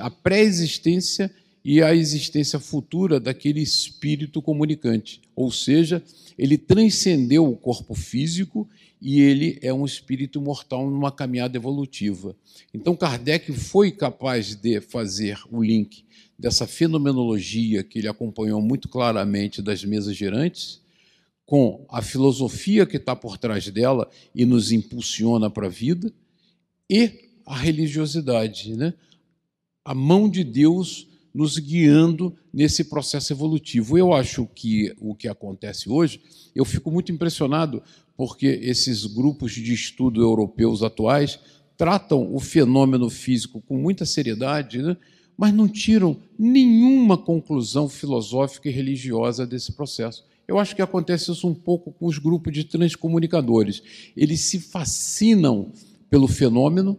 a 0.01 0.11
pré-existência 0.11 1.31
e 1.65 1.83
a 1.83 1.95
existência 1.95 2.61
futura 2.61 3.19
daquele 3.19 3.61
espírito 3.61 4.43
comunicante, 4.43 5.23
ou 5.35 5.51
seja, 5.51 6.03
ele 6.37 6.59
transcendeu 6.59 7.49
o 7.49 7.57
corpo 7.57 7.95
físico 7.95 8.69
e 9.01 9.21
ele 9.21 9.59
é 9.63 9.73
um 9.73 9.85
espírito 9.85 10.41
mortal 10.41 10.91
numa 10.91 11.11
caminhada 11.11 11.57
evolutiva. 11.57 12.37
Então, 12.73 12.95
Kardec 12.95 13.51
foi 13.53 13.91
capaz 13.91 14.55
de 14.55 14.81
fazer 14.81 15.39
o 15.51 15.63
link 15.63 16.05
dessa 16.39 16.67
fenomenologia 16.67 17.83
que 17.83 17.99
ele 17.99 18.09
acompanhou 18.09 18.61
muito 18.61 18.89
claramente 18.89 19.63
das 19.63 19.85
mesas 19.85 20.17
girantes, 20.17 20.83
com 21.47 21.85
a 21.89 22.03
filosofia 22.03 22.87
que 22.87 22.97
está 22.97 23.15
por 23.15 23.39
trás 23.39 23.69
dela 23.69 24.11
e 24.35 24.45
nos 24.45 24.73
impulsiona 24.73 25.49
para 25.49 25.67
a 25.67 25.71
vida, 25.71 26.13
e 26.91 27.31
a 27.47 27.57
religiosidade, 27.57 28.75
né? 28.75 28.95
a 29.85 29.95
mão 29.95 30.29
de 30.29 30.43
Deus 30.43 31.07
nos 31.35 31.59
guiando 31.59 32.35
nesse 32.53 32.85
processo 32.85 33.33
evolutivo. 33.33 33.99
Eu 33.99 34.13
acho 34.13 34.47
que 34.55 34.95
o 35.01 35.15
que 35.15 35.27
acontece 35.27 35.91
hoje, 35.91 36.21
eu 36.55 36.65
fico 36.65 36.91
muito 36.91 37.11
impressionado 37.11 37.83
porque 38.17 38.47
esses 38.47 39.05
grupos 39.05 39.53
de 39.53 39.75
estudo 39.75 40.23
europeus 40.23 40.83
atuais 40.83 41.41
tratam 41.77 42.33
o 42.33 42.39
fenômeno 42.39 43.11
físico 43.11 43.61
com 43.61 43.77
muita 43.77 44.07
seriedade, 44.07 44.81
né? 44.81 44.97
mas 45.37 45.53
não 45.53 45.67
tiram 45.67 46.17
nenhuma 46.39 47.19
conclusão 47.19 47.89
filosófica 47.89 48.69
e 48.69 48.73
religiosa 48.73 49.45
desse 49.45 49.73
processo. 49.73 50.25
Eu 50.47 50.59
acho 50.59 50.77
que 50.77 50.83
acontece 50.83 51.33
isso 51.33 51.49
um 51.49 51.55
pouco 51.55 51.91
com 51.91 52.07
os 52.07 52.19
grupos 52.19 52.53
de 52.53 52.65
transcomunicadores. 52.65 53.83
Eles 54.17 54.41
se 54.43 54.61
fascinam 54.61 55.73
pelo 56.09 56.29
fenômeno, 56.29 56.99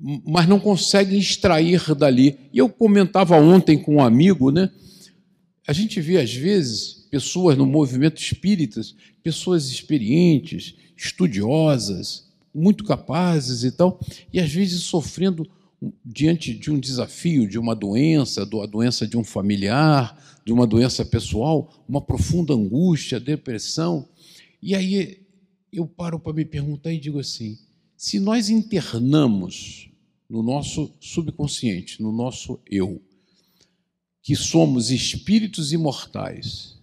mas 0.00 0.48
não 0.48 0.60
conseguem 0.60 1.18
extrair 1.18 1.94
dali. 1.94 2.38
E 2.52 2.58
eu 2.58 2.68
comentava 2.68 3.36
ontem 3.36 3.78
com 3.78 3.96
um 3.96 4.02
amigo, 4.02 4.50
né? 4.50 4.70
A 5.66 5.72
gente 5.72 6.00
vê 6.00 6.18
às 6.18 6.32
vezes 6.32 7.06
pessoas 7.10 7.56
no 7.56 7.66
movimento 7.66 8.20
espíritas, 8.20 8.94
pessoas 9.22 9.68
experientes, 9.68 10.74
estudiosas, 10.96 12.28
muito 12.54 12.84
capazes 12.84 13.64
e 13.64 13.70
tal, 13.70 14.00
e 14.32 14.40
às 14.40 14.50
vezes 14.52 14.82
sofrendo 14.82 15.48
diante 16.04 16.52
de 16.54 16.70
um 16.70 16.78
desafio, 16.78 17.48
de 17.48 17.58
uma 17.58 17.74
doença, 17.74 18.44
da 18.44 18.66
doença 18.66 19.06
de 19.06 19.16
um 19.16 19.22
familiar, 19.22 20.18
de 20.44 20.52
uma 20.52 20.66
doença 20.66 21.04
pessoal, 21.04 21.84
uma 21.88 22.00
profunda 22.00 22.52
angústia, 22.52 23.20
depressão. 23.20 24.08
E 24.60 24.74
aí 24.74 25.20
eu 25.72 25.86
paro 25.86 26.18
para 26.18 26.32
me 26.32 26.44
perguntar 26.44 26.92
e 26.92 26.98
digo 26.98 27.20
assim: 27.20 27.58
se 27.98 28.20
nós 28.20 28.48
internamos 28.48 29.90
no 30.30 30.40
nosso 30.40 30.88
subconsciente, 31.00 32.00
no 32.00 32.12
nosso 32.12 32.60
eu, 32.70 33.02
que 34.22 34.36
somos 34.36 34.92
espíritos 34.92 35.72
imortais, 35.72 36.78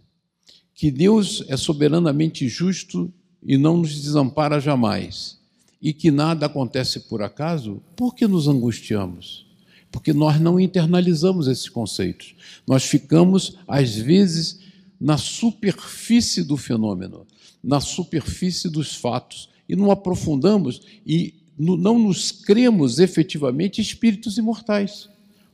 que 0.73 0.91
Deus 0.91 1.41
é 1.47 1.55
soberanamente 1.55 2.49
justo 2.49 3.13
e 3.41 3.57
não 3.57 3.77
nos 3.77 4.01
desampara 4.01 4.59
jamais, 4.59 5.39
e 5.81 5.93
que 5.93 6.11
nada 6.11 6.47
acontece 6.47 6.99
por 6.99 7.21
acaso, 7.21 7.81
por 7.95 8.13
que 8.13 8.27
nos 8.27 8.49
angustiamos? 8.49 9.45
Porque 9.89 10.11
nós 10.11 10.37
não 10.37 10.59
internalizamos 10.59 11.47
esses 11.47 11.69
conceitos. 11.69 12.35
Nós 12.67 12.83
ficamos, 12.83 13.57
às 13.65 13.95
vezes, 13.95 14.59
na 14.99 15.17
superfície 15.17 16.43
do 16.43 16.57
fenômeno, 16.57 17.25
na 17.63 17.79
superfície 17.79 18.69
dos 18.69 18.95
fatos, 18.95 19.54
e 19.67 19.75
não 19.75 19.91
aprofundamos 19.91 20.81
e 21.05 21.33
não 21.57 21.97
nos 21.97 22.31
cremos 22.31 22.99
efetivamente 22.99 23.81
espíritos 23.81 24.37
imortais. 24.37 25.09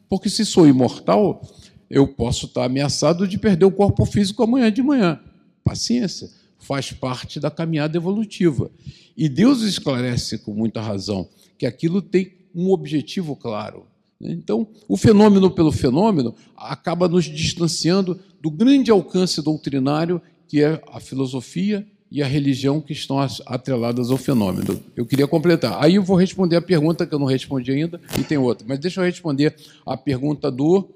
Porque 0.09 0.29
se 0.29 0.45
sou 0.45 0.67
imortal, 0.67 1.41
eu 1.89 2.07
posso 2.07 2.47
estar 2.47 2.65
ameaçado 2.65 3.27
de 3.27 3.37
perder 3.37 3.65
o 3.65 3.71
corpo 3.71 4.05
físico 4.05 4.43
amanhã 4.43 4.71
de 4.71 4.81
manhã. 4.81 5.19
Paciência, 5.63 6.29
faz 6.59 6.91
parte 6.91 7.39
da 7.39 7.51
caminhada 7.51 7.97
evolutiva. 7.97 8.71
E 9.15 9.29
Deus 9.29 9.61
esclarece 9.61 10.37
com 10.39 10.53
muita 10.53 10.81
razão 10.81 11.29
que 11.57 11.65
aquilo 11.65 12.01
tem 12.01 12.33
um 12.53 12.71
objetivo 12.71 13.35
claro. 13.35 13.85
Então, 14.19 14.67
o 14.87 14.97
fenômeno 14.97 15.49
pelo 15.49 15.71
fenômeno 15.71 16.35
acaba 16.55 17.07
nos 17.07 17.25
distanciando 17.25 18.19
do 18.41 18.51
grande 18.51 18.91
alcance 18.91 19.41
doutrinário 19.41 20.21
que 20.47 20.61
é 20.61 20.81
a 20.91 20.99
filosofia 20.99 21.87
e 22.11 22.21
a 22.21 22.27
religião 22.27 22.81
que 22.81 22.91
estão 22.91 23.19
atreladas 23.45 24.11
ao 24.11 24.17
fenômeno. 24.17 24.83
Eu 24.97 25.05
queria 25.05 25.25
completar. 25.25 25.81
Aí 25.81 25.95
eu 25.95 26.03
vou 26.03 26.17
responder 26.17 26.57
a 26.57 26.61
pergunta 26.61 27.07
que 27.07 27.15
eu 27.15 27.19
não 27.19 27.25
respondi 27.25 27.71
ainda, 27.71 28.01
e 28.19 28.23
tem 28.23 28.37
outra. 28.37 28.65
Mas 28.67 28.79
deixa 28.79 28.99
eu 28.99 29.05
responder 29.05 29.55
a 29.85 29.95
pergunta 29.95 30.51
do, 30.51 30.89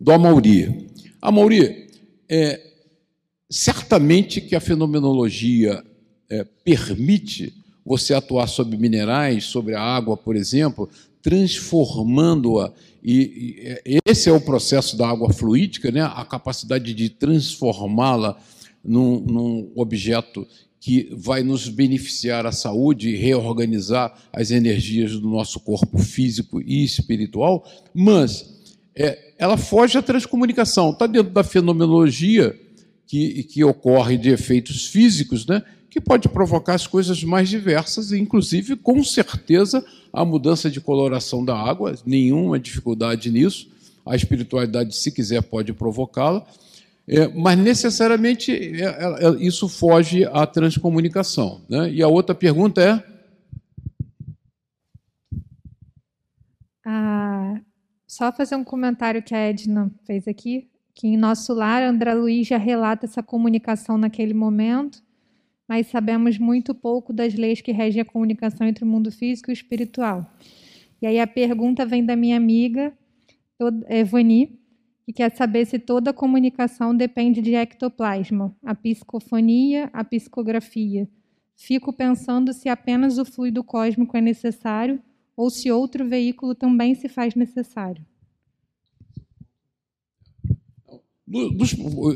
do 0.00 0.10
Amauri. 0.10 0.88
Amauri, 1.22 1.86
é, 2.28 2.60
certamente 3.48 4.40
que 4.40 4.56
a 4.56 4.60
fenomenologia 4.60 5.84
é, 6.28 6.44
permite 6.64 7.54
você 7.84 8.12
atuar 8.14 8.48
sobre 8.48 8.76
minerais, 8.76 9.44
sobre 9.44 9.76
a 9.76 9.80
água, 9.80 10.16
por 10.16 10.34
exemplo, 10.34 10.90
transformando-a. 11.22 12.72
E, 13.02 13.80
e, 13.86 13.98
esse 14.04 14.28
é 14.28 14.32
o 14.32 14.40
processo 14.40 14.96
da 14.96 15.08
água 15.08 15.32
fluídica, 15.32 15.90
né? 15.92 16.02
a 16.02 16.24
capacidade 16.24 16.92
de 16.92 17.08
transformá-la 17.08 18.36
num, 18.84 19.20
num 19.20 19.72
objeto 19.74 20.46
que 20.80 21.08
vai 21.12 21.42
nos 21.42 21.68
beneficiar 21.68 22.46
a 22.46 22.52
saúde 22.52 23.16
reorganizar 23.16 24.14
as 24.32 24.50
energias 24.50 25.12
do 25.12 25.28
nosso 25.28 25.60
corpo 25.60 25.98
físico 25.98 26.60
e 26.60 26.84
espiritual, 26.84 27.66
mas 27.92 28.58
é, 28.94 29.32
ela 29.38 29.56
foge 29.56 29.98
à 29.98 30.02
transcomunicação, 30.02 30.90
está 30.90 31.06
dentro 31.06 31.32
da 31.32 31.42
fenomenologia 31.42 32.58
que, 33.06 33.42
que 33.44 33.64
ocorre 33.64 34.16
de 34.16 34.30
efeitos 34.30 34.86
físicos, 34.86 35.46
né? 35.46 35.62
que 35.90 36.00
pode 36.00 36.28
provocar 36.28 36.74
as 36.74 36.86
coisas 36.86 37.24
mais 37.24 37.48
diversas, 37.48 38.12
inclusive, 38.12 38.76
com 38.76 39.02
certeza, 39.02 39.84
a 40.12 40.24
mudança 40.24 40.70
de 40.70 40.80
coloração 40.80 41.44
da 41.44 41.56
água, 41.56 41.94
nenhuma 42.04 42.58
dificuldade 42.58 43.30
nisso. 43.30 43.68
A 44.04 44.14
espiritualidade, 44.14 44.94
se 44.94 45.10
quiser, 45.10 45.42
pode 45.42 45.72
provocá-la, 45.72 46.46
é, 47.08 47.26
mas 47.28 47.58
necessariamente 47.58 48.52
é, 48.52 48.84
é, 48.84 49.26
é, 49.26 49.30
isso 49.40 49.66
foge 49.66 50.26
à 50.26 50.46
transcomunicação. 50.46 51.62
Né? 51.66 51.90
E 51.90 52.02
a 52.02 52.08
outra 52.08 52.34
pergunta 52.34 52.82
é. 52.82 53.02
Ah, 56.84 57.60
só 58.06 58.30
fazer 58.30 58.56
um 58.56 58.64
comentário 58.64 59.22
que 59.22 59.34
a 59.34 59.38
Edna 59.38 59.90
fez 60.06 60.28
aqui, 60.28 60.68
que 60.94 61.06
em 61.06 61.16
nosso 61.16 61.54
lar, 61.54 61.82
André 61.82 62.12
Luiz 62.12 62.46
já 62.46 62.58
relata 62.58 63.06
essa 63.06 63.22
comunicação 63.22 63.96
naquele 63.96 64.34
momento, 64.34 65.02
mas 65.66 65.86
sabemos 65.86 66.38
muito 66.38 66.74
pouco 66.74 67.10
das 67.10 67.34
leis 67.34 67.62
que 67.62 67.72
regem 67.72 68.02
a 68.02 68.04
comunicação 68.04 68.66
entre 68.66 68.84
o 68.84 68.86
mundo 68.86 69.10
físico 69.10 69.50
e 69.50 69.52
o 69.52 69.54
espiritual. 69.54 70.30
E 71.00 71.06
aí 71.06 71.18
a 71.18 71.26
pergunta 71.26 71.86
vem 71.86 72.04
da 72.04 72.16
minha 72.16 72.36
amiga, 72.36 72.92
Evani, 73.88 74.58
que 75.08 75.12
quer 75.14 75.34
saber 75.34 75.64
se 75.64 75.78
toda 75.78 76.12
comunicação 76.12 76.94
depende 76.94 77.40
de 77.40 77.54
ectoplasma, 77.54 78.54
a 78.62 78.74
psicofonia, 78.74 79.88
a 79.90 80.04
psicografia. 80.04 81.08
Fico 81.56 81.94
pensando 81.94 82.52
se 82.52 82.68
apenas 82.68 83.16
o 83.16 83.24
fluido 83.24 83.64
cósmico 83.64 84.18
é 84.18 84.20
necessário 84.20 85.02
ou 85.34 85.48
se 85.48 85.70
outro 85.70 86.06
veículo 86.06 86.54
também 86.54 86.94
se 86.94 87.08
faz 87.08 87.34
necessário. 87.34 88.04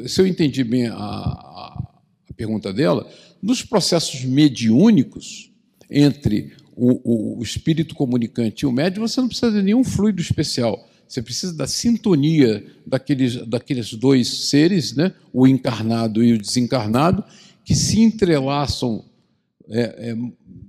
se 0.06 0.20
eu 0.20 0.26
entendi 0.26 0.62
bem 0.62 0.88
a, 0.88 0.94
a, 0.94 1.92
pergunta 2.36 2.74
dela, 2.74 3.10
nos 3.40 3.62
processos 3.62 4.22
mediúnicos 4.22 5.50
entre 5.90 6.52
o, 6.76 7.38
o, 7.38 7.42
espírito 7.42 7.94
comunicante 7.94 8.64
e 8.64 8.66
o 8.66 8.72
médium, 8.72 9.08
você 9.08 9.18
não 9.18 9.28
precisa 9.28 9.50
de 9.50 9.62
nenhum 9.62 9.82
fluido 9.82 10.20
especial. 10.20 10.91
Você 11.12 11.20
precisa 11.20 11.52
da 11.52 11.66
sintonia 11.66 12.64
daqueles, 12.86 13.46
daqueles 13.46 13.92
dois 13.92 14.48
seres, 14.48 14.94
né? 14.94 15.12
o 15.30 15.46
encarnado 15.46 16.24
e 16.24 16.32
o 16.32 16.38
desencarnado, 16.38 17.22
que 17.62 17.74
se 17.74 18.00
entrelaçam 18.00 19.04
é, 19.68 20.10
é, 20.10 20.16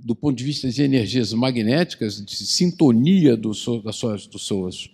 do 0.03 0.13
ponto 0.13 0.35
de 0.35 0.43
vista 0.43 0.69
de 0.69 0.83
energias 0.83 1.31
magnéticas, 1.31 2.21
de 2.21 2.35
sintonia 2.35 3.37
do, 3.37 3.51
das, 3.81 3.95
suas, 3.95 4.29
suas, 4.35 4.89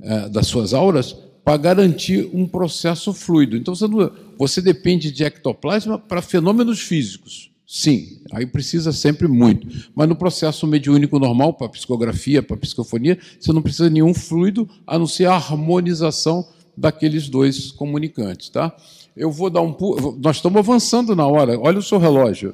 é, 0.00 0.28
das 0.28 0.46
suas 0.46 0.72
auras, 0.72 1.12
para 1.44 1.56
garantir 1.56 2.30
um 2.32 2.46
processo 2.46 3.12
fluido. 3.12 3.56
Então, 3.56 3.74
você, 3.74 3.88
não, 3.88 4.12
você 4.38 4.62
depende 4.62 5.10
de 5.10 5.24
ectoplasma 5.24 5.98
para 5.98 6.22
fenômenos 6.22 6.78
físicos. 6.78 7.50
Sim, 7.74 8.20
aí 8.30 8.44
precisa 8.44 8.92
sempre 8.92 9.26
muito. 9.26 9.66
Mas 9.94 10.06
no 10.06 10.14
processo 10.14 10.66
mediúnico 10.66 11.18
normal, 11.18 11.54
para 11.54 11.70
psicografia, 11.70 12.42
para 12.42 12.54
psicofonia, 12.54 13.18
você 13.40 13.50
não 13.50 13.62
precisa 13.62 13.88
de 13.88 13.94
nenhum 13.94 14.12
fluido, 14.12 14.68
a 14.86 14.98
não 14.98 15.06
ser 15.06 15.24
a 15.24 15.36
harmonização 15.36 16.46
daqueles 16.76 17.30
dois 17.30 17.72
comunicantes. 17.72 18.50
Tá? 18.50 18.76
Eu 19.16 19.30
vou 19.30 19.48
dar 19.48 19.62
um. 19.62 19.74
Nós 20.20 20.36
estamos 20.36 20.58
avançando 20.58 21.16
na 21.16 21.26
hora, 21.26 21.58
olha 21.58 21.78
o 21.78 21.82
seu 21.82 21.96
relógio. 21.96 22.52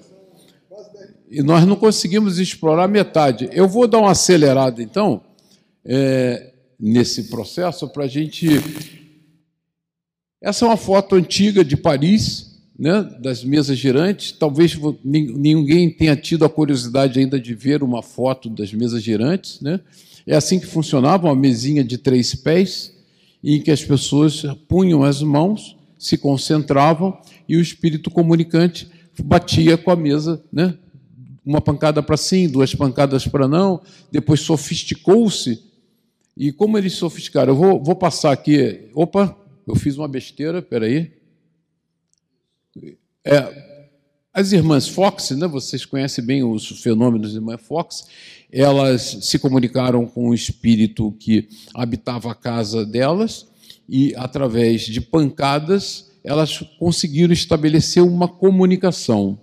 E 1.28 1.42
nós 1.42 1.66
não 1.66 1.74
conseguimos 1.74 2.38
explorar 2.38 2.86
metade. 2.86 3.50
Eu 3.52 3.66
vou 3.66 3.88
dar 3.88 3.98
uma 3.98 4.12
acelerada, 4.12 4.80
então, 4.80 5.20
é, 5.84 6.52
nesse 6.78 7.24
processo, 7.24 7.88
para 7.88 8.04
a 8.04 8.08
gente. 8.08 8.46
Essa 10.40 10.64
é 10.64 10.68
uma 10.68 10.76
foto 10.76 11.16
antiga 11.16 11.64
de 11.64 11.76
Paris, 11.76 12.47
né, 12.78 13.02
das 13.20 13.42
mesas 13.42 13.76
girantes. 13.76 14.30
Talvez 14.30 14.78
ninguém 15.04 15.90
tenha 15.90 16.14
tido 16.14 16.44
a 16.44 16.48
curiosidade 16.48 17.18
ainda 17.18 17.40
de 17.40 17.54
ver 17.54 17.82
uma 17.82 18.02
foto 18.02 18.48
das 18.48 18.72
mesas 18.72 19.02
girantes. 19.02 19.60
Né? 19.60 19.80
É 20.26 20.36
assim 20.36 20.60
que 20.60 20.66
funcionava, 20.66 21.26
uma 21.26 21.34
mesinha 21.34 21.82
de 21.82 21.98
três 21.98 22.34
pés, 22.34 22.94
em 23.42 23.60
que 23.60 23.70
as 23.70 23.84
pessoas 23.84 24.42
punham 24.68 25.02
as 25.02 25.22
mãos, 25.22 25.76
se 25.98 26.16
concentravam 26.16 27.18
e 27.48 27.56
o 27.56 27.60
espírito 27.60 28.10
comunicante 28.10 28.88
batia 29.24 29.76
com 29.76 29.90
a 29.90 29.96
mesa, 29.96 30.40
né? 30.52 30.74
uma 31.44 31.60
pancada 31.60 32.02
para 32.02 32.16
sim, 32.16 32.46
duas 32.46 32.74
pancadas 32.74 33.26
para 33.26 33.48
não, 33.48 33.80
depois 34.12 34.40
sofisticou-se. 34.40 35.64
E 36.36 36.52
como 36.52 36.78
eles 36.78 36.92
sofisticaram? 36.92 37.52
Eu 37.52 37.56
vou, 37.56 37.82
vou 37.82 37.96
passar 37.96 38.30
aqui. 38.30 38.88
Opa, 38.94 39.36
eu 39.66 39.74
fiz 39.74 39.96
uma 39.96 40.06
besteira, 40.06 40.62
peraí. 40.62 41.17
É, 43.30 43.46
as 44.32 44.52
irmãs 44.52 44.88
Fox, 44.88 45.32
né, 45.32 45.46
vocês 45.46 45.84
conhecem 45.84 46.24
bem 46.24 46.42
os 46.42 46.66
fenômenos 46.80 47.28
das 47.28 47.36
irmãs 47.36 47.60
Fox, 47.60 48.06
elas 48.50 49.18
se 49.20 49.38
comunicaram 49.38 50.06
com 50.06 50.30
o 50.30 50.34
espírito 50.34 51.12
que 51.20 51.46
habitava 51.74 52.32
a 52.32 52.34
casa 52.34 52.86
delas 52.86 53.46
e, 53.86 54.14
através 54.16 54.80
de 54.80 55.02
pancadas, 55.02 56.10
elas 56.24 56.60
conseguiram 56.78 57.34
estabelecer 57.34 58.02
uma 58.02 58.26
comunicação. 58.26 59.38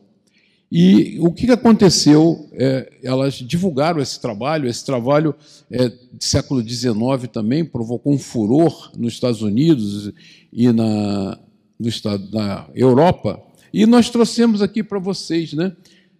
E 0.71 1.19
o 1.19 1.31
que 1.31 1.51
aconteceu? 1.51 2.49
É, 2.53 2.91
elas 3.03 3.36
divulgaram 3.36 4.01
esse 4.01 4.19
trabalho, 4.19 4.67
esse 4.67 4.83
trabalho 4.83 5.36
é, 5.69 5.91
século 6.19 6.67
XIX 6.67 7.29
também 7.31 7.63
provocou 7.63 8.11
um 8.11 8.17
furor 8.17 8.91
nos 8.97 9.13
Estados 9.13 9.43
Unidos 9.43 10.11
e 10.51 10.71
na, 10.71 11.38
no 11.79 11.88
estado, 11.88 12.27
na 12.31 12.67
Europa, 12.73 13.44
e 13.78 13.86
nós 13.86 14.09
trouxemos 14.09 14.61
aqui 14.61 14.82
para 14.82 14.99
vocês, 14.99 15.51
né? 15.51 15.76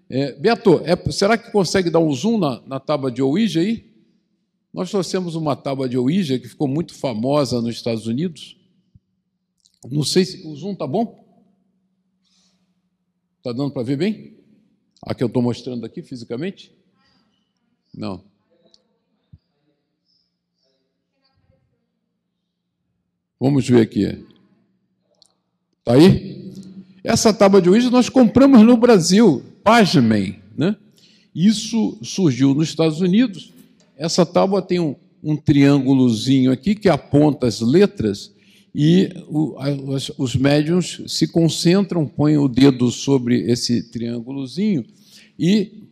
É, 0.10 0.34
Beto, 0.34 0.82
é, 0.84 1.10
será 1.10 1.38
que 1.38 1.51
consegue 1.51 1.89
dar 1.89 1.99
um 1.99 2.12
zoom 2.12 2.38
na, 2.38 2.62
na 2.68 2.80
tábua 2.82 3.10
de 3.10 3.22
Ouija 3.22 3.62
aí? 3.62 3.89
Nós 4.74 4.89
trouxemos 4.91 5.36
uma 5.36 5.56
tábua 5.56 5.88
de 5.88 5.97
Ouija 5.97 6.38
que 6.38 6.49
ficou 6.49 6.68
muito 6.68 6.93
famosa 6.93 7.62
nos 7.62 7.76
Estados 7.76 8.08
Unidos. 8.08 8.58
Não 9.89 10.03
sei 10.03 10.26
se 10.26 10.45
o 10.45 10.53
zoom 10.53 10.74
está 10.74 10.86
bom. 10.86 11.26
Está 13.38 13.53
dando 13.53 13.72
para 13.72 13.84
ver 13.84 13.95
bem? 13.99 14.38
A 15.01 15.16
que 15.16 15.24
eu 15.24 15.28
estou 15.28 15.41
mostrando 15.41 15.86
aqui 15.86 16.01
fisicamente? 16.01 16.76
Não. 17.93 18.22
Vamos 23.39 23.66
ver 23.66 23.80
aqui. 23.80 24.26
Está 25.80 25.93
aí? 25.93 26.35
Essa 27.06 27.32
tábua 27.32 27.62
de 27.62 27.70
Ouija 27.70 27.91
nós 27.91 28.10
compramos 28.10 28.64
no 28.64 28.76
Brasil, 28.76 29.43
pasmem, 29.64 30.39
né? 30.58 30.76
Isso 31.36 31.99
surgiu 32.01 32.56
nos 32.56 32.70
Estados 32.70 32.99
Unidos. 32.99 33.53
Essa 33.95 34.26
tábua 34.26 34.60
tem 34.60 34.80
um, 34.80 34.95
um 35.24 35.38
triângulozinho 35.38 36.51
aqui 36.51 36.74
que 36.74 36.89
aponta 36.89 37.45
as 37.45 37.62
letras 37.62 38.34
e 38.74 39.10
o, 39.28 39.56
as, 39.93 40.12
os 40.18 40.36
médiums 40.36 41.03
se 41.06 41.28
concentram, 41.28 42.08
põem 42.08 42.38
o 42.38 42.47
dedo 42.47 42.89
sobre 42.89 43.51
esse 43.51 43.84
triângulozinho 43.84 44.84
e 45.38 45.84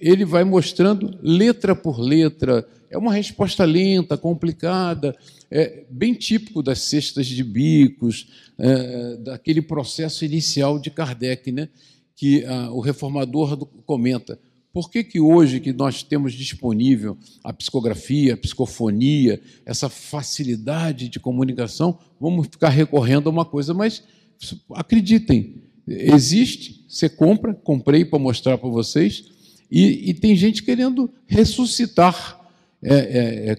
ele 0.00 0.24
vai 0.24 0.42
mostrando 0.42 1.18
letra 1.22 1.76
por 1.76 2.00
letra. 2.00 2.66
É 2.92 2.98
uma 2.98 3.14
resposta 3.14 3.64
lenta, 3.64 4.18
complicada, 4.18 5.16
é 5.50 5.84
bem 5.90 6.12
típico 6.12 6.62
das 6.62 6.80
cestas 6.80 7.26
de 7.26 7.42
bicos, 7.42 8.28
é, 8.58 9.16
daquele 9.16 9.62
processo 9.62 10.26
inicial 10.26 10.78
de 10.78 10.90
Kardec, 10.90 11.50
né? 11.50 11.70
que 12.14 12.44
ah, 12.44 12.70
o 12.70 12.80
reformador 12.80 13.56
comenta. 13.86 14.38
Por 14.74 14.90
que, 14.90 15.02
que 15.02 15.18
hoje 15.18 15.58
que 15.58 15.72
nós 15.72 16.02
temos 16.02 16.34
disponível 16.34 17.16
a 17.42 17.52
psicografia, 17.52 18.34
a 18.34 18.36
psicofonia, 18.36 19.40
essa 19.64 19.88
facilidade 19.88 21.08
de 21.08 21.18
comunicação, 21.18 21.98
vamos 22.20 22.46
ficar 22.46 22.68
recorrendo 22.68 23.28
a 23.28 23.32
uma 23.32 23.44
coisa, 23.44 23.72
mas 23.72 24.02
acreditem, 24.74 25.62
existe, 25.88 26.84
você 26.86 27.08
compra, 27.08 27.54
comprei 27.54 28.04
para 28.04 28.18
mostrar 28.18 28.58
para 28.58 28.68
vocês, 28.68 29.24
e, 29.70 30.10
e, 30.10 30.14
tem 30.14 30.36
gente 30.36 30.62
querendo 30.62 31.10
ressuscitar 31.26 32.41
é, 32.82 32.94
é, 32.94 33.50
é 33.52 33.56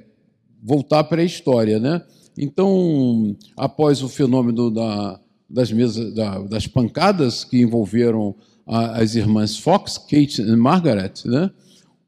voltar 0.61 1.03
para 1.05 1.21
a 1.21 1.25
história. 1.25 1.79
Né? 1.79 2.01
Então, 2.37 3.35
após 3.57 4.01
o 4.01 4.09
fenômeno 4.09 4.71
da, 4.71 5.19
das, 5.49 5.71
mesas, 5.71 6.13
da, 6.13 6.39
das 6.39 6.67
pancadas 6.67 7.43
que 7.43 7.61
envolveram 7.61 8.35
a, 8.65 9.01
as 9.01 9.15
irmãs 9.15 9.57
Fox, 9.57 9.97
Kate 9.97 10.41
e 10.41 10.55
Margaret, 10.55 11.13
né? 11.25 11.51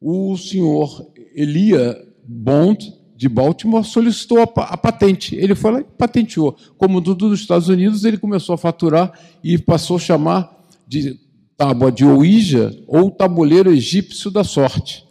o 0.02 0.38
senhor 0.38 1.12
Elia 1.36 2.02
Bond, 2.24 2.94
de 3.16 3.30
Baltimore, 3.30 3.84
solicitou 3.84 4.40
a, 4.40 4.62
a, 4.62 4.78
patente. 4.78 5.36
Ele 5.36 5.56
foi 5.56 5.72
lá 5.72 5.80
e 5.80 5.84
patenteou. 5.84 6.56
Como 6.78 7.02
tudo 7.02 7.30
dos 7.30 7.40
Estados 7.40 7.70
Unidos, 7.70 8.04
ele 8.04 8.18
começou 8.18 8.56
a 8.56 8.58
faturar 8.58 9.18
e 9.44 9.58
passou 9.58 9.96
a 9.96 10.00
chamar 10.00 10.54
de 10.86 11.18
tábua 11.56 11.92
de 11.92 12.04
Ouija 12.04 12.76
ou 12.88 13.10
tabuleiro 13.10 13.72
egípcio 13.72 14.30
da 14.30 14.44
sorte. 14.44 15.05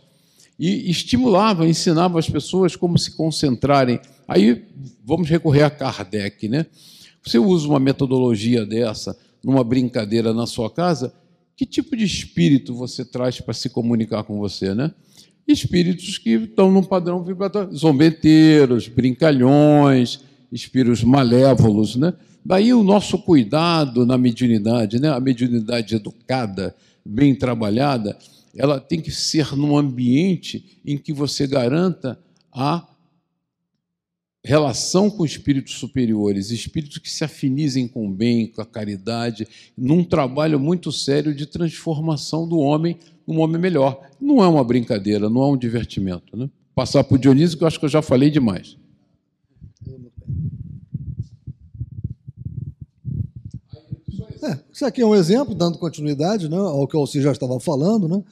E 0.58 0.90
estimulava, 0.90 1.66
ensinava 1.66 2.18
as 2.18 2.28
pessoas 2.28 2.76
como 2.76 2.98
se 2.98 3.12
concentrarem. 3.16 3.98
Aí 4.28 4.64
vamos 5.04 5.28
recorrer 5.28 5.64
a 5.64 5.70
Kardec, 5.70 6.48
né? 6.48 6.66
Você 7.22 7.38
usa 7.38 7.66
uma 7.68 7.80
metodologia 7.80 8.64
dessa 8.64 9.16
numa 9.42 9.64
brincadeira 9.64 10.32
na 10.32 10.46
sua 10.46 10.70
casa, 10.70 11.12
que 11.56 11.66
tipo 11.66 11.96
de 11.96 12.04
espírito 12.04 12.74
você 12.74 13.04
traz 13.04 13.40
para 13.40 13.54
se 13.54 13.68
comunicar 13.68 14.24
com 14.24 14.38
você, 14.38 14.74
né? 14.74 14.90
Espíritos 15.46 16.18
que 16.18 16.30
estão 16.30 16.70
num 16.70 16.82
padrão 16.82 17.22
vibratório, 17.22 17.74
zombeteiros, 17.76 18.88
brincalhões, 18.88 20.20
espíritos 20.50 21.02
malévolos, 21.04 21.96
né? 21.96 22.14
Daí 22.44 22.72
o 22.72 22.82
nosso 22.82 23.18
cuidado 23.18 24.04
na 24.04 24.16
mediunidade, 24.16 25.00
né? 25.00 25.10
A 25.10 25.20
mediunidade 25.20 25.94
educada, 25.94 26.74
bem 27.04 27.34
trabalhada, 27.34 28.16
ela 28.56 28.80
tem 28.80 29.00
que 29.00 29.10
ser 29.10 29.56
num 29.56 29.76
ambiente 29.76 30.80
em 30.84 30.96
que 30.96 31.12
você 31.12 31.46
garanta 31.46 32.18
a 32.52 32.86
relação 34.44 35.08
com 35.08 35.24
espíritos 35.24 35.74
superiores, 35.74 36.50
espíritos 36.50 36.98
que 36.98 37.10
se 37.10 37.24
afinizem 37.24 37.88
com 37.88 38.06
o 38.06 38.12
bem, 38.12 38.46
com 38.46 38.60
a 38.60 38.66
caridade, 38.66 39.48
num 39.76 40.04
trabalho 40.04 40.60
muito 40.60 40.92
sério 40.92 41.34
de 41.34 41.46
transformação 41.46 42.46
do 42.46 42.58
homem 42.58 42.98
num 43.26 43.40
homem 43.40 43.60
melhor. 43.60 44.06
Não 44.20 44.42
é 44.42 44.48
uma 44.48 44.62
brincadeira, 44.62 45.30
não 45.30 45.42
é 45.42 45.46
um 45.46 45.56
divertimento. 45.56 46.36
Né? 46.36 46.48
Passar 46.74 47.04
por 47.04 47.18
Dionísio, 47.18 47.56
que 47.56 47.64
eu 47.64 47.68
acho 47.68 47.78
que 47.78 47.84
eu 47.84 47.90
já 47.90 48.02
falei 48.02 48.30
demais. 48.30 48.76
É, 54.42 54.58
isso 54.70 54.84
aqui 54.84 55.00
é 55.00 55.06
um 55.06 55.14
exemplo, 55.14 55.54
dando 55.54 55.78
continuidade 55.78 56.50
né, 56.50 56.56
ao 56.56 56.86
que 56.86 56.94
o 56.94 57.00
Alci 57.00 57.22
já 57.22 57.32
estava 57.32 57.58
falando, 57.58 58.06
né, 58.06 58.22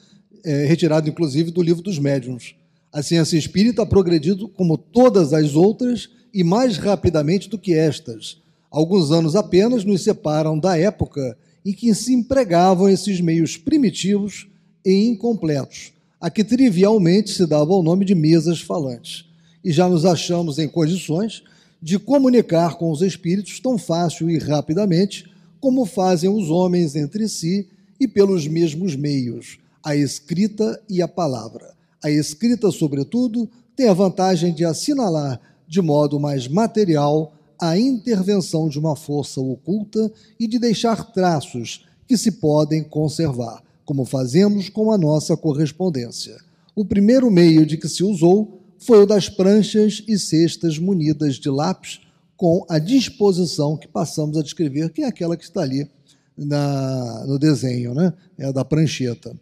é, 0.43 0.65
retirado 0.65 1.09
inclusive 1.09 1.51
do 1.51 1.61
livro 1.61 1.81
dos 1.81 1.99
médiuns. 1.99 2.55
A 2.91 3.01
ciência 3.01 3.37
espírita 3.37 3.81
ha 3.81 3.85
progredido 3.85 4.47
como 4.47 4.77
todas 4.77 5.33
as 5.33 5.55
outras 5.55 6.09
e 6.33 6.43
mais 6.43 6.77
rapidamente 6.77 7.49
do 7.49 7.57
que 7.57 7.73
estas. 7.73 8.41
Alguns 8.69 9.11
anos 9.11 9.35
apenas 9.35 9.83
nos 9.83 10.03
separam 10.03 10.57
da 10.57 10.77
época 10.77 11.37
em 11.65 11.71
que 11.71 11.93
se 11.93 12.13
empregavam 12.13 12.89
esses 12.89 13.21
meios 13.21 13.55
primitivos 13.55 14.47
e 14.85 15.07
incompletos, 15.07 15.93
a 16.19 16.29
que 16.29 16.43
trivialmente 16.43 17.31
se 17.31 17.45
dava 17.45 17.73
o 17.73 17.83
nome 17.83 18.03
de 18.03 18.15
mesas 18.15 18.59
falantes. 18.59 19.25
E 19.63 19.71
já 19.71 19.87
nos 19.87 20.05
achamos 20.05 20.59
em 20.59 20.67
condições 20.67 21.43
de 21.81 21.97
comunicar 21.99 22.75
com 22.75 22.91
os 22.91 23.01
espíritos 23.01 23.59
tão 23.59 23.77
fácil 23.77 24.29
e 24.29 24.37
rapidamente 24.37 25.25
como 25.59 25.85
fazem 25.85 26.29
os 26.29 26.49
homens 26.49 26.95
entre 26.95 27.27
si 27.27 27.67
e 27.99 28.07
pelos 28.07 28.47
mesmos 28.47 28.95
meios, 28.95 29.57
a 29.83 29.95
escrita 29.95 30.81
e 30.89 31.01
a 31.01 31.07
palavra. 31.07 31.73
A 32.03 32.09
escrita, 32.09 32.71
sobretudo, 32.71 33.49
tem 33.75 33.87
a 33.87 33.93
vantagem 33.93 34.53
de 34.53 34.63
assinalar 34.63 35.39
de 35.67 35.81
modo 35.81 36.19
mais 36.19 36.47
material 36.47 37.33
a 37.59 37.77
intervenção 37.77 38.67
de 38.67 38.77
uma 38.77 38.95
força 38.95 39.39
oculta 39.39 40.11
e 40.39 40.47
de 40.47 40.59
deixar 40.59 41.11
traços 41.11 41.85
que 42.07 42.17
se 42.17 42.33
podem 42.33 42.83
conservar, 42.83 43.63
como 43.85 44.05
fazemos 44.05 44.69
com 44.69 44.91
a 44.91 44.97
nossa 44.97 45.37
correspondência. 45.37 46.35
O 46.75 46.83
primeiro 46.83 47.31
meio 47.31 47.65
de 47.65 47.77
que 47.77 47.87
se 47.87 48.03
usou 48.03 48.61
foi 48.77 49.03
o 49.03 49.05
das 49.05 49.29
pranchas 49.29 50.03
e 50.07 50.19
cestas 50.19 50.77
munidas 50.77 51.35
de 51.35 51.49
lápis, 51.49 52.01
com 52.35 52.65
a 52.67 52.79
disposição 52.79 53.77
que 53.77 53.87
passamos 53.87 54.37
a 54.37 54.43
descrever, 54.43 54.91
que 54.91 55.03
é 55.03 55.05
aquela 55.05 55.37
que 55.37 55.43
está 55.45 55.61
ali 55.61 55.89
na, 56.37 57.25
no 57.25 57.39
desenho, 57.39 57.93
né? 57.93 58.11
é 58.37 58.45
a 58.45 58.51
da 58.51 58.65
prancheta. 58.65 59.33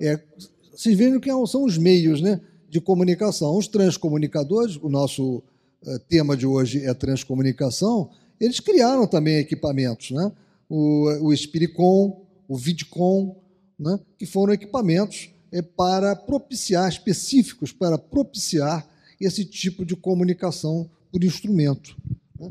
É, 0.00 0.18
vocês 0.72 0.96
veem 0.96 1.20
que 1.20 1.30
são 1.46 1.64
os 1.64 1.76
meios 1.76 2.20
né, 2.20 2.40
de 2.68 2.80
comunicação. 2.80 3.56
Os 3.56 3.68
transcomunicadores, 3.68 4.76
o 4.76 4.88
nosso 4.88 5.42
uh, 5.82 5.98
tema 6.08 6.36
de 6.36 6.46
hoje 6.46 6.84
é 6.84 6.94
transcomunicação, 6.94 8.10
eles 8.40 8.60
criaram 8.60 9.06
também 9.06 9.36
equipamentos, 9.36 10.10
né? 10.12 10.32
o, 10.68 11.28
o 11.28 11.36
Spiricom, 11.36 12.24
o 12.48 12.56
Vidcom, 12.56 13.36
né? 13.78 14.00
que 14.18 14.24
foram 14.24 14.54
equipamentos 14.54 15.30
é, 15.52 15.60
para 15.60 16.16
propiciar, 16.16 16.88
específicos 16.88 17.72
para 17.72 17.98
propiciar 17.98 18.88
esse 19.20 19.44
tipo 19.44 19.84
de 19.84 19.94
comunicação 19.94 20.88
por 21.12 21.22
instrumento. 21.22 21.94
Né? 22.38 22.48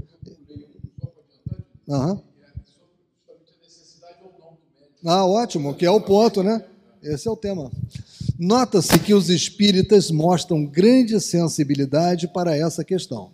Uhum. 1.87 2.21
Ah, 5.05 5.25
ótimo, 5.25 5.73
que 5.73 5.85
é 5.85 5.89
o 5.89 6.01
ponto, 6.01 6.43
né? 6.43 6.63
Esse 7.01 7.27
é 7.27 7.31
o 7.31 7.35
tema. 7.35 7.71
Nota-se 8.37 8.99
que 8.99 9.13
os 9.13 9.29
espíritas 9.29 10.11
mostram 10.11 10.65
grande 10.65 11.19
sensibilidade 11.21 12.27
para 12.27 12.55
essa 12.55 12.83
questão, 12.83 13.31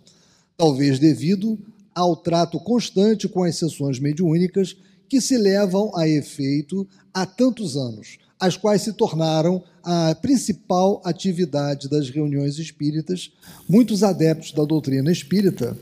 talvez 0.56 0.98
devido 0.98 1.58
ao 1.94 2.14
trato 2.16 2.60
constante 2.60 3.28
com 3.28 3.42
as 3.42 3.56
sessões 3.56 3.98
mediúnicas 3.98 4.76
que 5.08 5.20
se 5.20 5.36
levam 5.36 5.90
a 5.96 6.08
efeito 6.08 6.86
há 7.12 7.26
tantos 7.26 7.76
anos, 7.76 8.18
as 8.38 8.56
quais 8.56 8.82
se 8.82 8.92
tornaram 8.92 9.62
a 9.82 10.14
principal 10.14 11.00
atividade 11.04 11.88
das 11.88 12.08
reuniões 12.10 12.58
espíritas. 12.58 13.32
Muitos 13.68 14.02
adeptos 14.02 14.52
da 14.52 14.64
doutrina 14.64 15.10
espírita 15.10 15.76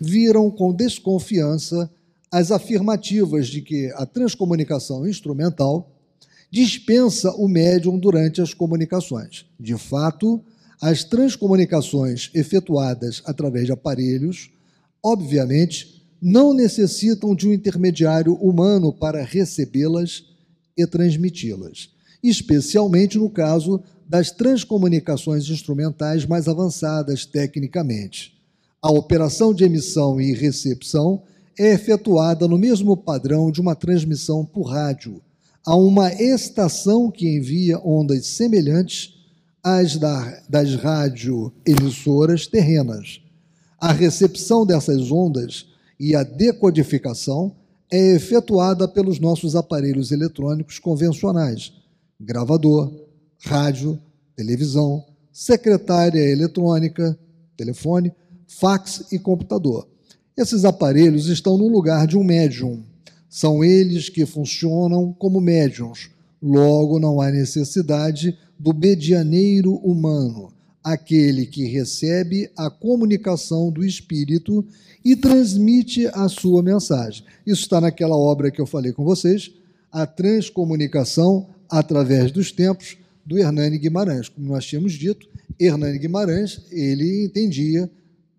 viram 0.00 0.50
com 0.50 0.74
desconfiança 0.74 1.90
as 2.30 2.50
afirmativas 2.50 3.48
de 3.48 3.60
que 3.62 3.92
a 3.96 4.04
transcomunicação 4.04 5.06
instrumental 5.06 5.89
dispensa 6.50 7.30
o 7.32 7.46
médium 7.46 7.98
durante 7.98 8.42
as 8.42 8.52
comunicações. 8.52 9.46
De 9.58 9.76
fato, 9.78 10.42
as 10.80 11.04
transcomunicações 11.04 12.30
efetuadas 12.34 13.22
através 13.24 13.66
de 13.66 13.72
aparelhos, 13.72 14.50
obviamente, 15.02 16.04
não 16.20 16.52
necessitam 16.52 17.34
de 17.34 17.48
um 17.48 17.52
intermediário 17.52 18.34
humano 18.34 18.92
para 18.92 19.22
recebê-las 19.22 20.24
e 20.76 20.86
transmiti-las, 20.86 21.90
especialmente 22.22 23.16
no 23.16 23.30
caso 23.30 23.82
das 24.08 24.30
transcomunicações 24.30 25.48
instrumentais 25.48 26.26
mais 26.26 26.48
avançadas 26.48 27.24
tecnicamente. 27.24 28.34
A 28.82 28.90
operação 28.90 29.54
de 29.54 29.64
emissão 29.64 30.20
e 30.20 30.32
recepção 30.32 31.22
é 31.58 31.72
efetuada 31.72 32.48
no 32.48 32.58
mesmo 32.58 32.96
padrão 32.96 33.50
de 33.50 33.60
uma 33.60 33.74
transmissão 33.74 34.44
por 34.44 34.62
rádio 34.62 35.22
a 35.66 35.74
uma 35.76 36.12
estação 36.12 37.10
que 37.10 37.36
envia 37.36 37.78
ondas 37.78 38.26
semelhantes 38.26 39.14
às 39.62 39.96
da, 39.96 40.42
das 40.48 40.74
radioemissoras 40.74 42.46
terrenas. 42.46 43.20
A 43.78 43.92
recepção 43.92 44.64
dessas 44.64 45.10
ondas 45.10 45.66
e 45.98 46.14
a 46.14 46.22
decodificação 46.22 47.54
é 47.90 48.14
efetuada 48.14 48.88
pelos 48.88 49.18
nossos 49.18 49.54
aparelhos 49.54 50.12
eletrônicos 50.12 50.78
convencionais: 50.78 51.72
gravador, 52.18 52.92
rádio, 53.44 54.00
televisão, 54.34 55.04
secretária 55.32 56.20
eletrônica, 56.20 57.18
telefone, 57.56 58.12
fax 58.46 59.04
e 59.12 59.18
computador. 59.18 59.86
Esses 60.36 60.64
aparelhos 60.64 61.26
estão 61.26 61.58
no 61.58 61.68
lugar 61.68 62.06
de 62.06 62.16
um 62.16 62.24
médium 62.24 62.82
são 63.30 63.62
eles 63.62 64.08
que 64.08 64.26
funcionam 64.26 65.12
como 65.12 65.40
médiums. 65.40 66.10
Logo, 66.42 66.98
não 66.98 67.20
há 67.20 67.30
necessidade 67.30 68.36
do 68.58 68.74
medianeiro 68.74 69.74
humano, 69.76 70.52
aquele 70.82 71.46
que 71.46 71.64
recebe 71.64 72.50
a 72.56 72.68
comunicação 72.68 73.70
do 73.70 73.84
Espírito 73.84 74.66
e 75.04 75.14
transmite 75.14 76.08
a 76.08 76.28
sua 76.28 76.60
mensagem. 76.60 77.24
Isso 77.46 77.62
está 77.62 77.80
naquela 77.80 78.16
obra 78.16 78.50
que 78.50 78.60
eu 78.60 78.66
falei 78.66 78.92
com 78.92 79.04
vocês, 79.04 79.50
a 79.92 80.06
transcomunicação 80.06 81.48
através 81.68 82.32
dos 82.32 82.50
tempos 82.50 82.96
do 83.24 83.38
Hernani 83.38 83.78
Guimarães. 83.78 84.28
Como 84.28 84.48
nós 84.48 84.64
tínhamos 84.64 84.94
dito, 84.94 85.28
Hernani 85.58 85.98
Guimarães, 85.98 86.62
ele 86.70 87.24
entendia 87.26 87.88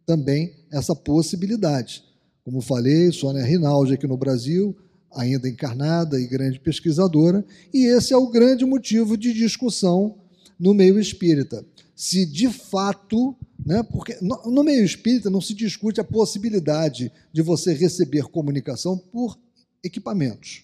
também 0.05 0.53
essa 0.69 0.93
possibilidade. 0.93 2.03
Como 2.43 2.61
falei, 2.61 3.11
Sônia 3.11 3.43
Rinaldi 3.43 3.93
aqui 3.93 4.07
no 4.07 4.17
Brasil, 4.17 4.75
ainda 5.13 5.47
encarnada 5.47 6.19
e 6.19 6.27
grande 6.27 6.59
pesquisadora, 6.59 7.45
e 7.73 7.85
esse 7.85 8.13
é 8.13 8.17
o 8.17 8.29
grande 8.29 8.65
motivo 8.65 9.17
de 9.17 9.33
discussão 9.33 10.17
no 10.59 10.73
meio 10.73 10.99
espírita. 10.99 11.65
Se 11.95 12.25
de 12.25 12.49
fato 12.49 13.35
Né? 13.63 13.83
Porque 13.83 14.17
no 14.21 14.63
meio 14.63 14.83
espírita 14.83 15.29
não 15.29 15.39
se 15.39 15.53
discute 15.53 16.01
a 16.01 16.03
possibilidade 16.03 17.11
de 17.31 17.41
você 17.41 17.73
receber 17.73 18.23
comunicação 18.23 18.97
por 18.97 19.37
equipamentos. 19.83 20.63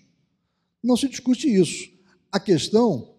Não 0.84 0.98
se 0.98 1.08
discute 1.08 1.48
isso. 1.48 1.92
A 2.32 2.40
questão 2.40 3.14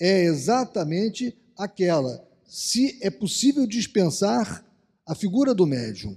é 0.00 0.24
exatamente 0.24 1.36
aquela: 1.56 2.26
se 2.46 2.98
é 3.00 3.10
possível 3.10 3.66
dispensar 3.66 4.64
a 5.06 5.14
figura 5.14 5.54
do 5.54 5.66
médium. 5.66 6.16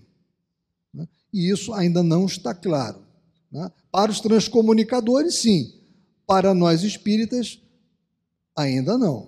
E 1.35 1.51
isso 1.51 1.73
ainda 1.73 2.01
não 2.01 2.25
está 2.25 2.53
claro. 2.53 3.01
Né? 3.51 3.69
Para 3.91 4.09
os 4.09 4.21
transcomunicadores, 4.21 5.35
sim. 5.35 5.73
Para 6.25 6.53
nós 6.53 6.81
espíritas, 6.81 7.59
ainda 8.55 8.97
não. 8.97 9.27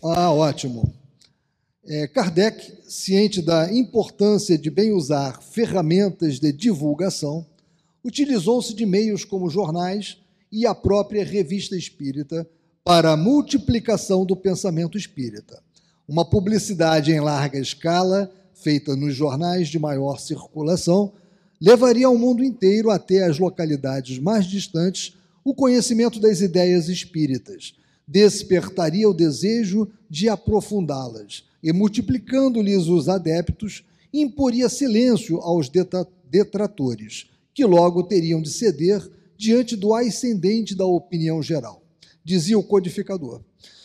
Ah, 0.00 0.30
ótimo. 0.30 0.94
É, 1.84 2.06
Kardec, 2.06 2.84
ciente 2.88 3.42
da 3.42 3.72
importância 3.72 4.56
de 4.56 4.70
bem 4.70 4.92
usar 4.92 5.42
ferramentas 5.42 6.38
de 6.38 6.52
divulgação, 6.52 7.44
utilizou-se 8.04 8.72
de 8.72 8.86
meios 8.86 9.24
como 9.24 9.50
jornais 9.50 10.18
e 10.52 10.64
a 10.64 10.72
própria 10.72 11.24
revista 11.24 11.76
espírita 11.76 12.48
para 12.84 13.10
a 13.10 13.16
multiplicação 13.16 14.24
do 14.24 14.36
pensamento 14.36 14.96
espírita. 14.96 15.60
Uma 16.06 16.24
publicidade 16.24 17.10
em 17.10 17.18
larga 17.18 17.58
escala, 17.58 18.32
feita 18.60 18.96
nos 18.96 19.14
jornais 19.14 19.68
de 19.68 19.78
maior 19.78 20.18
circulação, 20.18 21.12
levaria 21.60 22.06
ao 22.06 22.18
mundo 22.18 22.42
inteiro 22.44 22.90
até 22.90 23.24
as 23.24 23.38
localidades 23.38 24.18
mais 24.18 24.46
distantes 24.46 25.16
o 25.44 25.54
conhecimento 25.54 26.20
das 26.20 26.40
ideias 26.40 26.88
espíritas, 26.88 27.74
despertaria 28.06 29.08
o 29.08 29.14
desejo 29.14 29.88
de 30.08 30.28
aprofundá-las 30.28 31.44
e, 31.62 31.72
multiplicando-lhes 31.72 32.86
os 32.86 33.08
adeptos, 33.08 33.84
imporia 34.12 34.68
silêncio 34.68 35.38
aos 35.38 35.70
detratores, 36.30 37.30
que 37.54 37.64
logo 37.64 38.02
teriam 38.02 38.42
de 38.42 38.50
ceder 38.50 39.08
diante 39.36 39.76
do 39.76 39.94
ascendente 39.94 40.74
da 40.74 40.84
opinião 40.84 41.42
geral. 41.42 41.82
Dizia 42.24 42.58
o 42.58 42.62
codificador. 42.62 43.40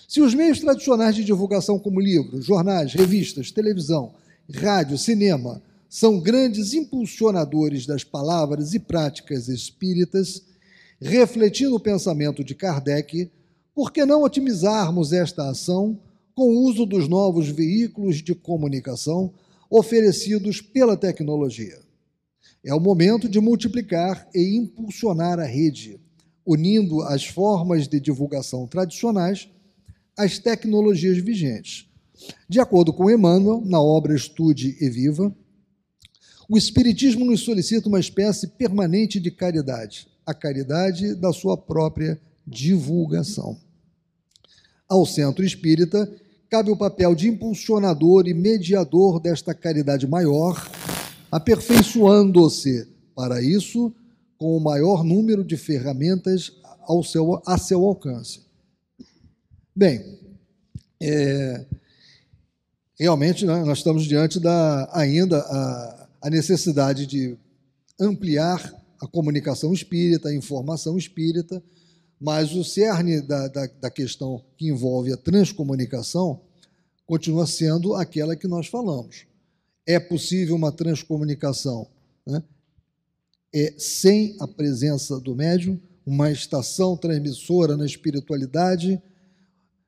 Se 0.07 0.19
os 0.21 0.33
meios 0.33 0.59
tradicionais 0.59 1.15
de 1.15 1.23
divulgação, 1.23 1.79
como 1.79 1.99
livros, 1.99 2.45
jornais, 2.45 2.93
revistas, 2.93 3.51
televisão, 3.51 4.13
rádio, 4.51 4.97
cinema, 4.97 5.61
são 5.89 6.19
grandes 6.19 6.73
impulsionadores 6.73 7.85
das 7.85 8.03
palavras 8.03 8.73
e 8.73 8.79
práticas 8.79 9.47
espíritas, 9.47 10.41
refletindo 10.99 11.75
o 11.75 11.79
pensamento 11.79 12.43
de 12.43 12.55
Kardec, 12.55 13.29
por 13.75 13.91
que 13.91 14.05
não 14.05 14.23
otimizarmos 14.23 15.13
esta 15.13 15.49
ação 15.49 15.99
com 16.35 16.49
o 16.49 16.63
uso 16.63 16.85
dos 16.85 17.07
novos 17.07 17.47
veículos 17.47 18.17
de 18.17 18.33
comunicação 18.33 19.31
oferecidos 19.69 20.61
pela 20.61 20.97
tecnologia? 20.97 21.79
É 22.63 22.73
o 22.73 22.79
momento 22.79 23.27
de 23.27 23.39
multiplicar 23.39 24.27
e 24.33 24.55
impulsionar 24.55 25.39
a 25.39 25.45
rede, 25.45 25.99
unindo 26.45 27.01
as 27.03 27.25
formas 27.25 27.87
de 27.87 27.99
divulgação 27.99 28.65
tradicionais 28.65 29.49
às 30.17 30.39
tecnologias 30.39 31.17
vigentes. 31.17 31.87
De 32.47 32.59
acordo 32.59 32.93
com 32.93 33.09
Emmanuel, 33.09 33.61
na 33.65 33.81
obra 33.81 34.15
Estude 34.15 34.77
e 34.79 34.89
Viva, 34.89 35.33
o 36.49 36.57
Espiritismo 36.57 37.25
nos 37.25 37.41
solicita 37.41 37.87
uma 37.87 37.99
espécie 37.99 38.47
permanente 38.47 39.19
de 39.19 39.31
caridade, 39.31 40.07
a 40.25 40.33
caridade 40.33 41.15
da 41.15 41.31
sua 41.31 41.57
própria 41.57 42.19
divulgação. 42.45 43.57
Ao 44.87 45.05
centro 45.05 45.43
espírita 45.43 46.11
cabe 46.49 46.69
o 46.69 46.77
papel 46.77 47.15
de 47.15 47.27
impulsionador 47.27 48.27
e 48.27 48.33
mediador 48.33 49.19
desta 49.19 49.55
caridade 49.55 50.05
maior, 50.05 50.69
aperfeiçoando-se, 51.31 52.87
para 53.15 53.41
isso, 53.41 53.91
com 54.37 54.55
o 54.55 54.59
maior 54.59 55.03
número 55.03 55.43
de 55.43 55.57
ferramentas 55.57 56.51
ao 56.81 57.03
seu, 57.03 57.41
a 57.45 57.57
seu 57.57 57.83
alcance. 57.83 58.41
Bem, 59.75 60.19
é, 61.01 61.65
realmente 62.99 63.45
né, 63.45 63.63
nós 63.63 63.79
estamos 63.79 64.05
diante 64.05 64.39
da 64.39 64.89
ainda 64.93 65.39
a, 65.39 66.07
a 66.23 66.29
necessidade 66.29 67.05
de 67.05 67.37
ampliar 67.99 68.73
a 68.99 69.07
comunicação 69.07 69.73
espírita, 69.73 70.29
a 70.29 70.35
informação 70.35 70.97
espírita, 70.97 71.61
mas 72.19 72.53
o 72.53 72.63
cerne 72.63 73.21
da, 73.21 73.47
da, 73.47 73.67
da 73.67 73.91
questão 73.91 74.43
que 74.57 74.69
envolve 74.69 75.11
a 75.11 75.17
transcomunicação 75.17 76.41
continua 77.05 77.45
sendo 77.45 77.95
aquela 77.95 78.35
que 78.35 78.47
nós 78.47 78.67
falamos. 78.67 79.25
É 79.85 79.99
possível 79.99 80.55
uma 80.55 80.71
transcomunicação 80.71 81.87
né? 82.25 82.41
é, 83.53 83.73
sem 83.77 84.37
a 84.39 84.47
presença 84.47 85.19
do 85.19 85.35
médium, 85.35 85.79
uma 86.05 86.31
estação 86.31 86.95
transmissora 86.95 87.75
na 87.75 87.85
espiritualidade, 87.85 89.01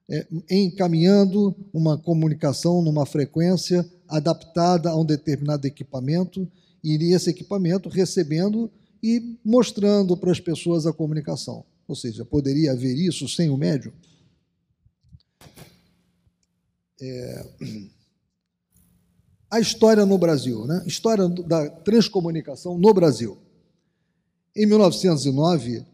é, 0.10 0.28
encaminhando 0.50 1.56
uma 1.74 1.98
comunicação 1.98 2.82
numa 2.82 3.06
frequência 3.06 3.90
adaptada 4.08 4.90
a 4.90 4.96
um 4.96 5.06
determinado 5.06 5.66
equipamento, 5.66 6.50
e 6.84 7.14
esse 7.14 7.30
equipamento 7.30 7.90
recebendo 7.90 8.72
e 9.02 9.38
mostrando 9.44 10.16
para 10.16 10.32
as 10.32 10.40
pessoas 10.40 10.86
a 10.86 10.94
comunicação. 10.94 11.66
Ou 11.88 11.96
seja, 11.96 12.24
poderia 12.24 12.72
haver 12.72 12.96
isso 12.96 13.28
sem 13.28 13.50
o 13.50 13.58
médium? 13.58 13.92
É... 17.02 17.46
A 19.50 19.60
história 19.60 20.06
no 20.06 20.18
Brasil, 20.18 20.66
né? 20.66 20.84
História 20.86 21.30
da 21.30 21.70
transcomunicação 21.70 22.78
no 22.78 22.94
Brasil. 22.94 23.38
Em 24.56 24.66
1909, 24.66 25.86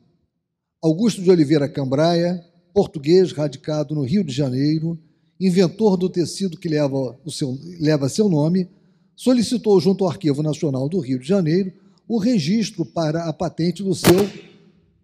Augusto 0.82 1.22
de 1.22 1.30
Oliveira 1.30 1.70
Cambraia, 1.70 2.44
português 2.74 3.32
radicado 3.32 3.96
no 3.96 4.04
Rio 4.04 4.24
de 4.24 4.34
Janeiro, 4.34 4.98
inventor 5.40 5.98
do 5.98 6.10
tecido 6.10 6.58
que 6.58 6.70
leva, 6.70 7.18
o 7.26 7.32
seu, 7.32 7.58
leva 7.80 8.10
seu 8.10 8.30
nome, 8.30 8.70
solicitou 9.16 9.80
junto 9.80 10.04
ao 10.04 10.10
Arquivo 10.10 10.44
Nacional 10.44 10.88
do 10.88 11.00
Rio 11.00 11.20
de 11.20 11.28
Janeiro 11.28 11.74
o 12.08 12.18
registro 12.18 12.86
para 12.86 13.26
a 13.26 13.34
patente 13.34 13.84
do 13.84 13.96
seu 13.96 14.30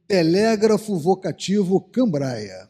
telégrafo 0.08 0.98
vocativo 0.98 1.80
Cambraia. 1.80 2.70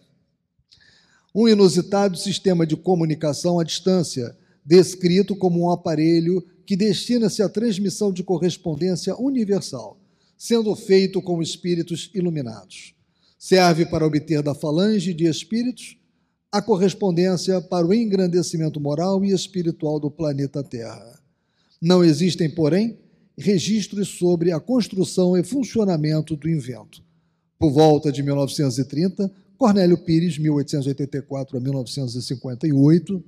Um 1.34 1.48
inusitado 1.48 2.18
sistema 2.18 2.66
de 2.66 2.76
comunicação 2.76 3.60
à 3.60 3.64
distância, 3.64 4.36
descrito 4.66 5.36
como 5.36 5.62
um 5.62 5.70
aparelho 5.70 6.44
que 6.66 6.76
destina-se 6.76 7.42
à 7.42 7.48
transmissão 7.48 8.12
de 8.12 8.24
correspondência 8.24 9.16
universal, 9.16 9.98
sendo 10.38 10.76
feito 10.76 11.22
com 11.22 11.42
espíritos 11.42 12.12
iluminados. 12.14 12.97
Serve 13.38 13.86
para 13.86 14.06
obter 14.06 14.42
da 14.42 14.56
falange 14.56 15.14
de 15.14 15.26
espíritos 15.26 15.98
a 16.52 16.62
correspondência 16.62 17.62
para 17.62 17.86
o 17.86 17.94
engrandecimento 17.94 18.80
moral 18.80 19.24
e 19.24 19.32
espiritual 19.32 20.00
do 20.00 20.10
planeta 20.10 20.64
Terra. 20.64 21.20
Não 21.82 22.04
existem, 22.04 22.50
porém, 22.50 22.98
registros 23.38 24.08
sobre 24.08 24.52
a 24.52 24.60
construção 24.60 25.38
e 25.38 25.44
funcionamento 25.44 26.36
do 26.36 26.50
invento. 26.50 27.04
Por 27.60 27.72
volta 27.72 28.12
de 28.12 28.24
1930, 28.24 29.32
Cornélio 29.58 29.98
Pires, 29.98 30.38
1884 30.38 31.58
a 31.58 31.60
1958, 31.60 33.24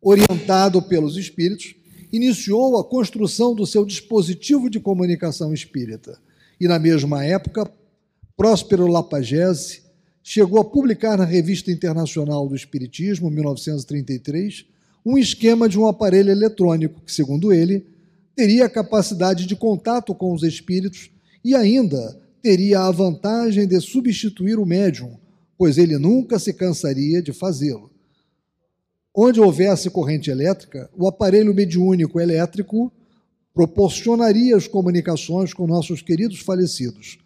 orientado 0.00 0.80
pelos 0.82 1.16
espíritos, 1.16 1.74
iniciou 2.12 2.78
a 2.78 2.84
construção 2.84 3.54
do 3.54 3.66
seu 3.66 3.84
dispositivo 3.84 4.70
de 4.70 4.80
comunicação 4.80 5.52
espírita. 5.52 6.18
E, 6.60 6.66
na 6.66 6.78
mesma 6.78 7.24
época, 7.24 7.70
Próspero 8.38 8.86
Lapagese 8.86 9.82
chegou 10.22 10.60
a 10.60 10.64
publicar 10.64 11.18
na 11.18 11.24
Revista 11.24 11.72
Internacional 11.72 12.48
do 12.48 12.54
Espiritismo, 12.54 13.28
1933, 13.28 14.64
um 15.04 15.18
esquema 15.18 15.68
de 15.68 15.76
um 15.76 15.88
aparelho 15.88 16.30
eletrônico 16.30 17.00
que, 17.00 17.12
segundo 17.12 17.52
ele, 17.52 17.84
teria 18.36 18.66
a 18.66 18.70
capacidade 18.70 19.44
de 19.44 19.56
contato 19.56 20.14
com 20.14 20.32
os 20.32 20.44
espíritos 20.44 21.10
e 21.44 21.52
ainda 21.52 22.16
teria 22.40 22.82
a 22.82 22.90
vantagem 22.92 23.66
de 23.66 23.80
substituir 23.80 24.56
o 24.56 24.64
médium, 24.64 25.18
pois 25.58 25.76
ele 25.76 25.98
nunca 25.98 26.38
se 26.38 26.52
cansaria 26.52 27.20
de 27.20 27.32
fazê-lo. 27.32 27.90
Onde 29.12 29.40
houvesse 29.40 29.90
corrente 29.90 30.30
elétrica, 30.30 30.88
o 30.96 31.08
aparelho 31.08 31.52
mediúnico 31.52 32.20
elétrico 32.20 32.92
proporcionaria 33.52 34.56
as 34.56 34.68
comunicações 34.68 35.52
com 35.52 35.66
nossos 35.66 36.00
queridos 36.02 36.38
falecidos, 36.38 37.18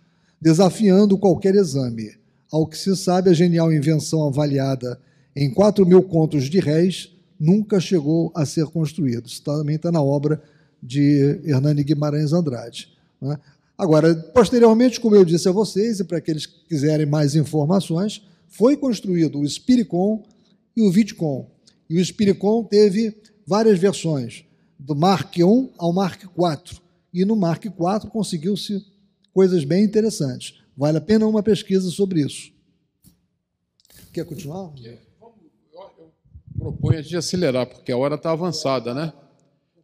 desafiando 0.42 1.16
qualquer 1.16 1.54
exame. 1.54 2.16
Ao 2.50 2.66
que 2.66 2.76
se 2.76 2.96
sabe, 2.96 3.30
a 3.30 3.32
genial 3.32 3.72
invenção 3.72 4.26
avaliada 4.26 5.00
em 5.36 5.48
4 5.48 5.86
mil 5.86 6.02
contos 6.02 6.50
de 6.50 6.58
réis 6.58 7.10
nunca 7.38 7.78
chegou 7.78 8.32
a 8.34 8.44
ser 8.44 8.66
construída. 8.66 9.22
Isso 9.24 9.40
também 9.40 9.76
está 9.76 9.92
na 9.92 10.02
obra 10.02 10.42
de 10.82 11.40
Hernani 11.44 11.84
Guimarães 11.84 12.32
Andrade. 12.32 12.88
Né? 13.20 13.38
Agora, 13.78 14.14
posteriormente, 14.14 15.00
como 15.00 15.14
eu 15.14 15.24
disse 15.24 15.48
a 15.48 15.52
vocês, 15.52 16.00
e 16.00 16.04
para 16.04 16.18
aqueles 16.18 16.44
que 16.44 16.66
quiserem 16.68 17.06
mais 17.06 17.36
informações, 17.36 18.26
foi 18.48 18.76
construído 18.76 19.38
o 19.38 19.48
Spiricom 19.48 20.24
e 20.76 20.82
o 20.82 20.90
Vidcom. 20.90 21.48
E 21.88 22.00
o 22.00 22.04
Spiricon 22.04 22.64
teve 22.64 23.16
várias 23.46 23.78
versões, 23.78 24.44
do 24.76 24.96
Mark 24.96 25.36
I 25.38 25.42
ao 25.78 25.92
Mark 25.92 26.24
IV. 26.24 26.80
E 27.14 27.24
no 27.24 27.36
Mark 27.36 27.64
IV 27.64 28.10
conseguiu-se 28.10 28.91
coisas 29.32 29.64
bem 29.64 29.84
interessantes. 29.84 30.60
Vale 30.76 30.98
a 30.98 31.00
pena 31.00 31.26
uma 31.26 31.42
pesquisa 31.42 31.90
sobre 31.90 32.24
isso. 32.24 32.52
Quer 34.12 34.24
continuar? 34.24 34.72
Eu 34.84 34.98
proponho 36.58 36.98
a 36.98 37.02
gente 37.02 37.16
acelerar, 37.16 37.66
porque 37.66 37.92
a 37.92 37.96
hora 37.96 38.14
está 38.14 38.32
avançada, 38.32 38.94
né? 38.94 39.12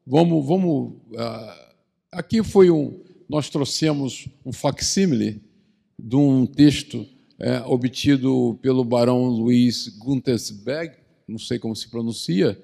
Vamos, 0.06 0.46
vamos. 0.46 0.92
Uh, 1.12 1.74
aqui 2.12 2.42
foi 2.42 2.70
um. 2.70 3.00
Nós 3.28 3.50
trouxemos 3.50 4.28
um 4.44 4.52
facsímile 4.52 5.42
de 5.98 6.16
um 6.16 6.46
texto 6.46 7.06
é, 7.38 7.60
obtido 7.60 8.58
pelo 8.62 8.84
barão 8.84 9.26
Luiz 9.26 9.88
Guntersberg, 9.88 10.94
não 11.26 11.38
sei 11.38 11.58
como 11.58 11.76
se 11.76 11.88
pronuncia, 11.88 12.60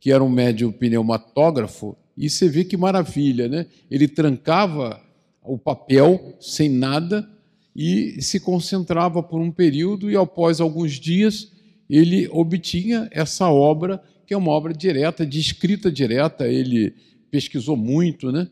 que 0.00 0.10
era 0.10 0.24
um 0.24 0.28
médium 0.28 0.72
pneumatógrafo, 0.72 1.96
e 2.16 2.28
você 2.28 2.48
vê 2.48 2.64
que 2.64 2.76
maravilha, 2.76 3.48
né? 3.48 3.66
Ele 3.90 4.08
trancava 4.08 5.00
o 5.42 5.58
papel 5.58 6.36
sem 6.40 6.68
nada 6.68 7.28
e 7.74 8.20
se 8.20 8.40
concentrava 8.40 9.22
por 9.22 9.40
um 9.40 9.50
período, 9.50 10.10
e 10.10 10.16
após 10.16 10.60
alguns 10.60 10.92
dias 10.92 11.52
ele 11.88 12.28
obtinha 12.28 13.08
essa 13.10 13.48
obra, 13.48 14.02
que 14.26 14.34
é 14.34 14.36
uma 14.36 14.50
obra 14.50 14.74
direta, 14.74 15.24
de 15.24 15.40
escrita 15.40 15.90
direta. 15.90 16.46
Ele 16.46 16.94
pesquisou 17.30 17.76
muito, 17.76 18.30
né? 18.30 18.48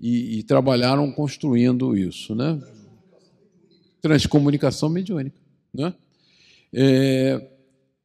E, 0.00 0.38
e 0.38 0.42
trabalharam 0.42 1.10
construindo 1.12 1.96
isso, 1.96 2.34
né? 2.34 2.58
Transcomunicação 4.00 4.88
mediúnica, 4.88 5.38
né? 5.74 5.92
É, 6.72 7.48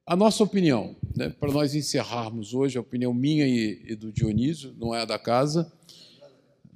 a 0.06 0.16
nossa 0.16 0.44
opinião, 0.44 0.96
né, 1.16 1.30
para 1.30 1.52
nós 1.52 1.76
encerrarmos 1.76 2.54
hoje, 2.54 2.78
a 2.78 2.82
opinião 2.82 3.14
minha 3.14 3.48
e, 3.48 3.82
e, 3.88 3.96
do 3.96 4.12
Dionísio, 4.12 4.74
não 4.78 4.94
é 4.94 5.02
a 5.02 5.06
da 5.06 5.20
casa, 5.20 5.72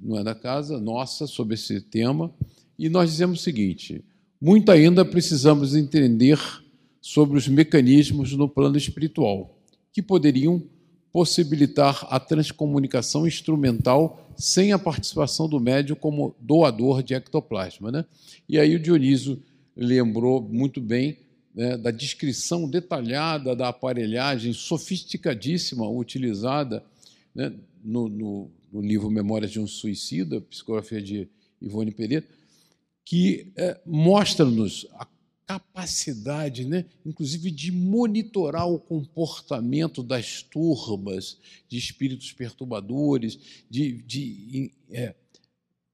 não 0.00 0.18
é 0.18 0.24
da 0.24 0.34
casa, 0.34 0.78
nossa, 0.78 1.26
sobre 1.26 1.54
esse 1.54 1.80
tema, 1.80 2.32
e 2.78 2.88
nós 2.88 3.10
dizemos 3.10 3.40
o 3.40 3.42
seguinte: 3.42 4.04
muito 4.40 4.70
ainda 4.70 5.04
precisamos 5.04 5.74
entender 5.74 6.38
sobre 7.00 7.38
os 7.38 7.48
mecanismos 7.48 8.32
no 8.32 8.48
plano 8.48 8.76
espiritual 8.76 9.58
que 9.92 10.02
poderiam 10.02 10.62
possibilitar 11.12 12.06
a 12.10 12.20
transcomunicação 12.20 13.26
instrumental 13.26 14.28
sem 14.36 14.72
a 14.72 14.78
participação 14.78 15.48
do 15.48 15.58
médium 15.58 15.96
como 15.96 16.36
doador 16.38 17.02
de 17.02 17.14
ectoplasma. 17.14 17.90
Né? 17.90 18.04
E 18.48 18.58
aí 18.58 18.76
o 18.76 18.78
Dionísio 18.78 19.42
lembrou 19.76 20.40
muito 20.40 20.80
bem 20.80 21.18
né, 21.54 21.76
da 21.76 21.90
descrição 21.90 22.68
detalhada 22.68 23.56
da 23.56 23.68
aparelhagem 23.68 24.52
sofisticadíssima 24.52 25.88
utilizada 25.88 26.84
né, 27.34 27.52
no, 27.82 28.08
no, 28.08 28.50
no, 28.72 28.80
livro 28.80 29.10
Memórias 29.10 29.50
de 29.50 29.60
um 29.60 29.66
Suicida, 29.66 30.40
psicografia 30.40 31.00
de 31.00 31.28
Ivone 31.60 31.90
Pereira, 31.90 32.26
que 33.04 33.52
é, 33.56 33.80
mostra-nos 33.86 34.86
a 34.92 35.06
capacidade, 35.46 36.66
né, 36.66 36.84
inclusive, 37.06 37.50
de 37.50 37.72
monitorar 37.72 38.68
o 38.68 38.78
comportamento 38.78 40.02
das 40.02 40.42
turbas 40.42 41.38
de 41.66 41.78
espíritos 41.78 42.32
perturbadores, 42.32 43.38
de, 43.70 44.02
de 44.02 44.70
é, 44.90 45.14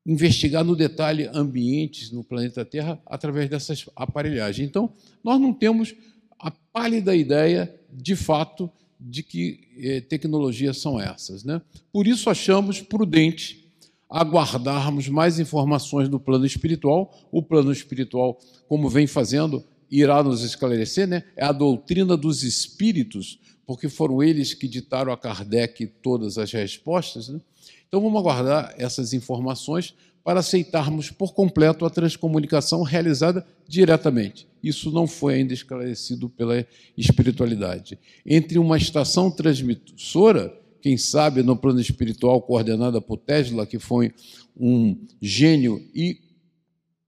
investigar 0.05 0.65
no 0.65 0.75
detalhe 0.75 1.31
ambientes 1.33 2.11
no 2.11 2.25
planeta 2.25 2.65
Terra 2.65 3.01
através 3.07 3.49
dessas 3.49 3.89
aparelhagens. 3.95 4.69
Então, 4.69 4.93
nós 5.23 5.41
não 5.41 5.55
temos 5.55 5.95
a 6.37 6.51
pálida 6.51 7.15
ideia, 7.15 7.73
de 7.93 8.17
fato, 8.17 8.71
de 9.01 9.23
que 9.23 9.69
eh, 9.77 10.01
tecnologias 10.01 10.79
são 10.79 11.01
essas. 11.01 11.45
Né? 11.45 11.61
Por 11.93 12.07
isso, 12.07 12.31
achamos 12.31 12.81
prudente 12.81 13.65
aguardarmos 14.09 15.09
mais 15.09 15.39
informações 15.39 16.09
do 16.09 16.21
plano 16.21 16.47
espiritual. 16.47 17.13
O 17.33 17.43
plano 17.43 17.73
espiritual, 17.73 18.39
como 18.69 18.89
vem 18.89 19.07
fazendo, 19.07 19.65
irá 19.91 20.23
nos 20.23 20.43
esclarecer, 20.43 21.07
né? 21.07 21.25
é 21.37 21.45
a 21.45 21.53
doutrina 21.53 22.17
dos 22.17 22.43
espíritos, 22.43 23.39
porque 23.67 23.89
foram 23.89 24.23
eles 24.23 24.55
que 24.55 24.69
ditaram 24.69 25.13
a 25.13 25.17
Kardec 25.17 25.87
todas 26.03 26.39
as 26.39 26.53
respostas. 26.53 27.29
Né? 27.29 27.41
Então 27.89 28.01
vamos 28.01 28.19
aguardar 28.19 28.75
essas 28.77 29.13
informações 29.13 29.95
para 30.25 30.41
aceitarmos 30.41 31.11
por 31.11 31.35
completo 31.35 31.85
a 31.85 31.91
transcomunicação 31.91 32.83
realizada 32.83 33.47
diretamente. 33.69 34.49
Isso 34.63 34.91
não 34.91 35.07
foi 35.07 35.35
ainda 35.35 35.53
esclarecido 35.53 36.31
pela 36.31 36.67
espiritualidade. 36.97 37.99
Entre 38.25 38.59
uma 38.59 38.79
estação 38.79 39.31
transmissora, 39.31 40.59
quem 40.81 40.97
sabe 40.97 41.43
no 41.43 41.55
plano 41.55 41.79
espiritual 41.79 42.41
coordenada 42.41 43.03
por 43.03 43.19
Tesla, 43.19 43.67
que 43.67 43.79
foi 43.79 44.15
um 44.57 44.97
gênio 45.21 45.87
e 45.95 46.19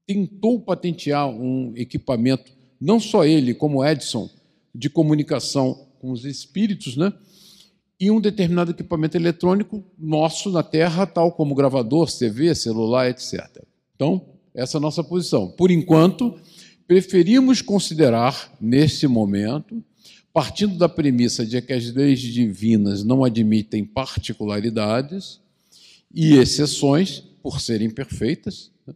tentou 0.07 0.61
patentear 0.61 1.29
um 1.29 1.73
equipamento, 1.75 2.53
não 2.79 3.01
só 3.01 3.25
ele, 3.25 3.55
como 3.55 3.85
Edison, 3.85 4.29
de 4.75 4.91
comunicação 4.91 5.89
com 5.99 6.11
os 6.11 6.27
espíritos, 6.27 6.97
né? 6.97 7.13
E 7.99 8.11
um 8.11 8.21
determinado 8.21 8.73
equipamento 8.73 9.17
eletrônico 9.17 9.83
nosso 9.99 10.51
na 10.51 10.63
Terra, 10.63 11.07
tal 11.07 11.33
como 11.33 11.55
gravador, 11.55 12.11
TV, 12.11 12.55
celular, 12.55 13.09
etc. 13.09 13.63
Então, 13.95 14.27
essa 14.55 14.77
é 14.77 14.79
a 14.79 14.81
nossa 14.81 15.03
posição. 15.03 15.49
Por 15.49 15.71
enquanto, 15.71 16.39
preferimos 16.87 17.63
considerar, 17.63 18.55
nesse 18.61 19.07
momento, 19.07 19.83
partindo 20.33 20.77
da 20.77 20.89
premissa 20.89 21.47
de 21.47 21.61
que 21.63 21.73
as 21.73 21.91
leis 21.93 22.21
divinas 22.21 23.03
não 23.03 23.25
admitem 23.25 23.85
particularidades 23.85 25.41
e 26.15 26.35
exceções, 26.35 27.23
por 27.43 27.61
serem 27.61 27.89
perfeitas, 27.89 28.71
né? 28.87 28.95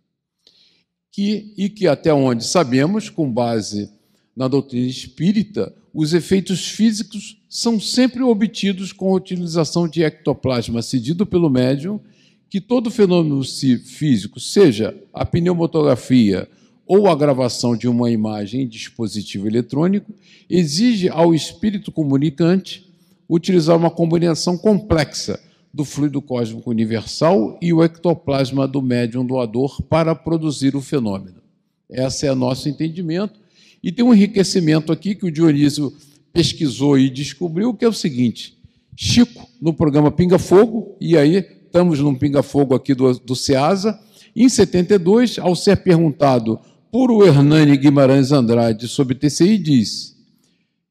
que, 1.11 1.55
e 1.57 1.70
que, 1.70 1.86
até 1.86 2.12
onde 2.12 2.44
sabemos, 2.44 3.09
com 3.09 3.30
base 3.30 3.90
na 4.36 4.48
doutrina 4.48 4.86
espírita, 4.86 5.74
os 5.93 6.14
efeitos 6.14 6.68
físicos 6.68 7.41
são 7.49 7.80
sempre 7.80 8.22
obtidos 8.22 8.93
com 8.93 9.12
a 9.12 9.16
utilização 9.16 9.88
de 9.88 10.03
ectoplasma 10.03 10.82
cedido 10.82 11.26
pelo 11.26 11.51
médium, 11.51 12.01
que 12.49 12.61
todo 12.61 12.91
fenômeno 12.91 13.43
físico, 13.45 14.41
seja 14.41 14.97
a 15.12 15.24
pneumatografia 15.24 16.49
ou 16.86 17.09
a 17.09 17.14
gravação 17.14 17.76
de 17.76 17.86
uma 17.86 18.11
imagem 18.11 18.62
em 18.62 18.68
dispositivo 18.68 19.47
eletrônico, 19.47 20.12
exige 20.49 21.09
ao 21.09 21.34
espírito 21.34 21.93
comunicante 21.93 22.88
utilizar 23.28 23.76
uma 23.76 23.91
combinação 23.91 24.59
complexa 24.59 25.38
do 25.72 25.84
fluido 25.84 26.20
cósmico 26.20 26.68
universal 26.68 27.57
e 27.62 27.72
o 27.72 27.82
ectoplasma 27.84 28.66
do 28.66 28.82
médium 28.82 29.24
doador 29.24 29.80
para 29.82 30.16
produzir 30.16 30.74
o 30.74 30.80
fenômeno. 30.80 31.41
Esse 31.88 32.26
é 32.26 32.34
nosso 32.34 32.68
entendimento 32.68 33.38
e 33.83 33.91
tem 33.91 34.05
um 34.05 34.14
enriquecimento 34.14 34.93
aqui 34.93 35.14
que 35.14 35.26
o 35.26 35.31
Dionísio 35.31 35.93
pesquisou 36.33 36.99
e 36.99 37.11
descobriu, 37.11 37.74
que 37.74 37.85
é 37.85 37.89
o 37.89 37.93
seguinte: 37.93 38.57
Chico, 38.97 39.49
no 39.61 39.72
programa 39.72 40.11
Pinga 40.11 40.39
Fogo, 40.39 40.97
e 41.01 41.16
aí 41.16 41.37
estamos 41.37 42.01
num 42.01 42.14
Pinga 42.14 42.43
Fogo 42.43 42.74
aqui 42.74 42.95
do, 42.95 43.12
do 43.14 43.35
SEASA, 43.35 43.99
em 44.35 44.49
72, 44.49 45.39
ao 45.39 45.57
ser 45.57 45.76
perguntado 45.78 46.59
por 46.91 47.11
o 47.11 47.24
Hernani 47.24 47.76
Guimarães 47.76 48.33
Andrade 48.33 48.89
sobre 48.89 49.14
TCI, 49.14 49.59
diz, 49.59 50.16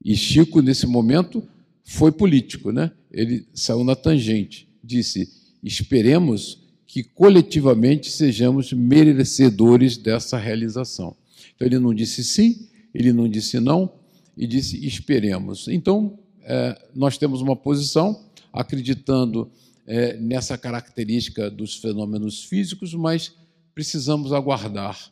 e 0.04 0.16
Chico, 0.16 0.62
nesse 0.62 0.88
momento, 0.88 1.44
foi 1.84 2.12
político, 2.12 2.72
né? 2.72 2.92
ele 3.12 3.46
saiu 3.54 3.84
na 3.84 3.96
tangente, 3.96 4.68
disse: 4.84 5.30
esperemos 5.64 6.62
que 6.88 7.04
coletivamente 7.04 8.12
sejamos 8.12 8.74
merecedores 8.74 9.98
dessa 9.98 10.38
realização. 10.38 11.16
Então, 11.56 11.68
ele 11.68 11.80
não 11.80 11.94
disse 11.94 12.24
sim, 12.24 12.68
ele 12.94 13.14
não 13.14 13.28
disse 13.28 13.60
não 13.60 13.92
e 14.36 14.48
disse 14.48 14.86
esperemos. 14.86 15.68
Então, 15.68 16.18
é, 16.44 16.80
nós 16.96 17.18
temos 17.18 17.42
uma 17.42 17.56
posição 17.56 18.26
acreditando 18.52 19.50
é, 19.86 20.18
nessa 20.18 20.58
característica 20.58 21.50
dos 21.50 21.76
fenômenos 21.76 22.44
físicos, 22.44 22.94
mas 22.94 23.34
precisamos 23.74 24.34
aguardar 24.34 25.12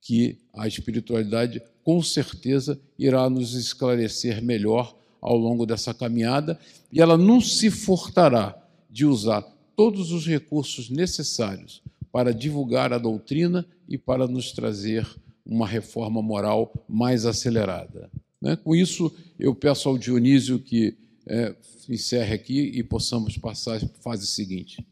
que 0.00 0.38
a 0.54 0.66
espiritualidade, 0.66 1.62
com 1.84 2.02
certeza, 2.02 2.80
irá 2.98 3.28
nos 3.28 3.54
esclarecer 3.54 4.42
melhor 4.42 4.96
ao 5.20 5.36
longo 5.36 5.66
dessa 5.66 5.92
caminhada 5.92 6.58
e 6.92 7.00
ela 7.00 7.16
não 7.16 7.40
se 7.40 7.70
furtará 7.70 8.56
de 8.90 9.04
usar 9.04 9.42
todos 9.76 10.12
os 10.12 10.26
recursos 10.26 10.90
necessários 10.90 11.82
para 12.10 12.32
divulgar 12.32 12.92
a 12.92 12.98
doutrina 12.98 13.66
e 13.88 13.98
para 13.98 14.26
nos 14.26 14.52
trazer 14.52 15.06
uma 15.48 15.66
reforma 15.66 16.20
moral 16.20 16.72
mais 16.88 17.24
acelerada. 17.24 18.10
Né? 18.40 18.56
Com 18.56 18.76
isso, 18.76 19.12
eu 19.38 19.54
peço 19.54 19.88
ao 19.88 19.96
Dionísio 19.96 20.58
que 20.58 20.96
é, 21.26 21.54
encerre 21.88 22.34
aqui 22.34 22.72
e 22.74 22.82
possamos 22.82 23.36
passar 23.36 23.76
à 23.76 23.88
fase 24.00 24.26
seguinte. 24.26 24.84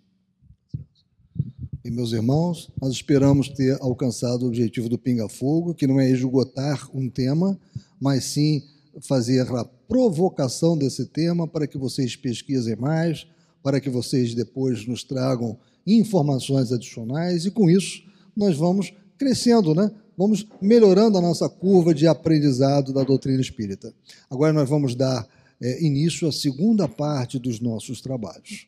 E, 1.84 1.90
meus 1.90 2.12
irmãos, 2.12 2.68
nós 2.80 2.92
esperamos 2.92 3.48
ter 3.48 3.80
alcançado 3.80 4.42
o 4.42 4.48
objetivo 4.48 4.88
do 4.88 4.98
Pinga 4.98 5.28
Fogo, 5.28 5.72
que 5.72 5.86
não 5.86 6.00
é 6.00 6.10
esgotar 6.10 6.90
um 6.92 7.08
tema, 7.08 7.56
mas 8.00 8.24
sim 8.24 8.64
fazer 9.02 9.46
a 9.54 9.64
provocação 9.64 10.76
desse 10.76 11.06
tema 11.06 11.46
para 11.46 11.66
que 11.66 11.78
vocês 11.78 12.16
pesquisem 12.16 12.74
mais, 12.76 13.26
para 13.62 13.80
que 13.80 13.88
vocês 13.88 14.34
depois 14.34 14.86
nos 14.86 15.04
tragam 15.04 15.56
informações 15.86 16.72
adicionais 16.72 17.46
e 17.46 17.50
com 17.50 17.70
isso 17.70 18.02
nós 18.36 18.56
vamos 18.56 18.92
crescendo, 19.16 19.74
né? 19.74 19.90
Vamos 20.16 20.46
melhorando 20.60 21.18
a 21.18 21.20
nossa 21.20 21.48
curva 21.48 21.94
de 21.94 22.06
aprendizado 22.06 22.92
da 22.92 23.02
doutrina 23.02 23.40
espírita. 23.40 23.92
Agora 24.30 24.52
nós 24.52 24.68
vamos 24.68 24.94
dar 24.94 25.26
é, 25.60 25.84
início 25.84 26.26
à 26.28 26.32
segunda 26.32 26.88
parte 26.88 27.38
dos 27.38 27.60
nossos 27.60 28.00
trabalhos. 28.00 28.66